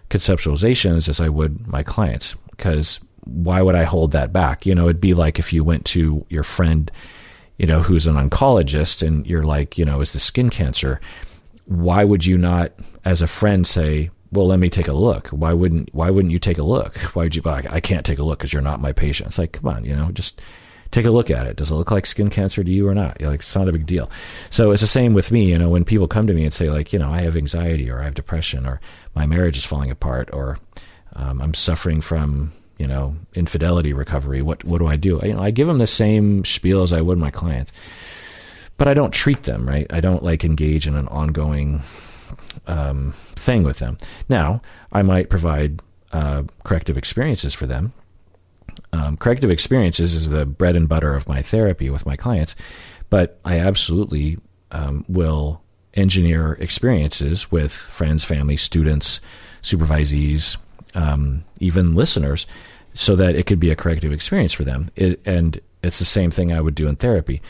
[0.10, 2.36] conceptualizations as I would my clients.
[2.52, 4.66] Because why would I hold that back?
[4.66, 6.90] You know, it'd be like if you went to your friend,
[7.58, 11.00] you know, who's an oncologist, and you're like, you know, is the skin cancer?
[11.66, 12.72] Why would you not,
[13.04, 15.30] as a friend, say, well, let me take a look.
[15.30, 16.98] Why wouldn't Why wouldn't you take a look?
[17.16, 17.42] Why would you?
[17.44, 19.28] Like, I can't take a look because you're not my patient.
[19.28, 20.42] It's like, come on, you know, just
[20.92, 21.56] take a look at it.
[21.58, 23.20] Does it look like skin cancer to you or not?
[23.20, 24.10] You're like, it's not a big deal.
[24.50, 25.50] So it's the same with me.
[25.50, 27.90] You know, when people come to me and say like, you know, I have anxiety
[27.90, 28.80] or I have depression or
[29.16, 30.58] my marriage is falling apart or
[31.16, 34.42] um, I'm suffering from you know infidelity recovery.
[34.42, 35.20] What what do I do?
[35.20, 37.72] I, you know, I give them the same spiel as I would my clients,
[38.78, 39.88] but I don't treat them right.
[39.90, 41.82] I don't like engage in an ongoing
[42.68, 43.98] um, thing with them.
[44.30, 45.82] Now, I might provide
[46.12, 47.94] uh, corrective experiences for them.
[48.94, 52.56] Um, corrective experiences is the bread and butter of my therapy with my clients,
[53.10, 54.38] but I absolutely
[54.72, 55.62] um, will
[55.94, 59.20] engineer experiences with friends, family, students,
[59.62, 60.58] supervisees,
[60.94, 62.46] um, even listeners,
[62.94, 64.90] so that it could be a corrective experience for them.
[64.96, 67.42] It, and it's the same thing I would do in therapy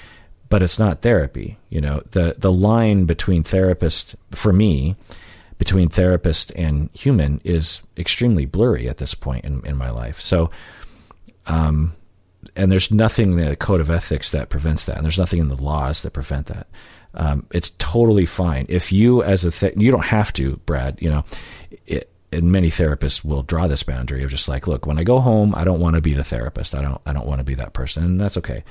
[0.49, 1.57] but it's not therapy.
[1.69, 4.95] You know, the the line between therapist for me,
[5.57, 10.19] between therapist and human is extremely blurry at this point in, in my life.
[10.21, 10.49] So
[11.45, 11.93] um
[12.55, 15.47] and there's nothing in the code of ethics that prevents that, and there's nothing in
[15.49, 16.67] the laws that prevent that.
[17.13, 21.01] Um, it's totally fine if you, as a th- you don't have to, Brad.
[21.01, 21.25] You know,
[21.85, 25.19] it, and many therapists will draw this boundary of just like, look, when I go
[25.19, 26.75] home, I don't want to be the therapist.
[26.75, 28.63] I don't, I don't want to be that person, and that's okay.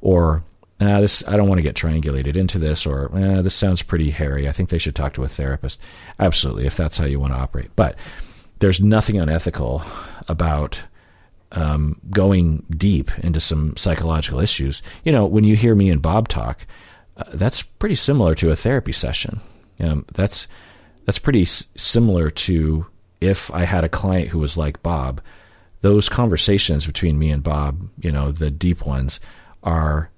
[0.00, 0.44] Or
[0.80, 4.10] uh, this I don't want to get triangulated into this, or uh, this sounds pretty
[4.10, 4.48] hairy.
[4.48, 5.80] I think they should talk to a therapist.
[6.18, 7.70] Absolutely, if that's how you want to operate.
[7.74, 7.96] But
[8.60, 9.82] there's nothing unethical
[10.28, 10.82] about
[11.52, 14.82] um, going deep into some psychological issues.
[15.04, 16.66] You know, when you hear me and Bob talk,
[17.16, 19.40] uh, that's pretty similar to a therapy session.
[19.80, 20.46] Um, that's
[21.06, 22.86] that's pretty s- similar to
[23.20, 25.20] if I had a client who was like Bob.
[25.80, 29.20] Those conversations between me and Bob, you know, the deep ones,
[29.62, 30.10] are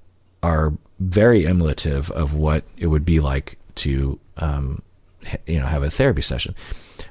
[0.43, 4.83] are very emulative of what it would be like to um,
[5.47, 6.55] you know have a therapy session.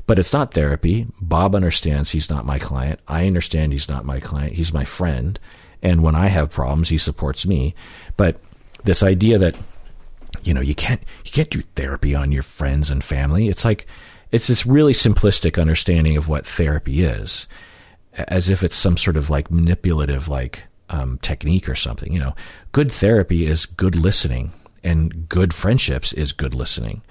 [0.05, 1.07] But it's not therapy.
[1.19, 2.99] Bob understands he's not my client.
[3.07, 4.53] I understand he's not my client.
[4.53, 5.39] He's my friend.
[5.81, 7.73] And when i have problems he supports me.
[8.17, 8.39] But
[8.83, 9.55] this idea that
[10.43, 13.47] you know you can't you can't do therapy on your friends and family.
[13.47, 13.87] It's like
[14.31, 17.47] it's this really simplistic understanding of what therapy is
[18.13, 22.11] as if it's some sort of like manipulative like um, technique or something.
[22.11, 22.35] You know,
[22.71, 24.53] good therapy is good listening,
[24.83, 27.01] and good friendships is good listening.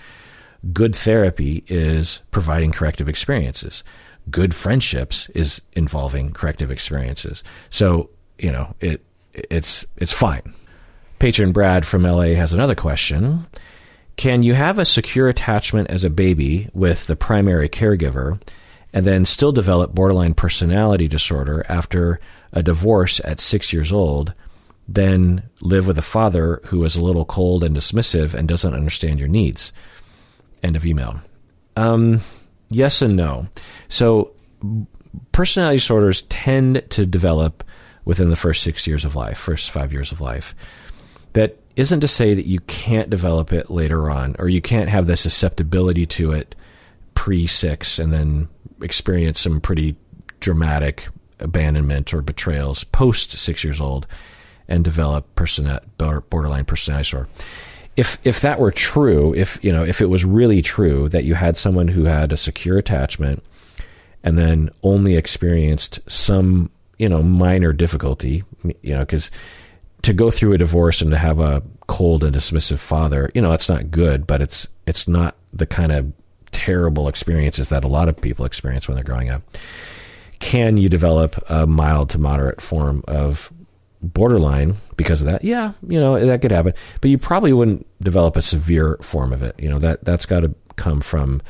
[0.73, 3.85] Good therapy is providing corrective experiences.
[4.31, 7.43] Good friendships is involving corrective experiences.
[7.71, 10.55] So you know, it it's it's fine.
[11.19, 13.47] Patron Brad from LA has another question.
[14.17, 18.41] Can you have a secure attachment as a baby with the primary caregiver
[18.93, 22.21] and then still develop borderline personality disorder after
[22.53, 24.33] a divorce at six years old,
[24.87, 29.19] then live with a father who is a little cold and dismissive and doesn't understand
[29.19, 29.73] your needs?
[30.63, 31.21] End of email.
[31.77, 32.23] Um,
[32.71, 33.49] yes and no.
[33.89, 34.33] So,
[35.33, 37.63] personality disorders tend to develop
[38.05, 40.55] within the first six years of life, first five years of life.
[41.35, 45.07] That isn't to say that you can't develop it later on, or you can't have
[45.07, 46.55] the susceptibility to it
[47.15, 48.49] pre six and then
[48.81, 49.97] experience some pretty
[50.41, 51.09] dramatic
[51.41, 54.07] abandonment or betrayals post six years old
[54.69, 57.29] and develop person- borderline personality disorder.
[57.97, 61.35] If if that were true, if you know, if it was really true that you
[61.35, 63.43] had someone who had a secure attachment
[64.23, 68.45] and then only experienced some you know minor difficulty,
[68.83, 69.33] you know, because
[70.03, 73.53] to go through a divorce and to have a cold and dismissive father, you know,
[73.53, 76.13] it's not good, but it's it's not the kind of
[76.53, 79.43] terrible experiences that a lot of people experience when they're growing up.
[80.39, 83.53] Can you develop a mild to moderate form of
[84.03, 85.45] borderline because of that?
[85.45, 86.75] Yeah, you know, that could happen.
[87.01, 89.57] But you probably wouldn't develop a severe form of it.
[89.59, 91.43] You know, that that's got to come from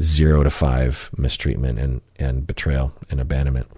[0.00, 3.68] zero to five mistreatment and, and betrayal and abandonment.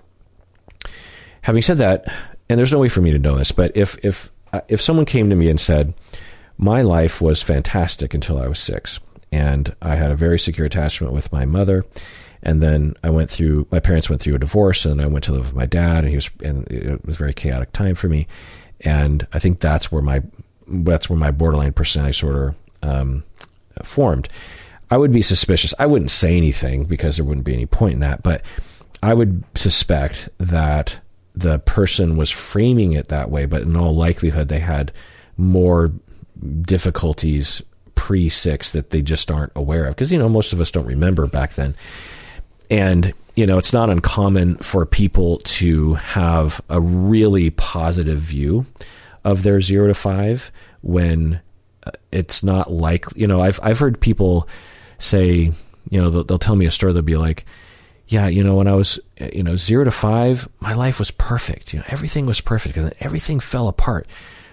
[1.42, 2.12] Having said that,
[2.48, 5.04] and there's no way for me to know this, but if if uh, if someone
[5.04, 5.92] came to me and said,
[6.56, 8.98] "My life was fantastic until I was six,
[9.30, 11.84] and I had a very secure attachment with my mother."
[12.44, 13.66] And then I went through.
[13.70, 16.10] My parents went through a divorce, and I went to live with my dad, and
[16.10, 18.26] he was, and it was a very chaotic time for me.
[18.82, 20.22] And I think that's where my
[20.68, 23.24] that's where my borderline personality disorder um,
[23.82, 24.28] formed.
[24.90, 25.74] I would be suspicious.
[25.78, 28.42] I wouldn't say anything because there wouldn't be any point in that, but
[29.02, 31.00] I would suspect that
[31.34, 34.92] the person was framing it that way, but in all likelihood, they had
[35.36, 35.92] more
[36.62, 37.62] difficulties
[37.94, 39.94] pre six that they just aren't aware of.
[39.94, 41.74] Because, you know, most of us don't remember back then.
[42.70, 48.66] And, you know, it's not uncommon for people to have a really positive view
[49.24, 50.50] of their zero to five
[50.82, 51.40] when
[51.86, 54.48] uh, it's not like, you know, I've, I've heard people
[54.98, 55.52] say,
[55.90, 57.44] you know, they'll, they'll tell me a story, they'll be like,
[58.08, 59.00] yeah, you know, when I was,
[59.32, 61.72] you know, zero to five, my life was perfect.
[61.72, 64.06] You know, everything was perfect, and then everything fell apart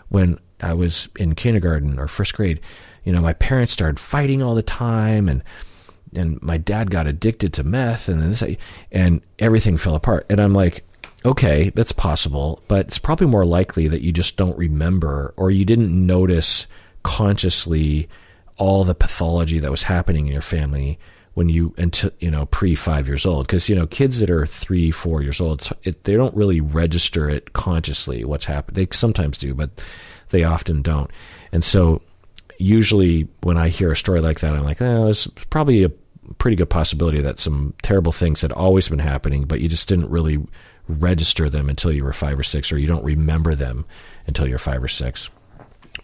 [0.10, 2.62] when I was in kindergarten or first grade.
[3.04, 5.44] You know, my parents started fighting all the time, and
[6.16, 8.44] and my dad got addicted to meth, and this,
[8.92, 10.26] and everything fell apart.
[10.30, 10.84] And I'm like,
[11.26, 15.66] okay, that's possible, but it's probably more likely that you just don't remember or you
[15.66, 16.68] didn't notice
[17.04, 18.10] consciously
[18.58, 21.00] all the pathology that was happening in your family
[21.34, 23.48] when you until you know pre five years old.
[23.48, 27.30] Because you know kids that are three four years old it, they don't really register
[27.30, 28.76] it consciously what's happened.
[28.76, 29.70] They sometimes do but
[30.30, 31.10] they often don't.
[31.52, 32.02] And so
[32.62, 35.92] usually when i hear a story like that i'm like oh there's probably a
[36.38, 40.10] pretty good possibility that some terrible things had always been happening but you just didn't
[40.10, 40.40] really
[40.88, 43.86] register them until you were five or six or you don't remember them
[44.28, 45.30] until you're five or six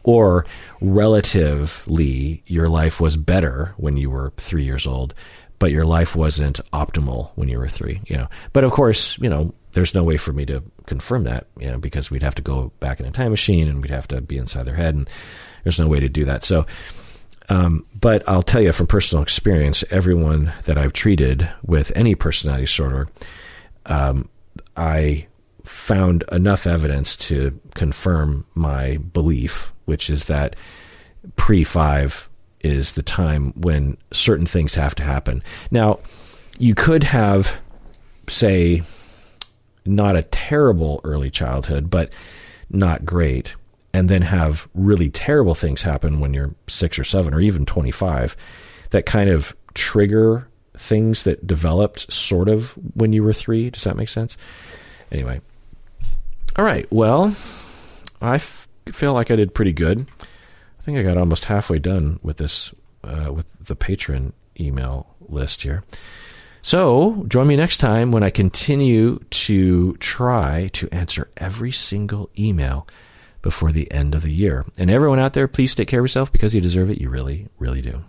[0.04, 0.46] or
[0.82, 5.14] relatively your life was better when you were three years old,
[5.60, 8.28] but your life wasn't optimal when you were three, you know.
[8.54, 11.78] But of course, you know, there's no way for me to confirm that, you know,
[11.78, 14.38] because we'd have to go back in a time machine and we'd have to be
[14.38, 15.10] inside their head, and
[15.64, 16.44] there's no way to do that.
[16.44, 16.66] So,
[17.50, 22.66] um, but I'll tell you from personal experience, everyone that I've treated with any personality
[22.66, 23.08] disorder,
[23.86, 24.30] um,
[24.76, 25.28] I
[25.64, 30.56] found enough evidence to confirm my belief which is that
[31.38, 32.30] pre five
[32.60, 35.42] is the time when certain things have to happen.
[35.72, 36.00] Now,
[36.60, 37.58] you could have,
[38.28, 38.84] say,
[39.86, 42.12] not a terrible early childhood, but
[42.70, 43.56] not great,
[43.98, 48.38] and then have really terrible things happen when you're six or seven or even 25
[48.92, 50.48] that kind of trigger
[50.78, 53.72] things that developed sort of when you were three.
[53.72, 54.38] Does that make sense?
[55.12, 55.42] Anyway.
[56.58, 56.86] All right.
[56.92, 57.36] Well,
[58.22, 60.06] I feel like I did pretty good.
[60.22, 62.72] I think I got almost halfway done with this,
[63.04, 65.84] uh, with the patron email list here.
[66.62, 72.88] So join me next time when I continue to try to answer every single email
[73.48, 74.66] before the end of the year.
[74.78, 77.00] And everyone out there, please take care of yourself because you deserve it.
[77.00, 78.04] You really, really do.